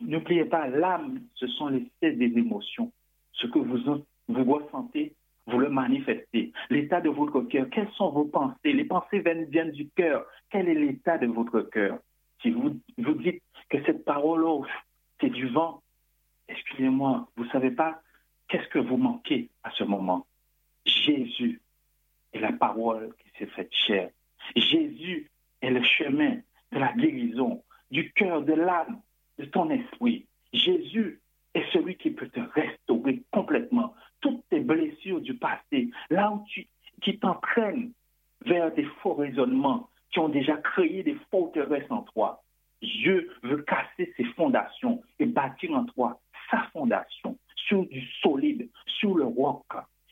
N'oubliez 0.00 0.46
pas, 0.46 0.68
l'âme, 0.68 1.20
ce 1.34 1.46
sont 1.46 1.68
les 1.68 1.86
des 2.00 2.38
émotions. 2.38 2.92
Ce 3.32 3.46
que 3.46 3.58
vous, 3.58 4.04
vous 4.28 4.44
ressentez, 4.54 5.14
vous 5.46 5.58
le 5.58 5.68
manifestez. 5.68 6.52
L'état 6.70 7.02
de 7.02 7.10
votre 7.10 7.42
cœur, 7.42 7.68
quelles 7.70 7.90
sont 7.92 8.10
vos 8.10 8.24
pensées? 8.24 8.72
Les 8.72 8.84
pensées 8.86 9.20
viennent, 9.20 9.70
du 9.70 9.88
cœur. 9.90 10.26
Quel 10.50 10.68
est 10.68 10.74
l'état 10.74 11.18
de 11.18 11.26
votre 11.26 11.60
cœur? 11.60 11.98
Si 12.42 12.50
vous 12.50 12.80
vous 12.98 13.14
dites 13.14 13.42
que 13.68 13.82
cette 13.84 14.04
parole, 14.04 14.66
c'est 15.20 15.30
du 15.30 15.48
vent, 15.48 15.82
excusez-moi, 16.48 17.28
vous 17.36 17.44
ne 17.44 17.50
savez 17.50 17.70
pas 17.70 18.00
qu'est-ce 18.48 18.68
que 18.68 18.78
vous 18.78 18.96
manquez 18.96 19.48
à 19.62 19.70
ce 19.72 19.84
moment? 19.84 20.26
Jésus 20.84 21.60
est 22.32 22.40
la 22.40 22.52
parole 22.52 23.14
qui 23.18 23.38
s'est 23.38 23.50
faite 23.50 23.72
chair. 23.72 24.10
Jésus 24.54 25.30
est 25.62 25.70
le 25.70 25.82
chemin 25.82 26.36
de 26.72 26.78
la 26.78 26.92
guérison, 26.92 27.62
du 27.90 28.12
cœur, 28.12 28.42
de 28.42 28.52
l'âme, 28.52 29.00
de 29.38 29.44
ton 29.46 29.70
esprit. 29.70 30.26
Jésus 30.52 31.20
est 31.54 31.64
celui 31.72 31.96
qui 31.96 32.10
peut 32.10 32.28
te 32.28 32.40
restaurer 32.40 33.22
complètement 33.32 33.94
toutes 34.20 34.46
tes 34.48 34.60
blessures 34.60 35.20
du 35.20 35.34
passé, 35.34 35.90
là 36.10 36.30
où 36.32 36.44
tu, 36.48 36.66
qui 37.02 37.18
vers 38.44 38.72
des 38.74 38.84
faux 39.02 39.14
raisonnements 39.14 39.90
qui 40.10 40.18
ont 40.18 40.28
déjà 40.28 40.56
créé 40.56 41.02
des 41.02 41.16
forteresses 41.30 41.90
en 41.90 42.02
toi. 42.02 42.42
Dieu 42.82 43.30
veut 43.42 43.62
casser 43.62 44.12
ces 44.16 44.24
fondations 44.34 45.02
et 45.18 45.26
bâtir 45.26 45.72
en 45.72 45.84
toi 45.84 46.20
sa 46.50 46.62
fondation 46.72 47.38
sur 47.54 47.86
du 47.86 48.06
solide, 48.22 48.68
sur 48.86 49.16
le 49.16 49.24
roc. 49.24 49.64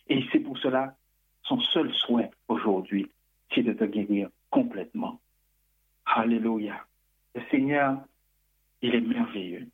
Et 0.08 0.24
c'est 0.32 0.40
pour 0.40 0.58
cela, 0.58 0.96
son 1.42 1.60
seul 1.60 1.92
souhait 1.92 2.30
aujourd'hui, 2.48 3.10
c'est 3.54 3.62
de 3.62 3.72
te 3.72 3.84
guérir 3.84 4.28
complètement. 4.50 5.20
Alléluia. 6.06 6.84
Le 7.34 7.42
Seigneur, 7.50 7.98
il 8.82 8.94
est 8.94 9.00
merveilleux. 9.00 9.68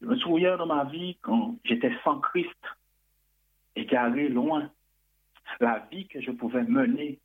Je 0.00 0.06
me 0.06 0.16
souviens 0.16 0.56
de 0.56 0.64
ma 0.64 0.84
vie 0.84 1.16
quand 1.20 1.56
j'étais 1.64 1.92
sans 2.02 2.18
Christ, 2.20 2.50
égaré 3.76 4.28
loin, 4.28 4.70
la 5.60 5.86
vie 5.90 6.06
que 6.08 6.20
je 6.20 6.30
pouvais 6.30 6.64
mener 6.64 7.20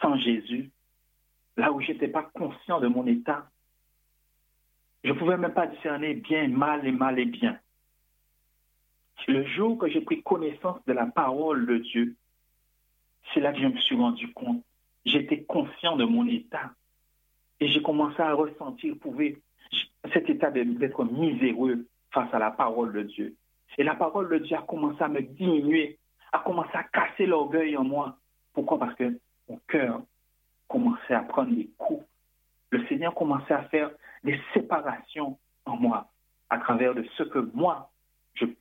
sans 0.00 0.16
Jésus, 0.18 0.70
là 1.56 1.72
où 1.72 1.80
je 1.80 1.92
n'étais 1.92 2.08
pas 2.08 2.22
conscient 2.22 2.80
de 2.80 2.88
mon 2.88 3.06
état. 3.06 3.48
Je 5.02 5.10
ne 5.10 5.18
pouvais 5.18 5.36
même 5.36 5.52
pas 5.52 5.66
discerner 5.66 6.14
bien, 6.14 6.48
mal 6.48 6.86
et 6.86 6.92
mal 6.92 7.18
et 7.18 7.26
bien. 7.26 7.58
Le 9.28 9.44
jour 9.46 9.78
que 9.78 9.88
j'ai 9.88 10.00
pris 10.00 10.22
connaissance 10.22 10.84
de 10.86 10.92
la 10.92 11.06
parole 11.06 11.66
de 11.66 11.78
Dieu, 11.78 12.16
c'est 13.32 13.40
là 13.40 13.52
que 13.52 13.60
je 13.60 13.66
me 13.66 13.78
suis 13.78 13.96
rendu 13.96 14.32
compte. 14.32 14.62
J'étais 15.04 15.42
conscient 15.44 15.96
de 15.96 16.04
mon 16.04 16.26
état. 16.26 16.72
Et 17.60 17.68
j'ai 17.68 17.82
commencé 17.82 18.20
à 18.20 18.34
ressentir 18.34 18.96
prouver 18.98 19.40
cet 20.12 20.28
état 20.28 20.50
d'être 20.50 21.04
miséreux 21.04 21.86
face 22.10 22.32
à 22.34 22.38
la 22.38 22.50
parole 22.50 22.92
de 22.92 23.02
Dieu. 23.02 23.36
Et 23.78 23.84
la 23.84 23.94
parole 23.94 24.28
de 24.28 24.38
Dieu 24.38 24.56
a 24.56 24.62
commencé 24.62 25.02
à 25.02 25.08
me 25.08 25.20
diminuer, 25.20 25.98
a 26.32 26.40
commencé 26.40 26.70
à 26.74 26.84
casser 26.84 27.26
l'orgueil 27.26 27.76
en 27.76 27.84
moi. 27.84 28.18
Pourquoi? 28.52 28.78
Parce 28.78 28.94
que 28.94 29.18
mon 29.48 29.60
cœur 29.68 30.02
commençait 30.68 31.14
à 31.14 31.20
prendre 31.20 31.54
des 31.54 31.68
coups. 31.78 32.04
Le 32.70 32.86
Seigneur 32.86 33.14
commençait 33.14 33.54
à 33.54 33.64
faire 33.64 33.90
des 34.22 34.40
séparations 34.52 35.38
en 35.64 35.76
moi 35.76 36.10
à 36.50 36.58
travers 36.58 36.94
de 36.94 37.04
ce 37.16 37.22
que 37.22 37.38
moi, 37.54 37.90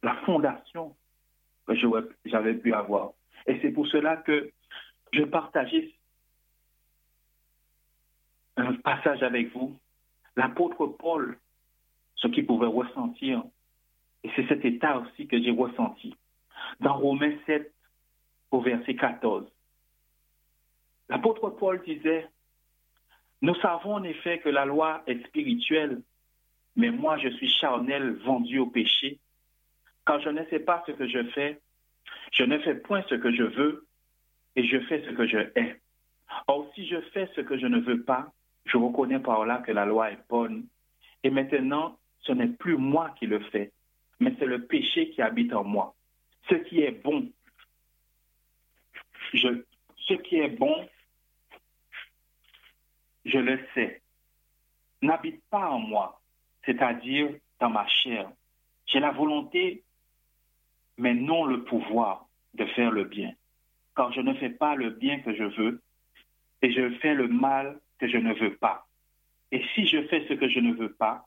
la 0.02 0.16
fondation 0.26 0.96
que 1.68 1.74
j'avais 2.26 2.54
pu 2.56 2.74
avoir. 2.74 3.12
Et 3.48 3.60
c'est 3.62 3.72
pour 3.72 3.88
cela 3.88 4.18
que 4.18 4.52
je 5.12 5.24
partageais 5.24 5.94
un 8.58 8.74
passage 8.76 9.24
avec 9.24 9.52
vous. 9.54 9.76
L'apôtre 10.36 10.88
Paul, 10.88 11.38
ce 12.16 12.28
qu'il 12.28 12.46
pouvait 12.46 12.68
ressentir, 12.68 13.44
et 14.24 14.32
c'est 14.36 14.48
cet 14.48 14.64
état 14.66 14.98
aussi 15.00 15.28
que 15.28 15.42
j'ai 15.42 15.52
ressenti. 15.52 16.16
Dans 16.80 16.98
Romains 16.98 17.36
7, 17.46 17.72
au 18.52 18.62
verset 18.62 18.96
14, 18.96 19.46
l'apôtre 21.10 21.50
Paul 21.50 21.82
disait, 21.84 22.28
Nous 23.42 23.56
savons 23.56 23.96
en 23.96 24.04
effet 24.04 24.40
que 24.40 24.50
la 24.50 24.66
loi 24.66 25.04
est 25.08 25.26
spirituelle, 25.28 26.02
mais 26.76 26.92
moi 26.92 27.18
je 27.18 27.30
suis 27.30 27.50
charnel 27.50 28.16
vendu 28.26 28.60
au 28.60 28.68
péché, 28.68 29.20
car 30.06 30.20
je 30.22 30.30
ne 30.30 30.44
sais 30.46 30.60
pas 30.60 30.84
ce 30.86 30.92
que 30.92 31.08
je 31.08 31.24
fais, 31.32 31.60
je 32.32 32.44
ne 32.44 32.58
fais 32.60 32.76
point 32.76 33.04
ce 33.10 33.16
que 33.16 33.32
je 33.32 33.44
veux, 33.44 33.86
et 34.56 34.66
je 34.66 34.80
fais 34.82 35.04
ce 35.06 35.12
que 35.12 35.28
je 35.28 35.38
hais. 35.56 35.80
Or, 36.48 36.70
si 36.76 36.88
je 36.88 37.00
fais 37.14 37.30
ce 37.36 37.42
que 37.42 37.58
je 37.58 37.66
ne 37.68 37.80
veux 37.80 38.04
pas, 38.04 38.32
je 38.66 38.78
reconnais 38.78 39.20
par 39.20 39.46
là 39.46 39.58
que 39.60 39.72
la 39.72 39.86
loi 39.86 40.12
est 40.12 40.20
bonne. 40.30 40.66
Et 41.24 41.30
maintenant, 41.30 41.98
ce 42.22 42.32
n'est 42.32 42.48
plus 42.48 42.78
moi 42.78 43.14
qui 43.18 43.28
le 43.28 43.40
fais, 43.40 43.72
mais 44.20 44.34
c'est 44.40 44.46
le 44.46 44.66
péché 44.66 45.10
qui 45.10 45.22
habite 45.22 45.54
en 45.54 45.64
moi. 45.64 45.96
Ce 46.50 46.56
qui 46.56 46.82
est 46.82 47.04
bon, 47.04 47.30
ce 49.34 50.14
qui 50.14 50.38
est 50.38 50.50
bon, 50.50 50.88
je 53.26 53.38
le 53.38 53.60
sais, 53.74 54.02
n'habite 55.02 55.42
pas 55.50 55.70
en 55.70 55.80
moi, 55.80 56.22
c'est-à-dire 56.66 57.30
dans 57.60 57.70
ma 57.70 57.88
chair. 57.88 58.30
J'ai 58.86 59.00
la 59.00 59.12
volonté, 59.12 59.84
mais 60.98 61.14
non 61.14 61.46
le 61.46 61.64
pouvoir 61.64 62.28
de 62.54 62.66
faire 62.66 62.92
le 62.92 63.06
bien 63.06 63.34
car 63.96 64.12
je 64.12 64.22
ne 64.22 64.34
fais 64.36 64.50
pas 64.50 64.76
le 64.76 64.90
bien 64.90 65.20
que 65.20 65.34
je 65.36 65.44
veux 65.44 65.82
et 66.62 66.72
je 66.72 66.98
fais 67.00 67.14
le 67.14 67.28
mal 67.28 67.80
que 68.00 68.08
je 68.08 68.18
ne 68.18 68.34
veux 68.34 68.56
pas. 68.56 68.86
Et 69.52 69.64
si 69.76 69.88
je 69.88 70.04
fais 70.08 70.26
ce 70.28 70.34
que 70.34 70.50
je 70.50 70.60
ne 70.60 70.74
veux 70.74 70.94
pas, 70.94 71.26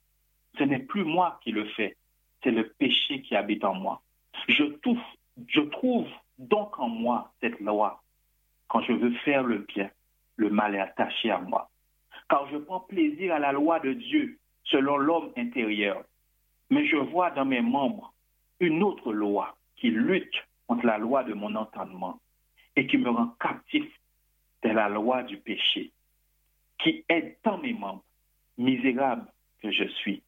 ce 0.58 0.64
n'est 0.64 0.80
plus 0.80 1.04
moi 1.04 1.38
qui 1.42 1.52
le 1.52 1.66
fais, 1.70 1.96
c'est 2.42 2.50
le 2.50 2.68
péché 2.68 3.22
qui 3.22 3.36
habite 3.36 3.64
en 3.64 3.74
moi. 3.74 4.02
Je 4.48 4.64
je 5.48 5.60
trouve 5.60 6.08
donc 6.38 6.78
en 6.78 6.88
moi 6.88 7.32
cette 7.40 7.60
loi. 7.60 8.02
Quand 8.68 8.80
je 8.82 8.92
veux 8.92 9.12
faire 9.18 9.44
le 9.44 9.58
bien, 9.58 9.90
le 10.36 10.50
mal 10.50 10.74
est 10.74 10.80
attaché 10.80 11.30
à 11.30 11.38
moi. 11.38 11.70
Car 12.28 12.48
je 12.50 12.56
prends 12.56 12.80
plaisir 12.80 13.34
à 13.34 13.38
la 13.38 13.52
loi 13.52 13.80
de 13.80 13.92
Dieu 13.92 14.38
selon 14.64 14.96
l'homme 14.96 15.32
intérieur. 15.36 16.04
Mais 16.70 16.86
je 16.86 16.96
vois 16.96 17.30
dans 17.30 17.44
mes 17.44 17.60
membres 17.60 18.12
une 18.60 18.82
autre 18.82 19.12
loi 19.12 19.56
qui 19.76 19.90
lutte 19.90 20.34
contre 20.66 20.86
la 20.86 20.98
loi 20.98 21.22
de 21.24 21.34
mon 21.34 21.54
entendement 21.54 22.18
et 22.74 22.86
qui 22.86 22.98
me 22.98 23.10
rend 23.10 23.28
captif 23.40 23.84
de 24.62 24.70
la 24.70 24.88
loi 24.88 25.22
du 25.22 25.36
péché, 25.36 25.92
qui 26.78 27.04
est 27.08 27.38
dans 27.44 27.58
mes 27.58 27.72
membres, 27.72 28.04
misérable 28.58 29.26
que 29.62 29.70
je 29.70 29.84
suis, 29.84 30.22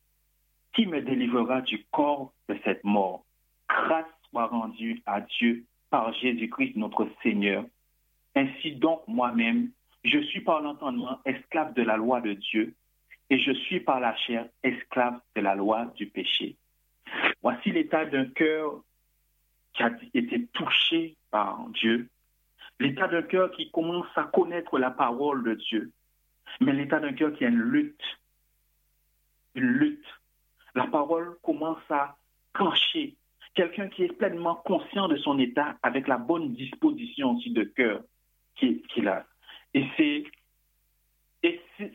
qui 0.74 0.86
me 0.86 1.01
délivrera 1.03 1.61
du 1.62 1.84
corps 1.90 2.32
de 2.49 2.57
cette 2.64 2.84
mort. 2.84 3.24
Grâce 3.68 4.07
soit 4.30 4.46
rendue 4.46 5.03
à 5.07 5.20
Dieu 5.20 5.64
par 5.90 6.12
Jésus-Christ 6.14 6.76
notre 6.76 7.09
Seigneur. 7.22 7.64
Ainsi 8.34 8.72
donc 8.72 9.03
moi-même, 9.09 9.70
je 10.05 10.18
suis 10.20 10.40
par 10.40 10.61
l'entendement 10.61 11.20
esclave 11.24 11.74
de 11.74 11.82
la 11.82 11.96
loi 11.96 12.20
de 12.20 12.32
Dieu 12.34 12.74
et 13.30 13.38
je 13.38 13.53
suis 13.53 13.80
par 13.80 14.01
la 14.01 14.16
chair 14.16 14.49
esclave 14.62 15.20
de 15.36 15.40
la 15.40 15.55
loi 15.55 15.86
du 15.96 16.07
péché. 16.07 16.57
Voici 17.42 17.70
l'état 17.70 18.05
d'un 18.05 18.26
cœur 18.26 18.82
qui 19.74 19.82
a 19.82 19.90
été 20.14 20.46
touché 20.49 21.16
par 21.30 21.68
Dieu 21.70 22.09
l'état 22.80 23.09
d'un 23.09 23.22
cœur 23.22 23.51
qui 23.53 23.70
commence 23.70 24.07
à 24.16 24.24
connaître 24.24 24.78
la 24.78 24.90
parole 24.90 25.42
de 25.44 25.55
Dieu, 25.55 25.92
mais 26.61 26.72
l'état 26.72 27.01
d'un 27.01 27.12
cœur 27.12 27.32
qui 27.32 27.44
a 27.44 27.49
une 27.49 27.61
lutte, 27.61 28.03
une 29.55 29.66
lutte. 29.66 30.07
La 30.74 30.86
parole 30.86 31.36
commence 31.42 31.82
à 31.90 32.16
clencher. 32.55 33.16
Quelqu'un 33.55 33.88
qui 33.88 34.05
est 34.05 34.12
pleinement 34.12 34.55
conscient 34.55 35.09
de 35.09 35.16
son 35.16 35.38
état 35.38 35.76
avec 35.82 36.07
la 36.07 36.18
bonne 36.18 36.55
disposition 36.55 37.32
aussi 37.32 37.51
de 37.51 37.64
cœur 37.64 38.03
qu'il 38.57 39.09
a. 39.09 39.26
Et 39.75 39.87
c'est 39.97 40.25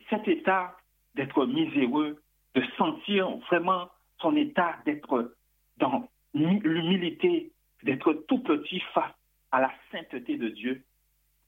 cet 0.08 0.28
état 0.28 0.76
d'être 1.14 1.46
miséreux, 1.46 2.22
de 2.54 2.62
sentir 2.76 3.28
vraiment 3.48 3.88
son 4.20 4.36
état 4.36 4.76
d'être 4.86 5.34
dans 5.76 6.08
l'humilité, 6.34 7.52
d'être 7.82 8.12
tout 8.28 8.38
petit 8.38 8.80
face 8.92 9.12
à 9.52 9.60
la 9.60 9.72
sainteté 9.92 10.36
de 10.36 10.48
Dieu 10.48 10.82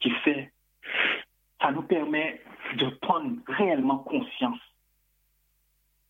qui 0.00 0.10
fait, 0.24 0.52
ça 1.60 1.72
nous 1.72 1.82
permet 1.82 2.40
de 2.76 2.88
prendre 3.00 3.36
réellement 3.46 3.98
conscience 3.98 4.60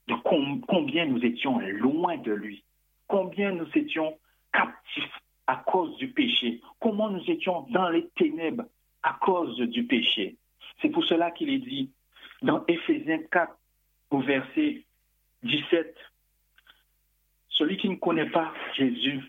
de 0.08 0.14
combien 0.66 1.06
nous 1.06 1.24
étions 1.24 1.58
loin 1.58 2.16
de 2.18 2.32
lui, 2.32 2.64
combien 3.06 3.52
nous 3.52 3.68
étions 3.74 4.18
captifs 4.52 5.20
à 5.46 5.56
cause 5.56 5.96
du 5.96 6.08
péché, 6.08 6.60
comment 6.80 7.08
nous 7.10 7.22
étions 7.30 7.62
dans 7.70 7.88
les 7.88 8.08
ténèbres 8.16 8.64
à 9.06 9.18
cause 9.20 9.56
du 9.58 9.84
péché. 9.84 10.36
C'est 10.82 10.90
pour 10.90 11.04
cela 11.04 11.30
qu'il 11.30 11.50
est 11.50 11.58
dit 11.58 11.90
dans 12.42 12.64
Éphésiens 12.66 13.22
4 13.30 13.56
au 14.10 14.20
verset 14.20 14.84
17, 15.42 15.96
celui 17.48 17.76
qui 17.78 17.88
ne 17.88 17.96
connaît 17.96 18.30
pas 18.30 18.52
Jésus 18.76 19.22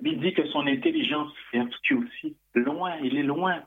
il 0.00 0.20
dit 0.20 0.34
que 0.34 0.46
son 0.48 0.66
intelligence 0.66 1.32
est 1.52 1.60
aussi 1.92 2.36
loin, 2.54 2.96
il 3.02 3.16
est 3.16 3.22
loin. 3.22 3.62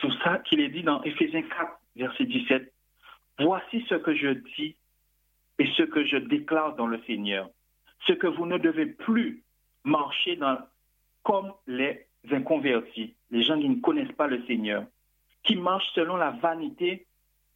C'est 0.00 0.12
ça 0.22 0.38
qu'il 0.38 0.60
est 0.60 0.68
dit 0.68 0.82
dans 0.82 1.02
Éphésiens 1.02 1.42
4, 1.42 1.80
verset 1.96 2.24
17. 2.24 2.72
Voici 3.40 3.84
ce 3.88 3.96
que 3.96 4.14
je 4.14 4.28
dis 4.56 4.76
et 5.58 5.66
ce 5.76 5.82
que 5.82 6.04
je 6.04 6.16
déclare 6.16 6.76
dans 6.76 6.86
le 6.86 7.00
Seigneur. 7.02 7.50
Ce 8.06 8.12
que 8.12 8.26
vous 8.26 8.46
ne 8.46 8.58
devez 8.58 8.86
plus 8.86 9.42
marcher 9.82 10.36
dans, 10.36 10.58
comme 11.22 11.52
les 11.66 12.06
inconvertis, 12.30 13.14
les 13.30 13.42
gens 13.42 13.58
qui 13.58 13.68
ne 13.68 13.80
connaissent 13.80 14.12
pas 14.12 14.26
le 14.26 14.44
Seigneur, 14.46 14.84
qui 15.42 15.56
marchent 15.56 15.92
selon 15.94 16.16
la 16.16 16.30
vanité 16.30 17.06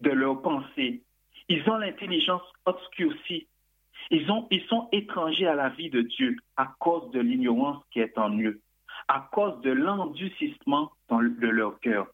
de 0.00 0.10
leurs 0.10 0.42
pensées. 0.42 1.02
Ils 1.48 1.68
ont 1.68 1.78
l'intelligence 1.78 2.42
obscurcie 2.66 3.46
ils, 4.10 4.30
ont, 4.30 4.46
ils 4.50 4.64
sont 4.64 4.88
étrangers 4.92 5.46
à 5.46 5.54
la 5.54 5.68
vie 5.70 5.90
de 5.90 6.00
Dieu 6.00 6.36
à 6.56 6.74
cause 6.78 7.10
de 7.10 7.20
l'ignorance 7.20 7.82
qui 7.90 8.00
est 8.00 8.16
en 8.16 8.36
eux, 8.38 8.60
à 9.06 9.28
cause 9.32 9.60
de 9.60 9.70
l'endurcissement 9.70 10.92
de 11.10 11.48
leur 11.48 11.78
cœur. 11.80 12.06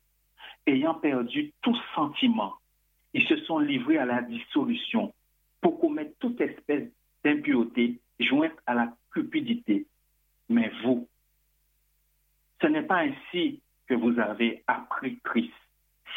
Ayant 0.67 0.95
perdu 0.95 1.53
tout 1.63 1.77
sentiment, 1.95 2.55
ils 3.13 3.27
se 3.29 3.37
sont 3.45 3.59
livrés 3.59 3.99
à 3.99 4.07
la 4.07 4.23
dissolution 4.23 5.13
pour 5.61 5.79
commettre 5.79 6.13
toute 6.19 6.41
espèce 6.41 6.89
d'impureté 7.23 8.01
jointe 8.19 8.57
à 8.67 8.75
la 8.75 8.93
cupidité. 9.13 9.87
Mais 10.49 10.73
vous, 10.83 11.09
ce 12.65 12.69
n'est 12.71 12.83
pas 12.83 13.01
ainsi 13.01 13.61
que 13.87 13.95
vous 13.95 14.19
avez 14.19 14.65
appris 14.67 15.19
Christ, 15.23 15.53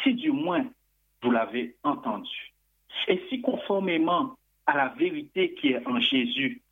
si 0.02 0.14
du 0.14 0.30
moins 0.30 0.64
vous 1.22 1.30
l'avez 1.30 1.76
entendu. 1.82 2.54
Et 3.06 3.22
si 3.28 3.42
conformément 3.42 4.34
à 4.66 4.74
la 4.74 4.88
vérité 4.88 5.52
qui 5.54 5.72
est 5.72 5.86
en 5.86 6.00
Jésus, 6.00 6.62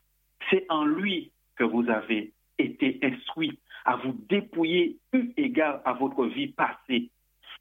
C'est 0.50 0.64
en 0.68 0.84
lui 0.84 1.32
que 1.56 1.64
vous 1.64 1.88
avez 1.90 2.32
été 2.56 3.00
instruit 3.02 3.58
à 3.84 3.96
vous 3.96 4.12
dépouiller 4.28 4.96
eu 5.12 5.32
égard 5.36 5.80
à 5.84 5.92
votre 5.92 6.26
vie 6.26 6.48
passée, 6.48 7.10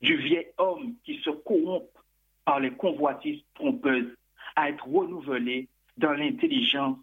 du 0.02 0.16
vieil 0.18 0.48
homme 0.58 0.94
qui 1.04 1.20
se 1.22 1.32
corrompt 1.32 1.90
par 2.44 2.60
les 2.60 2.72
convoitises 2.72 3.42
trompeuses, 3.56 4.14
à 4.56 4.70
être 4.70 4.88
renouvelé 4.88 5.68
dans 5.98 6.14
l'intelligence, 6.14 6.98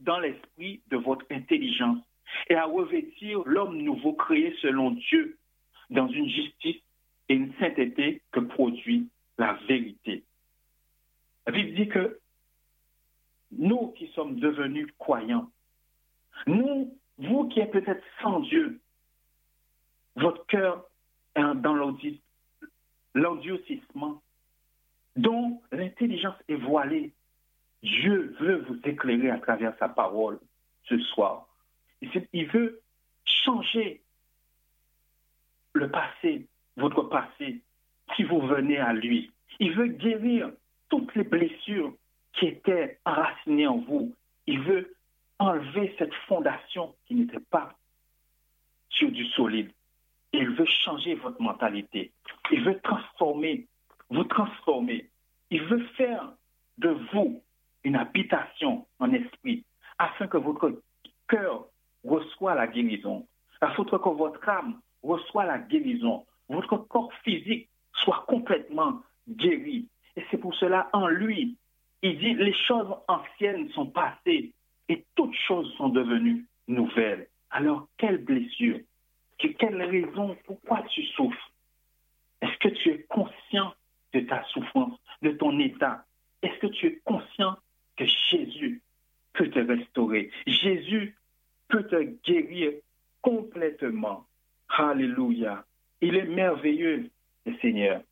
dans 0.00 0.18
l'esprit 0.18 0.80
de 0.88 0.96
votre 0.96 1.24
intelligence, 1.30 2.00
et 2.48 2.54
à 2.54 2.64
revêtir 2.64 3.40
l'homme 3.46 3.78
nouveau 3.78 4.12
créé 4.12 4.54
selon 4.60 4.92
Dieu 4.92 5.38
dans 5.90 6.08
une 6.08 6.28
justice 6.28 6.82
et 7.28 7.34
une 7.34 7.52
sainteté 7.54 8.22
que 8.32 8.40
produit 8.40 9.08
la 9.38 9.54
vérité. 9.68 10.24
La 11.46 11.52
Bible 11.52 11.74
dit 11.74 11.88
que 11.88 12.18
nous 13.52 13.88
qui 13.92 14.08
sommes 14.08 14.38
devenus 14.40 14.88
croyants, 14.98 15.50
nous, 16.46 16.96
vous 17.18 17.48
qui 17.48 17.60
êtes 17.60 17.70
peut-être 17.70 18.02
sans 18.20 18.40
Dieu, 18.40 18.80
votre 20.16 20.44
cœur 20.46 20.84
est 21.34 21.54
dans 21.56 21.74
l'endurcissement, 23.14 24.22
dont 25.16 25.62
l'intelligence 25.72 26.36
est 26.48 26.56
voilée. 26.56 27.12
Dieu 27.82 28.34
veut 28.40 28.64
vous 28.68 28.78
éclairer 28.84 29.30
à 29.30 29.38
travers 29.38 29.76
sa 29.78 29.88
parole 29.88 30.38
ce 30.84 30.98
soir. 30.98 31.45
Il 32.02 32.46
veut 32.48 32.82
changer 33.24 34.02
le 35.72 35.90
passé, 35.90 36.46
votre 36.76 37.02
passé, 37.04 37.60
si 38.14 38.22
vous 38.22 38.40
venez 38.40 38.78
à 38.78 38.92
lui. 38.92 39.30
Il 39.60 39.72
veut 39.72 39.88
guérir 39.88 40.50
toutes 40.88 41.14
les 41.14 41.24
blessures 41.24 41.94
qui 42.32 42.46
étaient 42.46 42.98
enracinées 43.04 43.66
en 43.66 43.78
vous. 43.78 44.14
Il 44.46 44.60
veut 44.60 44.94
enlever 45.38 45.94
cette 45.98 46.14
fondation 46.28 46.94
qui 47.06 47.14
n'était 47.14 47.40
pas 47.50 47.74
sur 48.90 49.10
du 49.10 49.24
solide. 49.26 49.70
Il 50.32 50.50
veut 50.50 50.66
changer 50.84 51.14
votre 51.14 51.40
mentalité. 51.40 52.12
Il 52.50 52.62
veut 52.64 52.78
transformer, 52.80 53.66
vous 54.10 54.24
transformer. 54.24 55.08
Il 55.50 55.62
veut 55.64 55.84
faire 55.96 56.32
de 56.78 56.90
vous 57.12 57.42
une 57.84 57.96
habitation 57.96 58.86
en 58.98 59.12
esprit 59.12 59.64
afin 59.98 60.26
que 60.26 60.36
votre 60.36 60.82
cœur 61.28 61.66
reçoit 62.06 62.54
la 62.54 62.66
guérison, 62.66 63.26
afin 63.60 63.84
que 63.84 64.08
votre 64.08 64.48
âme 64.48 64.80
reçoit 65.02 65.44
la 65.44 65.58
guérison, 65.58 66.24
votre 66.48 66.76
corps 66.76 67.12
physique 67.24 67.68
soit 67.92 68.24
complètement 68.28 69.02
guéri. 69.28 69.88
Et 70.16 70.24
c'est 70.30 70.38
pour 70.38 70.54
cela, 70.54 70.88
en 70.92 71.08
lui, 71.08 71.56
il 72.02 72.18
dit, 72.18 72.34
les 72.34 72.54
choses 72.66 72.94
anciennes 73.08 73.68
sont 73.70 73.86
passées 73.86 74.52
et 74.88 75.04
toutes 75.14 75.34
choses 75.46 75.72
sont 75.76 75.88
devenues 75.88 76.46
nouvelles. 76.68 77.28
Alors, 77.50 77.88
quelle 77.96 78.18
blessure, 78.18 78.80
quelle 79.38 79.82
raison, 79.82 80.36
pourquoi 80.44 80.82
tu 80.82 81.04
souffres? 81.06 81.50
Est-ce 82.42 82.56
que 82.58 82.68
tu 82.68 82.90
es 82.90 83.02
conscient 83.08 83.74
de 84.12 84.20
ta 84.20 84.44
souffrance, 84.44 84.98
de 85.22 85.30
ton 85.30 85.58
état? 85.58 86.04
Est-ce 86.42 86.58
que 86.58 86.66
tu 86.66 86.86
es 86.86 87.00
conscient 87.04 87.56
que 87.96 88.04
Jésus 88.30 88.82
peut 89.32 89.50
te 89.50 89.58
restaurer? 89.58 90.30
Jésus 90.46 91.16
peut 91.68 91.86
te 91.86 92.02
guérir 92.24 92.72
complètement. 93.22 94.26
Alléluia. 94.68 95.64
Il 96.00 96.16
est 96.16 96.26
merveilleux, 96.26 97.10
le 97.44 97.58
Seigneur. 97.58 98.02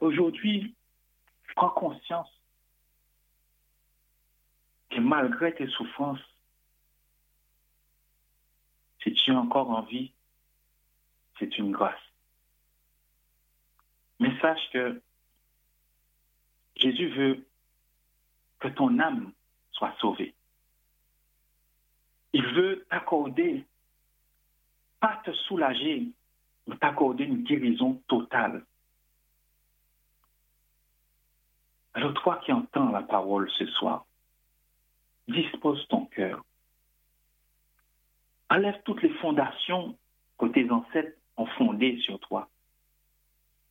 Aujourd'hui, 0.00 0.74
prends 1.54 1.70
conscience 1.70 2.30
que 4.90 5.00
malgré 5.00 5.54
tes 5.54 5.68
souffrances, 5.68 6.20
si 9.02 9.12
tu 9.12 9.30
es 9.30 9.34
encore 9.34 9.70
en 9.70 9.82
vie, 9.82 10.12
c'est 11.38 11.58
une 11.58 11.72
grâce. 11.72 12.00
Mais 14.20 14.36
sache 14.40 14.70
que 14.72 15.00
Jésus 16.76 17.08
veut 17.08 17.46
que 18.60 18.68
ton 18.68 18.98
âme 18.98 19.32
soit 19.72 19.94
sauvée. 20.00 20.34
Il 22.32 22.46
veut 22.54 22.86
t'accorder, 22.90 23.64
pas 25.00 25.20
te 25.24 25.32
soulager, 25.32 26.08
mais 26.66 26.76
t'accorder 26.76 27.24
une 27.24 27.42
guérison 27.42 28.02
totale. 28.08 28.64
Alors 31.94 32.14
toi 32.14 32.36
qui 32.44 32.52
entends 32.52 32.90
la 32.90 33.02
parole 33.02 33.50
ce 33.58 33.66
soir, 33.66 34.06
dispose 35.26 35.86
ton 35.88 36.06
cœur. 36.06 36.44
Enlève 38.50 38.80
toutes 38.84 39.02
les 39.02 39.12
fondations 39.14 39.98
que 40.38 40.46
tes 40.46 40.70
ancêtres 40.70 41.18
ont 41.36 41.46
fondées 41.46 41.98
sur 42.00 42.18
toi. 42.20 42.48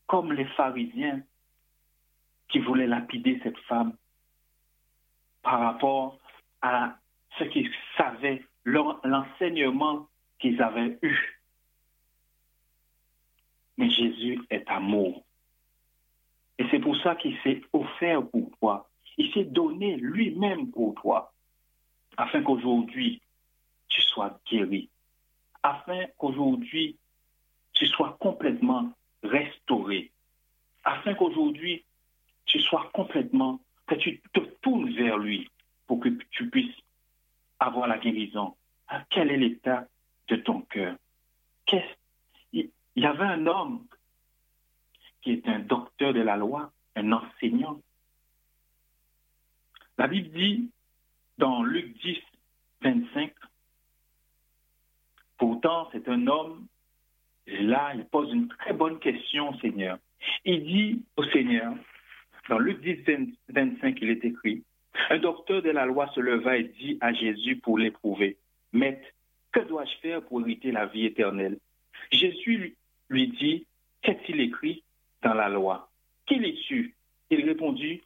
Comme 0.07 0.34
les 0.34 0.45
pharisiens 0.45 1.21
qui 2.49 2.59
voulaient 2.59 2.88
lapider 2.88 3.39
cette 3.43 3.57
femme 3.59 3.95
par 5.41 5.59
rapport 5.59 6.19
à 6.61 6.97
ce 7.38 7.43
qu'ils 7.45 7.72
savaient, 7.97 8.43
l'enseignement 8.65 10.07
qu'ils 10.39 10.61
avaient 10.61 10.97
eu. 11.01 11.18
Mais 13.77 13.89
Jésus 13.89 14.39
est 14.49 14.68
amour. 14.68 15.23
Et 16.57 16.65
c'est 16.72 16.80
pour 16.80 16.97
ça 16.97 17.15
qu'il 17.15 17.38
s'est 17.43 17.61
offert 17.73 18.27
pour 18.27 18.51
toi. 18.59 18.89
Il 19.18 19.31
s'est 19.34 19.45
donné 19.45 19.95
lui-même 19.97 20.72
pour 20.72 20.95
toi 20.95 21.34
afin 22.18 22.41
qu'aujourd'hui, 22.41 23.22
tu 23.88 24.01
sois 24.01 24.39
guéri, 24.49 24.89
afin 25.64 26.05
qu'aujourd'hui, 26.18 26.97
tu 27.73 27.85
sois 27.85 28.18
complètement 28.19 28.91
restauré, 29.23 30.11
afin 30.84 31.14
qu'aujourd'hui, 31.14 31.85
tu 32.45 32.59
sois 32.59 32.89
complètement, 32.93 33.59
que 33.85 33.95
tu 33.95 34.22
te 34.34 34.39
tournes 34.61 34.89
vers 34.91 35.18
lui 35.18 35.49
pour 35.85 35.99
que 35.99 36.09
tu 36.31 36.49
puisses 36.49 36.76
avoir 37.59 37.88
la 37.88 37.97
guérison. 37.97 38.55
Ah, 38.88 39.03
quel 39.09 39.31
est 39.31 39.38
l'état 39.38 39.88
de 40.29 40.35
ton 40.38 40.61
cœur? 40.61 40.95
Il 42.53 42.71
y 42.95 43.05
avait 43.05 43.25
un 43.25 43.45
homme 43.45 43.85
qui 45.21 45.31
est 45.31 45.47
un 45.47 45.59
docteur 45.59 46.13
de 46.13 46.21
la 46.21 46.38
loi, 46.38 46.71
un 46.95 47.11
enseignant. 47.11 47.81
La 49.97 50.07
Bible 50.07 50.29
dit 50.29 50.71
dans 51.38 51.63
Luc 51.63 51.95
10, 52.01 52.17
25. 52.81 53.34
Pourtant, 55.38 55.89
c'est 55.91 56.07
un 56.09 56.25
homme, 56.27 56.65
et 57.45 57.61
là, 57.61 57.93
il 57.93 58.05
pose 58.05 58.31
une 58.34 58.47
très 58.47 58.73
bonne 58.73 58.99
question 58.99 59.49
au 59.49 59.59
Seigneur. 59.59 59.99
Il 60.45 60.63
dit 60.63 61.05
au 61.15 61.23
Seigneur, 61.25 61.75
dans 62.49 62.57
Luc 62.57 62.81
10, 62.81 63.35
25, 63.49 63.97
il 64.01 64.09
est 64.09 64.25
écrit, 64.25 64.63
un 65.09 65.19
docteur 65.19 65.61
de 65.61 65.69
la 65.69 65.85
loi 65.85 66.09
se 66.13 66.19
leva 66.19 66.57
et 66.57 66.63
dit 66.63 66.97
à 67.01 67.13
Jésus 67.13 67.57
pour 67.57 67.77
l'éprouver, 67.77 68.37
Maître, 68.73 69.07
que 69.51 69.59
dois-je 69.61 69.97
faire 70.01 70.21
pour 70.23 70.41
hériter 70.41 70.71
la 70.71 70.85
vie 70.85 71.05
éternelle? 71.05 71.57
Jésus 72.11 72.75
lui 73.09 73.27
dit, 73.27 73.65
qu'est-il 74.01 74.39
écrit 74.41 74.83
dans 75.23 75.33
la 75.33 75.49
loi? 75.49 75.89
Qu'il 76.25 76.45
est 76.45 76.59
tu 76.67 76.95
Il 77.29 77.45
répondit, 77.45 78.01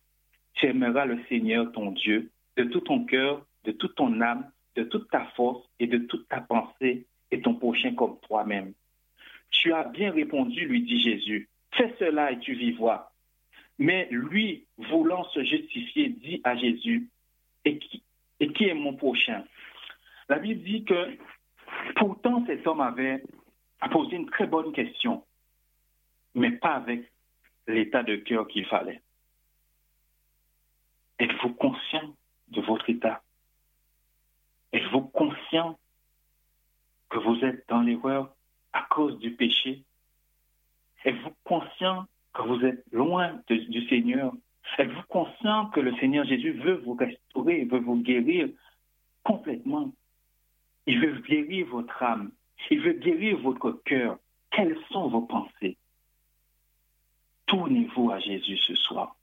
tu 0.54 0.68
aimeras 0.68 1.06
le 1.06 1.20
Seigneur 1.30 1.72
ton 1.72 1.92
Dieu 1.92 2.30
de 2.58 2.64
tout 2.66 2.82
ton 2.82 3.06
cœur, 3.06 3.46
de 3.64 3.72
toute 3.72 3.96
ton 3.96 4.22
âme, 4.22 4.50
de 4.76 4.84
toute 4.84 5.10
ta 5.10 5.26
force 5.36 5.66
et 5.80 5.88
de 5.88 5.98
toute 5.98 6.28
ta 6.28 6.42
pensée, 6.42 7.06
et 7.32 7.42
ton 7.42 7.56
prochain 7.56 7.94
comme 7.96 8.20
toi-même. 8.28 8.74
Tu 9.52 9.74
as 9.74 9.84
bien 9.84 10.12
répondu, 10.12 10.66
lui 10.66 10.82
dit 10.82 11.02
Jésus. 11.02 11.50
Fais 11.74 11.94
cela 12.00 12.32
et 12.32 12.40
tu 12.40 12.54
vivras. 12.54 13.11
Mais 13.82 14.08
lui, 14.12 14.68
voulant 14.78 15.28
se 15.30 15.44
justifier, 15.44 16.10
dit 16.10 16.40
à 16.44 16.56
Jésus, 16.56 17.10
et 17.66 17.80
qui, 17.80 18.04
est 18.40 18.76
mon 18.76 18.96
prochain? 18.96 19.44
La 20.30 20.38
Bible 20.38 20.62
dit 20.62 20.86
que 20.86 21.18
pourtant 21.96 22.46
cet 22.46 22.68
homme 22.68 22.82
avait 22.82 23.24
posé 23.92 24.18
une 24.18 24.30
très 24.30 24.46
bonne 24.46 24.72
question, 24.72 25.26
mais 26.36 26.52
pas 26.52 26.76
avec 26.76 27.12
l'état 27.66 28.04
de 28.04 28.18
cœur 28.18 28.48
qu'il 28.48 28.68
fallait. 28.68 29.02
Êtes-vous 31.18 31.56
conscient 31.56 32.16
de 32.50 32.62
votre 32.62 32.88
état? 32.88 33.24
Êtes-vous 34.74 35.08
conscient 35.08 35.80
que 37.10 37.18
vous 37.18 37.44
êtes 37.44 37.68
dans 37.68 37.82
l'erreur 37.82 38.32
à 38.74 38.84
cause 38.92 39.18
du 39.18 39.32
péché? 39.32 39.82
Êtes-vous 41.04 41.34
conscient 41.46 42.06
que 42.34 42.42
vous 42.44 42.64
êtes 42.66 42.84
loin 42.92 43.42
du 43.50 43.88
Seigneur 43.88 44.34
Êtes-vous 44.78 45.04
conscient 45.10 45.68
que 45.68 45.80
le 45.80 45.96
Seigneur 45.98 46.26
Jésus 46.26 46.54
veut 46.54 46.78
vous 46.86 46.94
restaurer, 46.94 47.66
veut 47.66 47.80
vous 47.80 47.98
guérir 47.98 48.50
complètement 49.24 49.94
Il 50.86 51.00
veut 51.00 51.20
guérir 51.22 51.68
votre 51.68 52.02
âme, 52.02 52.32
il 52.70 52.82
veut 52.82 52.94
guérir 52.94 53.38
votre 53.40 53.72
cœur. 53.84 54.18
Quelles 54.52 54.78
sont 54.92 55.10
vos 55.10 55.22
pensées? 55.22 55.78
Tournez-vous 57.48 58.12
à 58.12 58.20
Jésus 58.20 58.58
ce 58.58 58.76
soir. 58.76 59.16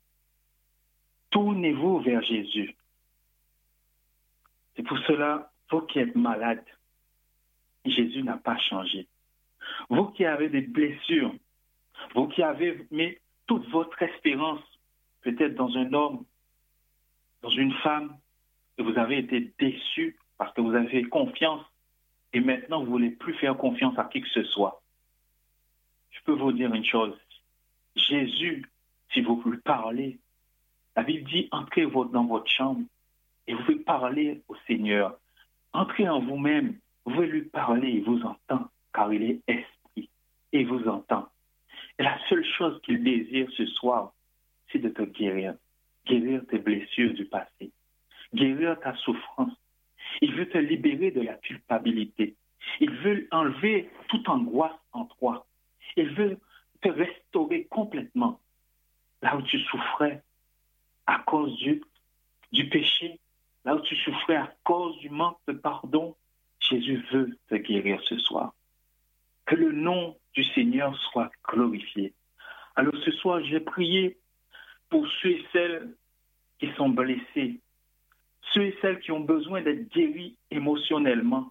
Tournez-vous 1.30 2.00
vers 2.00 2.22
Jésus. 2.22 2.76
C'est 4.76 4.82
pour 4.82 4.98
cela, 4.98 5.50
vous 5.70 5.80
qui 5.82 5.98
êtes 5.98 6.14
malade, 6.14 6.64
Jésus 7.84 8.22
n'a 8.22 8.36
pas 8.36 8.58
changé. 8.58 9.06
Vous 9.88 10.06
qui 10.08 10.24
avez 10.24 10.48
des 10.48 10.60
blessures, 10.62 11.34
vous 12.14 12.28
qui 12.28 12.42
avez 12.42 12.86
mis 12.90 13.16
toute 13.46 13.68
votre 13.68 14.00
espérance 14.02 14.60
peut-être 15.22 15.54
dans 15.54 15.74
un 15.76 15.92
homme, 15.92 16.24
dans 17.42 17.50
une 17.50 17.72
femme, 17.74 18.16
et 18.76 18.82
vous 18.82 18.96
avez 18.98 19.18
été 19.18 19.52
déçu 19.58 20.16
parce 20.36 20.52
que 20.54 20.60
vous 20.60 20.74
avez 20.74 21.02
confiance 21.04 21.64
et 22.32 22.40
maintenant 22.40 22.80
vous 22.80 22.86
ne 22.86 22.90
voulez 22.90 23.10
plus 23.10 23.34
faire 23.34 23.56
confiance 23.56 23.98
à 23.98 24.04
qui 24.04 24.20
que 24.20 24.28
ce 24.28 24.44
soit. 24.44 24.82
Je 26.10 26.20
peux 26.24 26.32
vous 26.32 26.52
dire 26.52 26.72
une 26.72 26.84
chose. 26.84 27.18
Jésus, 27.96 28.64
si 29.12 29.20
vous 29.20 29.42
lui 29.44 29.58
parlez, 29.58 30.18
la 30.96 31.02
Bible 31.02 31.28
dit 31.28 31.48
entrez 31.50 31.86
dans 31.86 32.26
votre 32.26 32.50
chambre 32.50 32.82
et 33.46 33.54
vous 33.54 33.62
pouvez 33.64 33.80
parler 33.80 34.42
au 34.48 34.54
Seigneur. 34.66 35.18
Entrez 35.72 36.08
en 36.08 36.20
vous-même, 36.20 36.78
vous 37.04 37.14
pouvez 37.14 37.26
lui 37.26 37.42
parler, 37.42 37.90
il 37.90 38.04
vous 38.04 38.22
entend, 38.22 38.68
car 38.92 39.12
il 39.12 39.22
est 39.22 39.40
esprit 39.48 40.10
et 40.52 40.60
il 40.60 40.66
vous 40.66 40.86
entend. 40.88 41.28
Et 41.98 42.02
la 42.02 42.18
seule 42.28 42.44
chose 42.44 42.80
qu'il 42.82 43.02
désire 43.02 43.48
ce 43.56 43.66
soir, 43.66 44.12
c'est 44.70 44.78
de 44.78 44.88
te 44.88 45.02
guérir, 45.02 45.54
guérir 46.06 46.42
tes 46.48 46.58
blessures 46.58 47.12
du 47.14 47.24
passé, 47.24 47.72
guérir 48.34 48.78
ta 48.80 48.94
souffrance. 48.96 49.52
Il 50.20 50.34
veut 50.34 50.48
te 50.48 50.58
libérer 50.58 51.10
de 51.10 51.20
la 51.20 51.34
culpabilité. 51.34 52.36
Il 52.80 52.90
veut 52.90 53.26
enlever 53.30 53.90
toute 54.08 54.28
angoisse 54.28 54.78
en 54.92 55.06
toi. 55.06 55.46
Il 55.96 56.10
veut 56.14 56.38
te 56.82 56.88
restaurer 56.88 57.64
complètement 57.64 58.40
là 59.22 59.36
où 59.36 59.42
tu 59.42 59.58
souffrais 59.60 60.22
à 61.06 61.18
cause 61.20 61.56
du, 61.56 61.82
du 62.52 62.68
péché, 62.68 63.18
là 63.64 63.74
où 63.74 63.80
tu 63.80 63.96
souffrais 63.96 64.36
à 64.36 64.54
cause 64.62 64.96
du 64.98 65.10
manque 65.10 65.38
de 65.48 65.52
pardon. 65.52 66.14
Jésus 66.60 67.04
veut 67.12 67.38
te 67.48 67.54
guérir 67.54 68.00
ce 68.04 68.18
soir. 68.18 68.52
Que 69.48 69.54
le 69.54 69.72
nom 69.72 70.14
du 70.34 70.44
Seigneur 70.52 70.94
soit 71.10 71.30
glorifié. 71.48 72.12
Alors 72.76 72.94
ce 73.02 73.10
soir, 73.12 73.42
j'ai 73.44 73.60
prié 73.60 74.18
pour 74.90 75.08
ceux 75.22 75.30
et 75.30 75.46
celles 75.54 75.94
qui 76.58 76.70
sont 76.76 76.90
blessés, 76.90 77.58
ceux 78.52 78.66
et 78.66 78.78
celles 78.82 79.00
qui 79.00 79.10
ont 79.10 79.20
besoin 79.20 79.62
d'être 79.62 79.88
guéris 79.88 80.36
émotionnellement. 80.50 81.50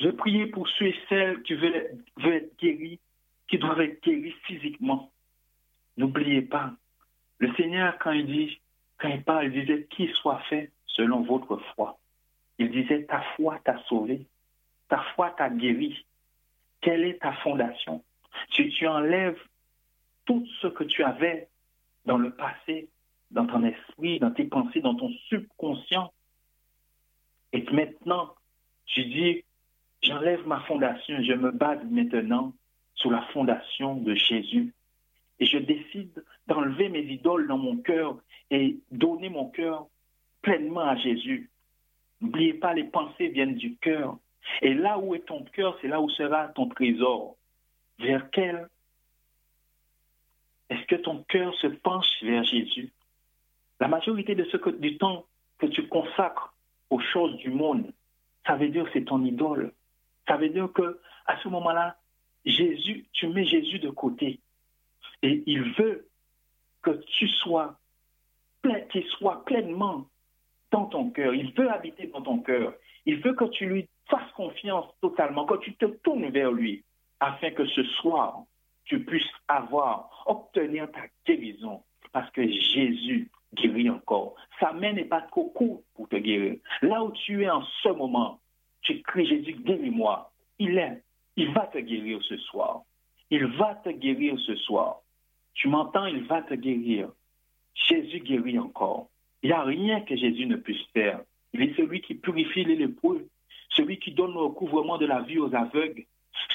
J'ai 0.00 0.12
prié 0.14 0.46
pour 0.46 0.68
ceux 0.68 0.86
et 0.86 0.96
celles 1.08 1.42
qui 1.42 1.54
veulent, 1.54 2.02
être 2.24 2.58
guéris, 2.58 2.98
qui 3.46 3.58
doivent 3.58 3.82
être 3.82 4.02
guéris 4.02 4.34
physiquement. 4.42 5.12
N'oubliez 5.96 6.42
pas, 6.42 6.72
le 7.38 7.54
Seigneur, 7.54 7.96
quand 8.00 8.10
il 8.10 8.26
dit, 8.26 8.60
quand 8.98 9.10
il 9.10 9.22
parle, 9.22 9.46
il 9.46 9.52
disait 9.52 9.86
qu'il 9.90 10.12
soit 10.14 10.40
fait 10.48 10.72
selon 10.86 11.22
votre 11.22 11.56
foi. 11.76 11.98
Il 12.58 12.68
disait 12.72 13.04
ta 13.04 13.22
foi 13.36 13.60
t'a 13.64 13.78
sauvé, 13.84 14.26
ta 14.88 14.98
foi 15.14 15.30
t'a 15.30 15.50
guéri. 15.50 16.04
Quelle 16.86 17.02
est 17.02 17.18
ta 17.20 17.32
fondation? 17.32 18.04
Si 18.52 18.68
tu 18.68 18.86
enlèves 18.86 19.40
tout 20.24 20.46
ce 20.60 20.68
que 20.68 20.84
tu 20.84 21.02
avais 21.02 21.48
dans 22.04 22.16
le 22.16 22.30
passé, 22.30 22.88
dans 23.32 23.44
ton 23.44 23.64
esprit, 23.64 24.20
dans 24.20 24.30
tes 24.30 24.44
pensées, 24.44 24.82
dans 24.82 24.94
ton 24.94 25.10
subconscient, 25.28 26.12
et 27.52 27.64
que 27.64 27.74
maintenant, 27.74 28.36
tu 28.84 29.04
dis, 29.04 29.44
j'enlève 30.00 30.46
ma 30.46 30.60
fondation, 30.60 31.20
je 31.24 31.32
me 31.32 31.50
base 31.50 31.84
maintenant 31.90 32.54
sur 32.94 33.10
la 33.10 33.22
fondation 33.32 33.96
de 33.96 34.14
Jésus. 34.14 34.72
Et 35.40 35.46
je 35.46 35.58
décide 35.58 36.24
d'enlever 36.46 36.88
mes 36.88 37.02
idoles 37.02 37.48
dans 37.48 37.58
mon 37.58 37.78
cœur 37.78 38.16
et 38.52 38.78
donner 38.92 39.28
mon 39.28 39.50
cœur 39.50 39.88
pleinement 40.40 40.86
à 40.86 40.94
Jésus. 40.94 41.50
N'oubliez 42.20 42.54
pas, 42.54 42.74
les 42.74 42.84
pensées 42.84 43.26
viennent 43.26 43.56
du 43.56 43.74
cœur. 43.74 44.18
Et 44.62 44.74
là 44.74 44.98
où 44.98 45.14
est 45.14 45.26
ton 45.26 45.44
cœur, 45.44 45.76
c'est 45.80 45.88
là 45.88 46.00
où 46.00 46.08
sera 46.10 46.48
ton 46.48 46.68
trésor. 46.68 47.36
Vers 47.98 48.30
quel? 48.30 48.68
Est-ce 50.68 50.84
que 50.86 50.96
ton 50.96 51.22
cœur 51.24 51.54
se 51.56 51.66
penche 51.66 52.22
vers 52.22 52.44
Jésus? 52.44 52.92
La 53.80 53.88
majorité 53.88 54.34
de 54.34 54.44
ce 54.44 54.56
que, 54.56 54.70
du 54.70 54.98
temps 54.98 55.26
que 55.58 55.66
tu 55.66 55.86
consacres 55.88 56.54
aux 56.90 57.00
choses 57.00 57.36
du 57.38 57.50
monde, 57.50 57.92
ça 58.46 58.56
veut 58.56 58.68
dire 58.68 58.84
que 58.84 58.90
c'est 58.92 59.04
ton 59.04 59.24
idole. 59.24 59.72
Ça 60.26 60.36
veut 60.36 60.48
dire 60.48 60.72
que 60.72 61.00
à 61.26 61.38
ce 61.42 61.48
moment-là, 61.48 61.96
Jésus, 62.44 63.06
tu 63.12 63.28
mets 63.28 63.44
Jésus 63.44 63.78
de 63.78 63.90
côté. 63.90 64.40
Et 65.22 65.42
il 65.46 65.72
veut 65.74 66.08
que 66.82 66.90
tu 67.18 67.28
sois 67.28 67.78
qu'il 68.90 69.04
soit 69.18 69.44
pleinement 69.44 70.08
dans 70.70 70.86
ton 70.86 71.10
cœur. 71.10 71.34
Il 71.34 71.52
veut 71.52 71.70
habiter 71.70 72.08
dans 72.08 72.22
ton 72.22 72.38
cœur. 72.40 72.74
Il 73.04 73.20
veut 73.20 73.34
que 73.34 73.44
tu 73.44 73.66
lui 73.66 73.88
fasses 74.08 74.32
confiance 74.36 74.86
totalement, 75.00 75.46
que 75.46 75.58
tu 75.58 75.74
te 75.74 75.86
tournes 75.86 76.28
vers 76.30 76.52
lui, 76.52 76.84
afin 77.20 77.50
que 77.50 77.66
ce 77.66 77.82
soir, 78.00 78.42
tu 78.84 79.04
puisses 79.04 79.22
avoir, 79.48 80.24
obtenir 80.26 80.90
ta 80.92 81.02
guérison. 81.26 81.82
Parce 82.12 82.30
que 82.30 82.42
Jésus 82.48 83.30
guérit 83.54 83.90
encore. 83.90 84.34
Sa 84.60 84.72
main 84.72 84.92
n'est 84.92 85.04
pas 85.04 85.22
trop 85.22 85.50
courte 85.50 85.84
pour 85.94 86.08
te 86.08 86.16
guérir. 86.16 86.56
Là 86.82 87.04
où 87.04 87.12
tu 87.12 87.42
es 87.42 87.50
en 87.50 87.62
ce 87.82 87.88
moment, 87.88 88.40
tu 88.82 89.02
cries 89.02 89.26
Jésus, 89.26 89.54
guéris-moi. 89.54 90.30
Il 90.58 90.78
est. 90.78 91.02
Il 91.36 91.52
va 91.52 91.66
te 91.66 91.78
guérir 91.78 92.22
ce 92.22 92.36
soir. 92.38 92.82
Il 93.30 93.44
va 93.46 93.74
te 93.74 93.90
guérir 93.90 94.38
ce 94.38 94.54
soir. 94.56 95.00
Tu 95.54 95.68
m'entends, 95.68 96.06
il 96.06 96.24
va 96.24 96.42
te 96.42 96.54
guérir. 96.54 97.10
Jésus 97.74 98.20
guérit 98.20 98.58
encore. 98.58 99.08
Il 99.42 99.48
n'y 99.48 99.52
a 99.52 99.62
rien 99.62 100.00
que 100.00 100.16
Jésus 100.16 100.46
ne 100.46 100.56
puisse 100.56 100.84
faire. 100.92 101.20
Il 101.52 101.62
est 101.62 101.74
celui 101.76 102.00
qui 102.00 102.14
purifie 102.14 102.64
les 102.64 102.76
lépreux, 102.76 103.26
celui 103.76 103.98
qui 103.98 104.12
donne 104.12 104.32
le 104.32 104.40
recouvrement 104.40 104.98
de 104.98 105.06
la 105.06 105.20
vie 105.20 105.38
aux 105.38 105.54
aveugles, 105.54 106.04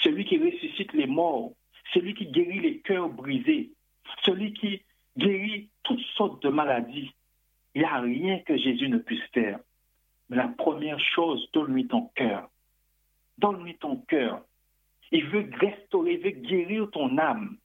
celui 0.03 0.25
qui 0.25 0.37
ressuscite 0.37 0.93
les 0.93 1.07
morts, 1.07 1.51
celui 1.93 2.13
qui 2.13 2.25
guérit 2.27 2.59
les 2.59 2.79
cœurs 2.79 3.09
brisés, 3.09 3.71
celui 4.23 4.53
qui 4.53 4.81
guérit 5.17 5.69
toutes 5.83 6.03
sortes 6.17 6.41
de 6.43 6.49
maladies. 6.49 7.13
Il 7.75 7.81
n'y 7.81 7.87
a 7.87 7.99
rien 7.99 8.39
que 8.39 8.57
Jésus 8.57 8.89
ne 8.89 8.97
puisse 8.97 9.23
faire. 9.33 9.59
Mais 10.29 10.37
la 10.37 10.47
première 10.47 10.99
chose, 10.99 11.47
donne-lui 11.53 11.87
ton 11.87 12.09
cœur. 12.15 12.49
Donne-lui 13.37 13.77
ton 13.77 13.97
cœur. 13.97 14.43
Il 15.11 15.25
veut 15.27 15.49
restaurer, 15.59 16.13
il 16.13 16.21
veut 16.21 16.41
guérir 16.41 16.89
ton 16.91 17.17
âme. 17.17 17.57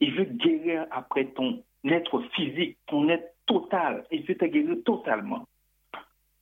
Il 0.00 0.14
veut 0.14 0.24
guérir 0.24 0.86
après 0.90 1.26
ton 1.26 1.62
être 1.84 2.20
physique, 2.34 2.78
ton 2.86 3.08
être 3.08 3.34
total. 3.46 4.04
Il 4.10 4.22
veut 4.22 4.36
te 4.36 4.44
guérir 4.44 4.76
totalement. 4.84 5.46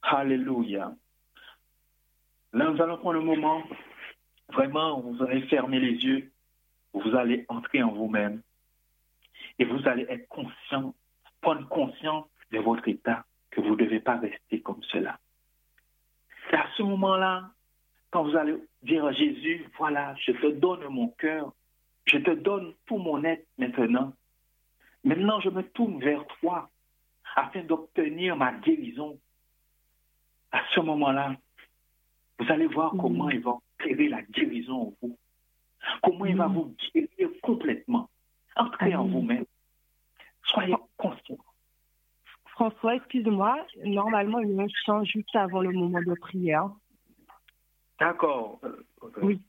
Alléluia. 0.02 0.94
Là, 2.52 2.70
nous 2.70 2.82
allons 2.82 2.98
prendre 2.98 3.18
le 3.18 3.24
moment. 3.24 3.62
Vraiment, 4.52 5.00
vous 5.00 5.22
allez 5.22 5.42
fermer 5.42 5.80
les 5.80 5.92
yeux 5.92 6.32
vous 6.92 7.14
allez 7.16 7.44
entrer 7.48 7.82
en 7.82 7.92
vous-même 7.92 8.42
et 9.58 9.64
vous 9.64 9.86
allez 9.86 10.06
être 10.08 10.28
conscient, 10.28 10.94
prendre 11.40 11.66
conscience 11.68 12.26
de 12.50 12.58
votre 12.58 12.86
état, 12.88 13.24
que 13.50 13.60
vous 13.60 13.70
ne 13.70 13.84
devez 13.84 14.00
pas 14.00 14.16
rester 14.18 14.60
comme 14.60 14.82
cela. 14.84 15.18
C'est 16.50 16.56
à 16.56 16.66
ce 16.76 16.82
moment-là, 16.82 17.50
quand 18.10 18.24
vous 18.24 18.36
allez 18.36 18.56
dire 18.82 19.04
à 19.04 19.12
Jésus, 19.12 19.66
voilà, 19.78 20.14
je 20.16 20.32
te 20.32 20.46
donne 20.48 20.86
mon 20.88 21.08
cœur, 21.08 21.52
je 22.04 22.18
te 22.18 22.30
donne 22.30 22.74
tout 22.86 22.98
mon 22.98 23.24
être 23.24 23.46
maintenant. 23.58 24.12
Maintenant, 25.04 25.40
je 25.40 25.48
me 25.48 25.62
tourne 25.62 26.00
vers 26.00 26.26
toi 26.40 26.70
afin 27.34 27.62
d'obtenir 27.62 28.36
ma 28.36 28.52
guérison. 28.52 29.18
À 30.50 30.62
ce 30.74 30.80
moment-là, 30.80 31.36
vous 32.38 32.50
allez 32.50 32.66
voir 32.66 32.92
comment 32.98 33.30
il 33.30 33.40
va 33.40 33.58
opérer 33.78 34.08
la 34.08 34.22
guérison 34.22 34.88
en 34.88 34.94
vous. 35.00 35.18
Comment 36.02 36.26
il 36.26 36.36
va 36.36 36.48
mm. 36.48 36.54
vous 36.54 36.74
guérir 36.94 37.30
complètement. 37.42 38.08
Entrez 38.56 38.94
en 38.94 39.06
vous-même. 39.06 39.44
Soyez 40.44 40.74
conscient. 40.96 41.38
François, 42.46 42.96
excuse-moi, 42.96 43.66
normalement, 43.84 44.38
il 44.40 44.50
y 44.50 44.60
a 44.60 44.62
un 44.62 44.68
chant 44.84 45.04
juste 45.04 45.34
avant 45.34 45.60
le 45.60 45.72
moment 45.72 46.00
de 46.02 46.14
prière. 46.14 46.68
D'accord. 47.98 48.60
Euh, 48.64 48.84
oui. 49.22 49.40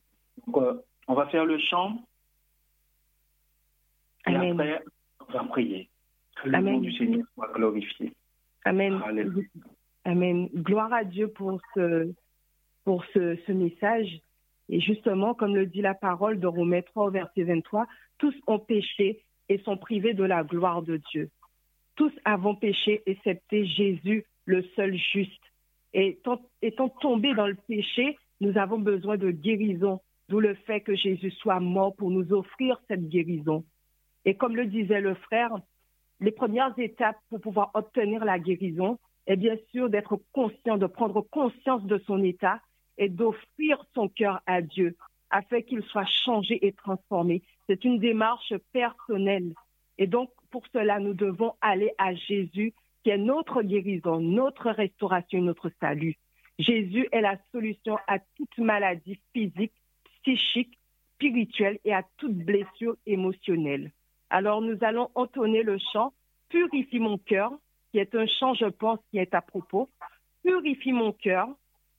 Euh, 0.55 0.81
on 1.07 1.13
va 1.13 1.27
faire 1.27 1.45
le 1.45 1.57
chant. 1.59 1.97
Et 4.27 4.35
après, 4.35 4.83
on 5.27 5.33
va 5.33 5.43
prier. 5.45 5.89
Que 6.35 6.49
le 6.49 6.59
nom 6.59 6.79
du 6.79 6.91
Seigneur 6.93 7.25
soit 7.33 7.51
glorifié. 7.53 8.13
Amen. 8.65 9.01
Amen. 10.05 10.47
Gloire 10.53 10.93
à 10.93 11.03
Dieu 11.03 11.27
pour 11.27 11.59
ce, 11.73 12.13
pour 12.83 13.03
ce, 13.13 13.51
message. 13.51 14.19
Et 14.69 14.79
justement, 14.79 15.33
comme 15.33 15.55
le 15.55 15.65
dit 15.65 15.81
la 15.81 15.93
parole 15.93 16.39
de 16.39 16.47
Romains 16.47 16.81
3 16.81 17.07
au 17.07 17.11
verset 17.11 17.43
23, 17.43 17.85
tous 18.17 18.35
ont 18.47 18.59
péché 18.59 19.21
et 19.49 19.57
sont 19.59 19.77
privés 19.77 20.13
de 20.13 20.23
la 20.23 20.43
gloire 20.43 20.81
de 20.81 20.97
Dieu. 21.11 21.29
Tous 21.95 22.11
avons 22.25 22.55
péché, 22.55 23.03
excepté 23.05 23.65
Jésus, 23.65 24.25
le 24.45 24.63
seul 24.75 24.95
juste. 24.95 25.43
Et 25.93 26.19
étant 26.61 26.89
tombés 26.89 27.33
dans 27.35 27.47
le 27.47 27.57
péché, 27.67 28.17
nous 28.41 28.57
avons 28.57 28.79
besoin 28.79 29.17
de 29.17 29.31
guérison, 29.31 30.01
d'où 30.29 30.39
le 30.39 30.55
fait 30.55 30.81
que 30.81 30.95
Jésus 30.95 31.31
soit 31.31 31.59
mort 31.59 31.95
pour 31.95 32.09
nous 32.09 32.33
offrir 32.33 32.81
cette 32.87 33.07
guérison. 33.09 33.63
Et 34.25 34.35
comme 34.35 34.55
le 34.55 34.65
disait 34.65 35.01
le 35.01 35.13
frère, 35.13 35.51
les 36.19 36.31
premières 36.31 36.73
étapes 36.79 37.17
pour 37.29 37.41
pouvoir 37.41 37.71
obtenir 37.73 38.25
la 38.25 38.39
guérison, 38.39 38.97
est 39.27 39.35
bien 39.35 39.55
sûr 39.71 39.89
d'être 39.89 40.19
conscient, 40.33 40.77
de 40.77 40.87
prendre 40.87 41.21
conscience 41.21 41.83
de 41.85 41.97
son 41.99 42.21
état 42.23 42.59
et 42.97 43.09
d'offrir 43.09 43.83
son 43.93 44.07
cœur 44.09 44.41
à 44.45 44.61
Dieu 44.61 44.95
afin 45.29 45.61
qu'il 45.61 45.81
soit 45.83 46.05
changé 46.05 46.65
et 46.65 46.73
transformé. 46.73 47.41
C'est 47.67 47.83
une 47.85 47.99
démarche 47.99 48.53
personnelle. 48.71 49.53
Et 49.97 50.07
donc, 50.07 50.29
pour 50.51 50.63
cela, 50.71 50.99
nous 50.99 51.13
devons 51.13 51.53
aller 51.61 51.91
à 51.97 52.13
Jésus, 52.13 52.73
qui 53.03 53.09
est 53.09 53.17
notre 53.17 53.63
guérison, 53.63 54.19
notre 54.19 54.69
restauration, 54.69 55.41
notre 55.41 55.71
salut. 55.79 56.15
Jésus 56.59 57.07
est 57.11 57.21
la 57.21 57.37
solution 57.51 57.97
à 58.07 58.19
toute 58.19 58.57
maladie 58.59 59.19
physique, 59.33 59.73
psychique, 60.21 60.77
spirituelle 61.15 61.79
et 61.83 61.93
à 61.93 62.03
toute 62.17 62.35
blessure 62.35 62.95
émotionnelle. 63.05 63.91
Alors, 64.29 64.61
nous 64.61 64.77
allons 64.81 65.09
entonner 65.15 65.63
le 65.63 65.77
chant 65.91 66.13
Purifie 66.53 66.99
mon 66.99 67.17
cœur, 67.17 67.51
qui 67.91 67.97
est 67.97 68.13
un 68.13 68.27
chant, 68.27 68.53
je 68.53 68.67
pense, 68.67 68.99
qui 69.09 69.17
est 69.17 69.33
à 69.33 69.41
propos. 69.41 69.89
Purifie 70.43 70.91
mon 70.91 71.11
cœur. 71.11 71.47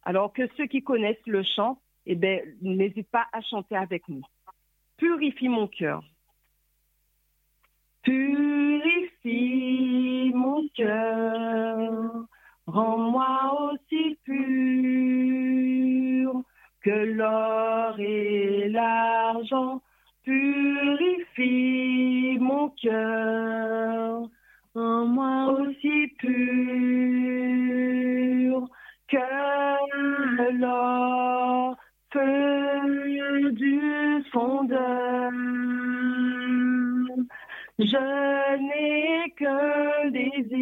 Alors 0.05 0.33
que 0.33 0.43
ceux 0.57 0.67
qui 0.67 0.83
connaissent 0.83 1.27
le 1.27 1.43
chant, 1.43 1.79
eh 2.07 2.15
bien, 2.15 2.39
n'hésite 2.61 3.11
pas 3.11 3.27
à 3.33 3.41
chanter 3.41 3.77
avec 3.77 4.07
nous. 4.09 4.23
Purifie 4.99 5.49
mon 5.49 5.67
cœur. 5.67 6.03
Purifie 8.03 9.51
mon 10.35 10.69
cœur, 10.77 12.27
rends-moi 12.67 13.73
aussi 13.73 14.19
pur 14.25 14.35
que 16.83 16.91
l'or 16.91 17.99
et 17.99 18.69
l'argent. 18.69 19.81
Purifie 20.23 21.57
mon 22.41 22.69
cœur, 22.71 24.29
rends-moi 24.75 25.61
aussi 25.61 26.09
pur 26.19 27.55
que 29.15 29.21
feu 32.13 33.53
du 33.53 34.25
fondeur. 34.33 35.33
Je 37.79 38.57
n'ai 38.67 39.31
qu'un 39.37 40.11
désir, 40.11 40.55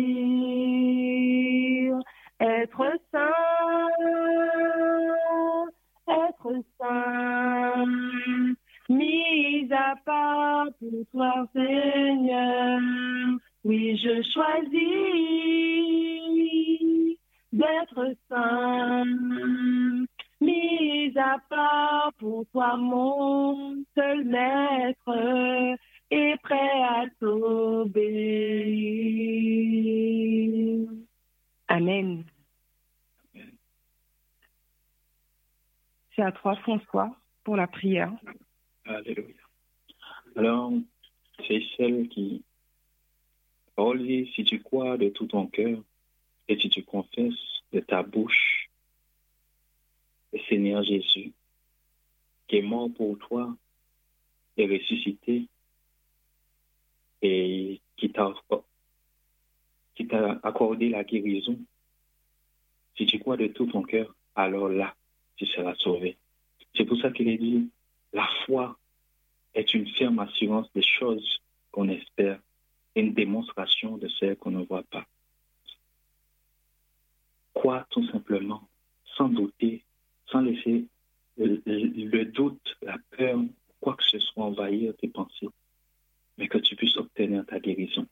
être 2.41 2.93
saint, 3.11 3.29
être 6.09 6.53
saint, 6.81 7.85
mis 8.89 9.69
à 9.73 9.95
part 10.07 10.69
pour 10.79 11.05
toi, 11.13 11.47
Seigneur. 11.55 12.81
Oui, 13.65 13.97
je 14.03 14.23
choisis 14.33 15.33
d'être 17.53 18.15
saint, 18.29 19.05
mis 20.41 21.13
à 21.17 21.39
part 21.49 22.13
pour 22.19 22.47
toi, 22.53 22.77
mon 22.77 23.85
seul 23.95 24.25
maître 24.25 25.77
et 26.11 26.35
prêt 26.43 26.83
à 26.83 27.05
t'obéir. 27.21 28.03
Amen. 31.69 32.25
C'est 36.15 36.23
à 36.23 36.33
toi, 36.33 36.57
François, 36.57 37.17
pour 37.45 37.57
la 37.57 37.67
prière. 37.67 38.13
Alléluia. 38.85 39.35
Alors, 40.37 40.73
c'est 41.47 41.63
celle 41.77 42.09
qui, 42.09 42.43
Olivier, 43.77 44.31
si 44.35 44.45
tu 44.45 44.61
crois 44.61 44.99
de 44.99 45.09
tout 45.09 45.27
ton 45.27 45.47
cœur 45.47 45.83
et 46.49 46.59
si 46.59 46.69
tu 46.69 46.83
confesses 46.83 47.63
de 47.73 47.81
ta 47.81 48.03
bouche 48.03 48.71
le 50.33 50.41
Seigneur 50.49 50.83
Jésus, 50.83 51.33
qui 52.49 52.57
est 52.57 52.63
mort 52.63 52.91
pour 52.95 53.19
toi 53.19 53.55
et 54.57 54.67
ressuscité, 54.67 55.47
et 57.23 57.81
qui 57.97 58.11
t'a 58.11 58.33
qui 59.95 60.07
t'a 60.07 60.41
accordé 60.43 60.89
la 60.89 61.05
guérison, 61.05 61.59
si 62.97 63.07
tu 63.07 63.19
crois 63.19 63.37
de 63.37 63.47
tout 63.47 63.67
ton 63.67 63.83
cœur, 63.83 64.15
alors 64.35 64.69
là, 64.69 64.95
tu 65.37 65.47
seras 65.47 65.75
sauvé. 65.77 66.17
C'est 66.75 66.85
pour 66.85 66.99
ça 66.99 67.11
qu'il 67.11 67.29
est 67.29 67.39
dit, 67.39 67.69
la 68.13 68.29
foi 68.45 68.79
est 69.55 69.75
une 69.75 69.87
ferme 69.89 70.19
assurance 70.19 70.71
des 70.75 70.83
choses 70.83 71.41
qu'on 71.71 71.89
espère 71.89 72.39
une 72.95 73.15
démonstration 73.15 73.97
de 73.97 74.09
celles 74.09 74.37
qu'on 74.37 74.51
ne 74.51 74.65
voit 74.65 74.85
pas. 74.85 75.07
Crois 77.55 77.87
tout 77.91 78.07
simplement, 78.09 78.69
sans 79.17 79.29
douter, 79.29 79.85
sans 80.27 80.41
laisser 80.41 80.87
le, 81.37 81.63
le 81.67 82.25
doute, 82.25 82.77
la 82.83 82.97
peur, 83.17 83.41
quoi 83.81 83.97
que 83.97 84.05
ce 84.05 84.19
soit 84.19 84.45
envahir 84.45 84.95
tes 84.97 85.09
pensées 85.09 85.49
mais 86.39 86.49
que 86.49 86.59
tu 86.59 86.77
puisses 86.77 86.97
obtenir 86.97 87.45
ta 87.47 87.61
guérison 87.61 88.07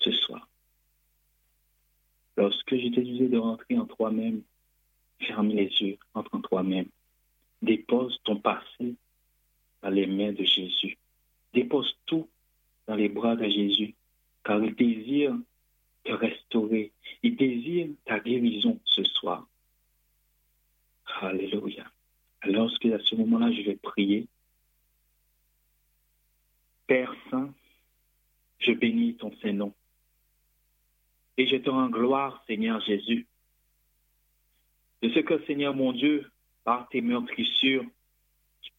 ce 0.00 0.12
soir. 0.12 0.48
Lorsque 2.36 2.76
je 2.76 2.88
t'ai 2.88 3.02
dit 3.02 3.28
de 3.28 3.38
rentrer 3.38 3.78
en 3.78 3.84
toi-même, 3.84 4.42
ferme 5.20 5.48
les 5.48 5.66
yeux, 5.80 5.98
entre 6.14 6.34
en 6.36 6.40
toi-même. 6.40 6.88
Dépose 7.62 8.18
ton 8.24 8.36
passé 8.36 8.94
dans 9.82 9.90
les 9.90 10.06
mains 10.06 10.32
de 10.32 10.44
Jésus. 10.44 10.96
Dépose 11.52 11.96
tout 12.06 12.28
dans 12.86 12.94
les 12.94 13.08
bras 13.08 13.34
de 13.34 13.48
Jésus, 13.48 13.94
car 14.44 14.62
il 14.62 14.74
désire 14.74 15.36
te 16.04 16.12
restaurer. 16.12 16.92
Il 17.22 17.36
désire 17.36 17.88
ta 18.04 18.20
guérison 18.20 18.78
ce 18.84 19.04
soir. 19.04 19.46
Alléluia. 21.20 21.84
Alors, 22.40 22.70
à 22.70 22.98
ce 22.98 23.14
moment-là, 23.16 23.50
je 23.52 23.62
vais 23.62 23.76
prier. 23.76 24.28
Père 26.86 27.14
Saint, 27.30 27.52
je 28.58 28.72
bénis 28.72 29.16
ton 29.16 29.32
Saint-Nom. 29.42 29.74
Et 31.36 31.46
je 31.46 31.56
te 31.56 31.70
rends 31.70 31.88
gloire, 31.88 32.42
Seigneur 32.46 32.80
Jésus, 32.80 33.26
de 35.02 35.10
ce 35.10 35.20
que, 35.20 35.44
Seigneur 35.46 35.74
mon 35.74 35.92
Dieu, 35.92 36.30
par 36.64 36.88
tes 36.88 37.00
meurtrissures, 37.00 37.84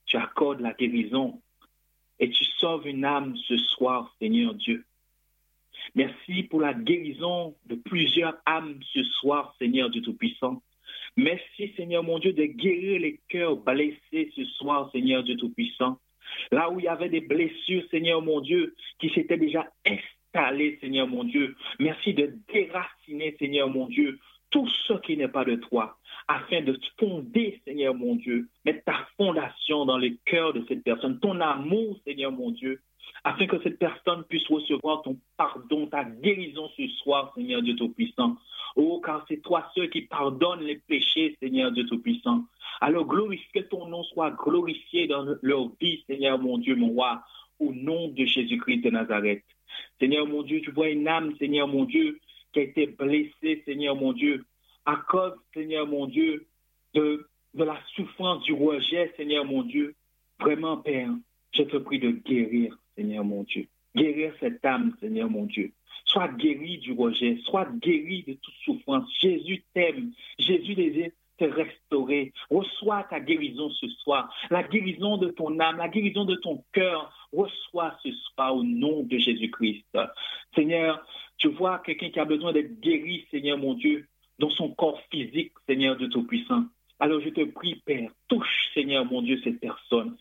tu 0.05 0.17
accordes 0.17 0.59
la 0.59 0.73
guérison 0.73 1.41
et 2.19 2.29
tu 2.29 2.43
sauves 2.43 2.87
une 2.87 3.05
âme 3.05 3.37
ce 3.37 3.57
soir, 3.57 4.13
Seigneur 4.19 4.53
Dieu. 4.55 4.85
Merci 5.95 6.43
pour 6.43 6.61
la 6.61 6.73
guérison 6.73 7.55
de 7.65 7.75
plusieurs 7.75 8.35
âmes 8.45 8.79
ce 8.93 9.03
soir, 9.03 9.55
Seigneur 9.59 9.89
Dieu 9.89 10.01
Tout-Puissant. 10.01 10.61
Merci, 11.17 11.73
Seigneur 11.75 12.03
mon 12.03 12.19
Dieu, 12.19 12.33
de 12.33 12.45
guérir 12.45 13.01
les 13.01 13.19
cœurs 13.29 13.57
blessés 13.57 14.31
ce 14.35 14.45
soir, 14.45 14.89
Seigneur 14.91 15.23
Dieu 15.23 15.35
Tout-Puissant. 15.35 15.99
Là 16.51 16.69
où 16.69 16.79
il 16.79 16.85
y 16.85 16.87
avait 16.87 17.09
des 17.09 17.21
blessures, 17.21 17.83
Seigneur 17.89 18.21
mon 18.21 18.41
Dieu, 18.41 18.75
qui 18.99 19.09
s'étaient 19.09 19.37
déjà 19.37 19.67
installées, 19.85 20.77
Seigneur 20.81 21.07
mon 21.07 21.23
Dieu. 21.23 21.55
Merci 21.79 22.13
de 22.13 22.33
déraciner, 22.53 23.35
Seigneur 23.39 23.69
mon 23.69 23.87
Dieu, 23.87 24.19
tout 24.51 24.67
ce 24.87 24.93
qui 25.01 25.17
n'est 25.17 25.27
pas 25.27 25.45
de 25.45 25.55
toi, 25.55 25.97
afin 26.27 26.61
de 26.61 26.79
fonder, 26.99 27.59
Seigneur 27.65 27.93
mon 27.93 28.15
Dieu, 28.15 28.47
mettre 28.65 28.83
ta 28.85 29.07
fondation 29.17 29.85
dans 29.85 29.97
le 29.97 30.11
cœur 30.25 30.53
de 30.53 30.63
cette 30.67 30.83
personne, 30.83 31.19
ton 31.19 31.39
amour, 31.39 31.97
Seigneur 32.05 32.31
mon 32.31 32.51
Dieu, 32.51 32.81
afin 33.23 33.47
que 33.47 33.61
cette 33.63 33.79
personne 33.79 34.23
puisse 34.29 34.47
recevoir 34.47 35.01
ton 35.01 35.17
pardon, 35.37 35.87
ta 35.87 36.03
guérison 36.03 36.69
ce 36.77 36.87
soir, 37.03 37.31
Seigneur 37.35 37.61
Dieu 37.61 37.75
Tout-Puissant. 37.75 38.37
Oh, 38.75 39.01
car 39.03 39.25
c'est 39.27 39.41
toi 39.41 39.69
seul 39.75 39.89
qui 39.89 40.01
pardonne 40.01 40.61
les 40.61 40.77
péchés, 40.77 41.35
Seigneur 41.41 41.71
Dieu 41.71 41.85
Tout-Puissant. 41.85 42.43
Alors 42.81 43.05
glorifie 43.05 43.51
que 43.53 43.59
ton 43.59 43.87
nom 43.87 44.03
soit 44.03 44.31
glorifié 44.31 45.07
dans 45.07 45.25
leur 45.41 45.69
vie, 45.81 46.03
Seigneur 46.07 46.39
mon 46.39 46.57
Dieu, 46.57 46.75
mon 46.75 46.89
roi, 46.89 47.23
au 47.59 47.73
nom 47.73 48.07
de 48.07 48.25
Jésus-Christ 48.25 48.81
de 48.81 48.89
Nazareth. 48.89 49.43
Seigneur 49.99 50.25
mon 50.25 50.43
Dieu, 50.43 50.61
tu 50.61 50.71
vois 50.71 50.89
une 50.89 51.07
âme, 51.07 51.35
Seigneur 51.37 51.67
mon 51.67 51.85
Dieu, 51.85 52.19
qui 52.53 52.59
a 52.59 52.63
été 52.63 52.87
blessée, 52.87 53.61
Seigneur 53.65 53.95
mon 53.95 54.13
Dieu, 54.13 54.45
à 54.85 54.95
cause, 54.95 55.33
Seigneur 55.53 55.85
mon 55.85 56.07
Dieu, 56.07 56.47
de, 56.93 57.27
de 57.53 57.63
la 57.63 57.77
souffrance 57.95 58.43
du 58.43 58.53
rejet, 58.53 59.13
Seigneur 59.17 59.45
mon 59.45 59.63
Dieu. 59.63 59.95
Vraiment, 60.39 60.77
Père, 60.77 61.11
je 61.53 61.63
te 61.63 61.77
prie 61.77 61.99
de 61.99 62.11
guérir, 62.11 62.77
Seigneur 62.99 63.23
mon 63.23 63.43
Dieu. 63.43 63.65
Guérir 63.95 64.33
cette 64.41 64.63
âme, 64.65 64.93
Seigneur 64.99 65.29
mon 65.29 65.45
Dieu. 65.45 65.71
Sois 66.03 66.27
guéri 66.27 66.79
du 66.79 66.91
rejet, 66.91 67.37
sois 67.45 67.67
guéri 67.81 68.23
de 68.27 68.33
toute 68.33 68.53
souffrance. 68.65 69.09
Jésus 69.21 69.63
t'aime. 69.73 70.11
Jésus 70.37 70.75
désire 70.75 71.11
te 71.37 71.45
restaurer. 71.45 72.33
Reçois 72.49 73.05
ta 73.09 73.21
guérison 73.21 73.69
ce 73.69 73.87
soir, 73.87 74.33
la 74.49 74.63
guérison 74.63 75.15
de 75.15 75.29
ton 75.29 75.57
âme, 75.61 75.77
la 75.77 75.87
guérison 75.87 76.25
de 76.25 76.35
ton 76.35 76.61
cœur. 76.73 77.13
Reçois 77.31 77.95
ce 78.03 78.11
soir 78.11 78.53
au 78.55 78.63
nom 78.63 79.03
de 79.03 79.17
Jésus-Christ. 79.17 79.85
Seigneur, 80.53 81.01
tu 81.37 81.47
vois 81.47 81.79
quelqu'un 81.79 82.09
qui 82.09 82.19
a 82.19 82.25
besoin 82.25 82.51
d'être 82.51 82.81
guéri, 82.81 83.25
Seigneur 83.31 83.57
mon 83.57 83.75
Dieu, 83.75 84.07
dans 84.39 84.49
son 84.49 84.71
corps 84.71 85.01
physique, 85.09 85.53
Seigneur 85.67 85.95
de 85.95 86.07
Tout-Puissant. 86.07 86.65
Alors 86.99 87.21
je 87.21 87.29
te 87.29 87.45
prie, 87.45 87.81
Père, 87.85 88.11
touche, 88.27 88.69
Seigneur 88.73 89.05
mon 89.05 89.21
Dieu, 89.21 89.39
cette 89.41 89.61
personne. 89.61 90.17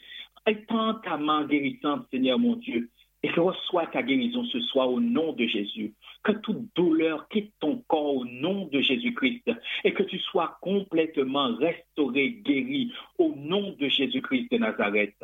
Étends 0.48 0.94
ta 0.94 1.18
main 1.18 1.44
guérissante, 1.44 2.06
Seigneur 2.10 2.38
mon 2.38 2.56
Dieu. 2.56 2.90
et 3.22 3.30
reçois 3.30 3.86
ta 3.86 4.02
guérison 4.02 4.44
ce 4.44 4.60
soir 4.60 4.90
au 4.90 5.00
nom 5.00 5.32
de 5.32 5.44
Jésus. 5.44 5.92
Que 6.22 6.32
toute 6.32 6.74
douleur 6.74 7.28
quitte 7.28 7.52
ton 7.60 7.82
corps 7.88 8.16
au 8.16 8.24
nom 8.24 8.66
de 8.66 8.80
Jésus-Christ 8.80 9.50
et 9.84 9.92
que 9.92 10.04
tu 10.04 10.18
sois 10.18 10.56
complètement 10.60 11.54
restauré, 11.56 12.30
guéri 12.44 12.92
au 13.18 13.34
nom 13.36 13.74
de 13.78 13.88
Jésus-Christ 13.88 14.50
de 14.52 14.58
Nazareth. 14.58 15.16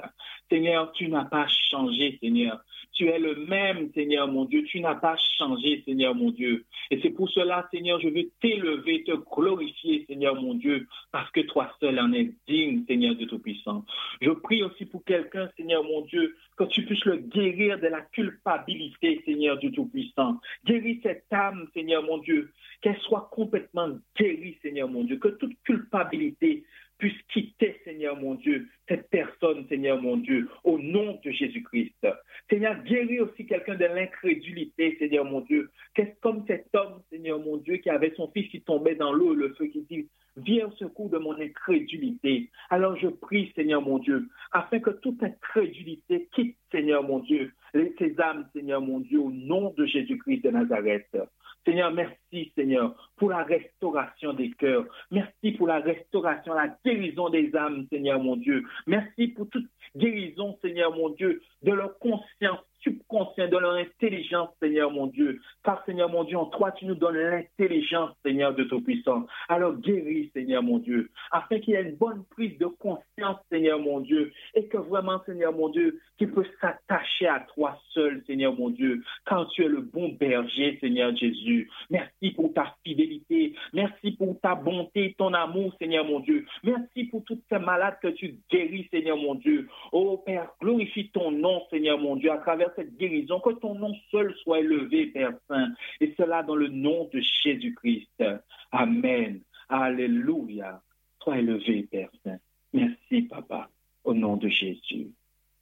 Seigneur, 0.50 0.92
tu 0.92 1.08
n'as 1.08 1.24
pas 1.24 1.46
changé, 1.70 2.18
Seigneur. 2.20 2.60
Tu 2.94 3.08
es 3.08 3.18
le 3.18 3.34
même, 3.46 3.90
Seigneur 3.92 4.28
mon 4.28 4.44
Dieu. 4.44 4.64
Tu 4.64 4.80
n'as 4.80 4.94
pas 4.94 5.16
changé, 5.36 5.82
Seigneur 5.84 6.14
mon 6.14 6.30
Dieu. 6.30 6.64
Et 6.90 7.00
c'est 7.02 7.10
pour 7.10 7.28
cela, 7.30 7.66
Seigneur, 7.72 8.00
je 8.00 8.08
veux 8.08 8.30
t'élever, 8.40 9.04
te 9.04 9.12
glorifier, 9.12 10.04
Seigneur 10.08 10.40
mon 10.40 10.54
Dieu, 10.54 10.86
parce 11.10 11.30
que 11.32 11.40
toi 11.40 11.72
seul 11.80 11.98
en 11.98 12.12
es 12.12 12.32
digne, 12.46 12.84
Seigneur 12.86 13.16
de 13.16 13.24
Tout-Puissant. 13.24 13.84
Je 14.20 14.30
prie 14.30 14.62
aussi 14.62 14.84
pour 14.84 15.04
quelqu'un, 15.04 15.48
Seigneur 15.56 15.82
mon 15.82 16.02
Dieu, 16.02 16.36
que 16.56 16.64
tu 16.64 16.84
puisses 16.84 17.04
le 17.04 17.16
guérir 17.16 17.80
de 17.80 17.88
la 17.88 18.00
culpabilité, 18.00 19.22
Seigneur 19.24 19.58
du 19.58 19.72
Tout-Puissant. 19.72 20.40
Guéris 20.64 21.00
cette 21.02 21.26
âme, 21.32 21.66
Seigneur 21.74 22.02
mon 22.02 22.18
Dieu, 22.18 22.52
qu'elle 22.80 22.98
soit 23.00 23.28
complètement 23.32 23.88
guérie, 24.16 24.56
Seigneur 24.62 24.88
mon 24.88 25.04
Dieu, 25.04 25.16
que 25.16 25.28
toute 25.28 25.54
culpabilité 25.64 26.64
puisse 26.98 27.20
quitter, 27.32 27.80
Seigneur 27.84 28.16
mon 28.16 28.34
Dieu, 28.34 28.68
cette 28.88 29.08
personne, 29.10 29.66
Seigneur 29.68 30.00
mon 30.00 30.16
Dieu, 30.16 30.48
au 30.62 30.78
nom 30.78 31.18
de 31.24 31.30
Jésus-Christ. 31.30 32.06
Seigneur, 32.50 32.82
guéris 32.84 33.20
aussi 33.20 33.46
quelqu'un 33.46 33.74
de 33.74 33.84
l'incrédulité, 33.84 34.96
Seigneur 34.98 35.24
mon 35.24 35.40
Dieu. 35.40 35.70
Qu'est-ce 35.94 36.18
comme 36.20 36.44
cet 36.46 36.66
homme, 36.74 37.02
Seigneur 37.10 37.38
mon 37.38 37.56
Dieu, 37.58 37.76
qui 37.78 37.90
avait 37.90 38.14
son 38.16 38.30
fils 38.30 38.48
qui 38.50 38.62
tombait 38.62 38.94
dans 38.94 39.12
l'eau 39.12 39.34
et 39.34 39.36
le 39.36 39.54
feu, 39.54 39.66
qui 39.66 39.82
dit, 39.82 40.08
viens 40.36 40.66
au 40.66 40.72
secours 40.72 41.10
de 41.10 41.18
mon 41.18 41.38
incrédulité. 41.40 42.50
Alors 42.70 42.96
je 42.96 43.08
prie, 43.08 43.52
Seigneur 43.54 43.82
mon 43.82 43.98
Dieu, 43.98 44.28
afin 44.52 44.80
que 44.80 44.90
toute 44.90 45.22
incrédulité 45.22 46.28
quitte, 46.34 46.56
Seigneur 46.72 47.02
mon 47.02 47.20
Dieu, 47.20 47.52
ces 47.72 48.20
âmes, 48.20 48.48
Seigneur 48.52 48.80
mon 48.80 49.00
Dieu, 49.00 49.20
au 49.20 49.30
nom 49.30 49.72
de 49.76 49.86
Jésus-Christ 49.86 50.44
de 50.44 50.50
Nazareth. 50.50 51.16
Seigneur, 51.64 51.92
merci, 51.92 52.52
Seigneur, 52.54 53.10
pour 53.16 53.30
la 53.30 53.42
restauration 53.42 54.34
des 54.34 54.50
cœurs. 54.50 54.84
Merci 55.10 55.52
pour 55.52 55.66
la 55.66 55.78
restauration, 55.78 56.52
la 56.52 56.76
guérison 56.84 57.30
des 57.30 57.54
âmes, 57.56 57.86
Seigneur 57.90 58.20
mon 58.20 58.36
Dieu. 58.36 58.64
Merci 58.86 59.28
pour 59.28 59.48
toute 59.48 59.66
guérison, 59.96 60.58
Seigneur 60.60 60.94
mon 60.94 61.10
Dieu, 61.10 61.40
de 61.62 61.72
leur 61.72 61.98
conscience 61.98 62.60
subconscient, 62.84 63.48
de 63.48 63.56
leur 63.56 63.74
intelligence, 63.74 64.50
Seigneur 64.62 64.90
mon 64.90 65.06
Dieu. 65.06 65.40
Car, 65.64 65.82
Seigneur 65.86 66.08
mon 66.08 66.24
Dieu, 66.24 66.36
en 66.36 66.46
toi, 66.46 66.70
tu 66.72 66.86
nous 66.86 66.94
donnes 66.94 67.16
l'intelligence, 67.16 68.10
Seigneur 68.24 68.54
de 68.54 68.64
Tout-Puissant. 68.64 69.26
Alors 69.48 69.74
guéris, 69.76 70.30
Seigneur 70.34 70.62
mon 70.62 70.78
Dieu, 70.78 71.10
afin 71.32 71.58
qu'il 71.58 71.74
y 71.74 71.76
ait 71.76 71.82
une 71.82 71.96
bonne 71.96 72.24
prise 72.30 72.56
de 72.58 72.66
conscience, 72.66 73.38
Seigneur 73.50 73.78
mon 73.78 74.00
Dieu, 74.00 74.32
et 74.54 74.66
que 74.66 74.76
vraiment, 74.76 75.20
Seigneur 75.24 75.52
mon 75.52 75.68
Dieu, 75.68 76.00
qu'il 76.18 76.30
peut 76.30 76.46
s'attacher 76.60 77.26
à 77.26 77.40
toi 77.54 77.78
seul, 77.92 78.22
Seigneur 78.26 78.54
mon 78.54 78.70
Dieu, 78.70 79.02
quand 79.24 79.46
tu 79.46 79.64
es 79.64 79.68
le 79.68 79.80
bon 79.80 80.10
berger, 80.10 80.78
Seigneur 80.80 81.16
Jésus. 81.16 81.70
Merci 81.90 82.30
pour 82.32 82.52
ta 82.52 82.74
fidélité. 82.84 83.54
Merci 83.72 84.12
pour 84.12 84.38
ta 84.40 84.54
bonté, 84.54 85.14
ton 85.18 85.32
amour, 85.32 85.74
Seigneur 85.80 86.04
mon 86.04 86.20
Dieu. 86.20 86.44
Merci 86.62 87.04
pour 87.04 87.24
toutes 87.24 87.42
ces 87.50 87.58
malades 87.58 87.98
que 88.02 88.08
tu 88.08 88.36
guéris, 88.50 88.88
Seigneur 88.90 89.16
mon 89.16 89.34
Dieu. 89.34 89.68
Oh 89.92 90.22
Père, 90.24 90.50
glorifie 90.60 91.10
ton 91.10 91.30
nom, 91.30 91.62
Seigneur 91.70 91.98
mon 91.98 92.16
Dieu, 92.16 92.30
à 92.30 92.38
travers 92.38 92.73
cette 92.76 92.96
guérison, 92.96 93.40
que 93.40 93.50
ton 93.50 93.74
nom 93.74 93.94
seul 94.10 94.34
soit 94.42 94.60
élevé, 94.60 95.06
Père 95.06 95.34
Saint, 95.48 95.72
et 96.00 96.14
cela 96.16 96.42
dans 96.42 96.56
le 96.56 96.68
nom 96.68 97.08
de 97.12 97.20
Jésus-Christ. 97.42 98.24
Amen. 98.72 99.40
Alléluia. 99.68 100.82
Sois 101.22 101.38
élevé, 101.38 101.88
Père 101.90 102.10
Saint. 102.24 102.38
Merci, 102.72 103.22
Papa, 103.22 103.70
au 104.04 104.14
nom 104.14 104.36
de 104.36 104.48
Jésus. 104.48 105.08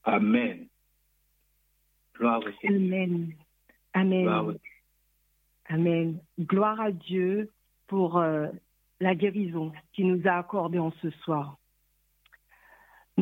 Amen. 0.04 0.66
Gloire 2.14 2.40
au 2.40 2.66
Amen. 2.66 3.32
Amen. 3.94 4.22
Gloire 4.22 4.52
Amen. 5.68 6.18
Gloire 6.40 6.80
à 6.80 6.90
Dieu 6.90 7.50
pour 7.86 8.18
euh, 8.18 8.48
la 9.00 9.14
guérison 9.14 9.72
qu'il 9.92 10.08
nous 10.08 10.26
a 10.26 10.32
accordée 10.32 10.78
en 10.78 10.92
ce 11.02 11.10
soir. 11.10 11.58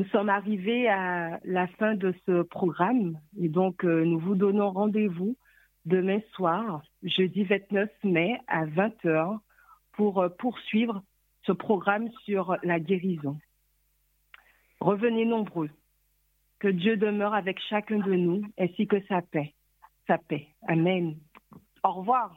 Nous 0.00 0.08
sommes 0.12 0.30
arrivés 0.30 0.88
à 0.88 1.40
la 1.44 1.66
fin 1.66 1.94
de 1.94 2.14
ce 2.24 2.40
programme 2.40 3.20
et 3.38 3.50
donc 3.50 3.84
euh, 3.84 4.02
nous 4.02 4.18
vous 4.18 4.34
donnons 4.34 4.70
rendez-vous 4.70 5.36
demain 5.84 6.20
soir, 6.32 6.80
jeudi 7.02 7.44
29 7.44 7.90
mai 8.04 8.40
à 8.46 8.64
20h 8.64 9.36
pour 9.92 10.22
euh, 10.22 10.30
poursuivre 10.30 11.02
ce 11.42 11.52
programme 11.52 12.08
sur 12.24 12.56
la 12.62 12.80
guérison. 12.80 13.36
Revenez 14.80 15.26
nombreux. 15.26 15.68
Que 16.60 16.68
Dieu 16.68 16.96
demeure 16.96 17.34
avec 17.34 17.60
chacun 17.68 17.98
de 17.98 18.14
nous 18.14 18.40
ainsi 18.58 18.86
que 18.86 19.02
sa 19.02 19.20
paix. 19.20 19.52
Sa 20.06 20.16
paix. 20.16 20.48
Amen. 20.66 21.18
Au 21.84 21.92
revoir. 21.92 22.34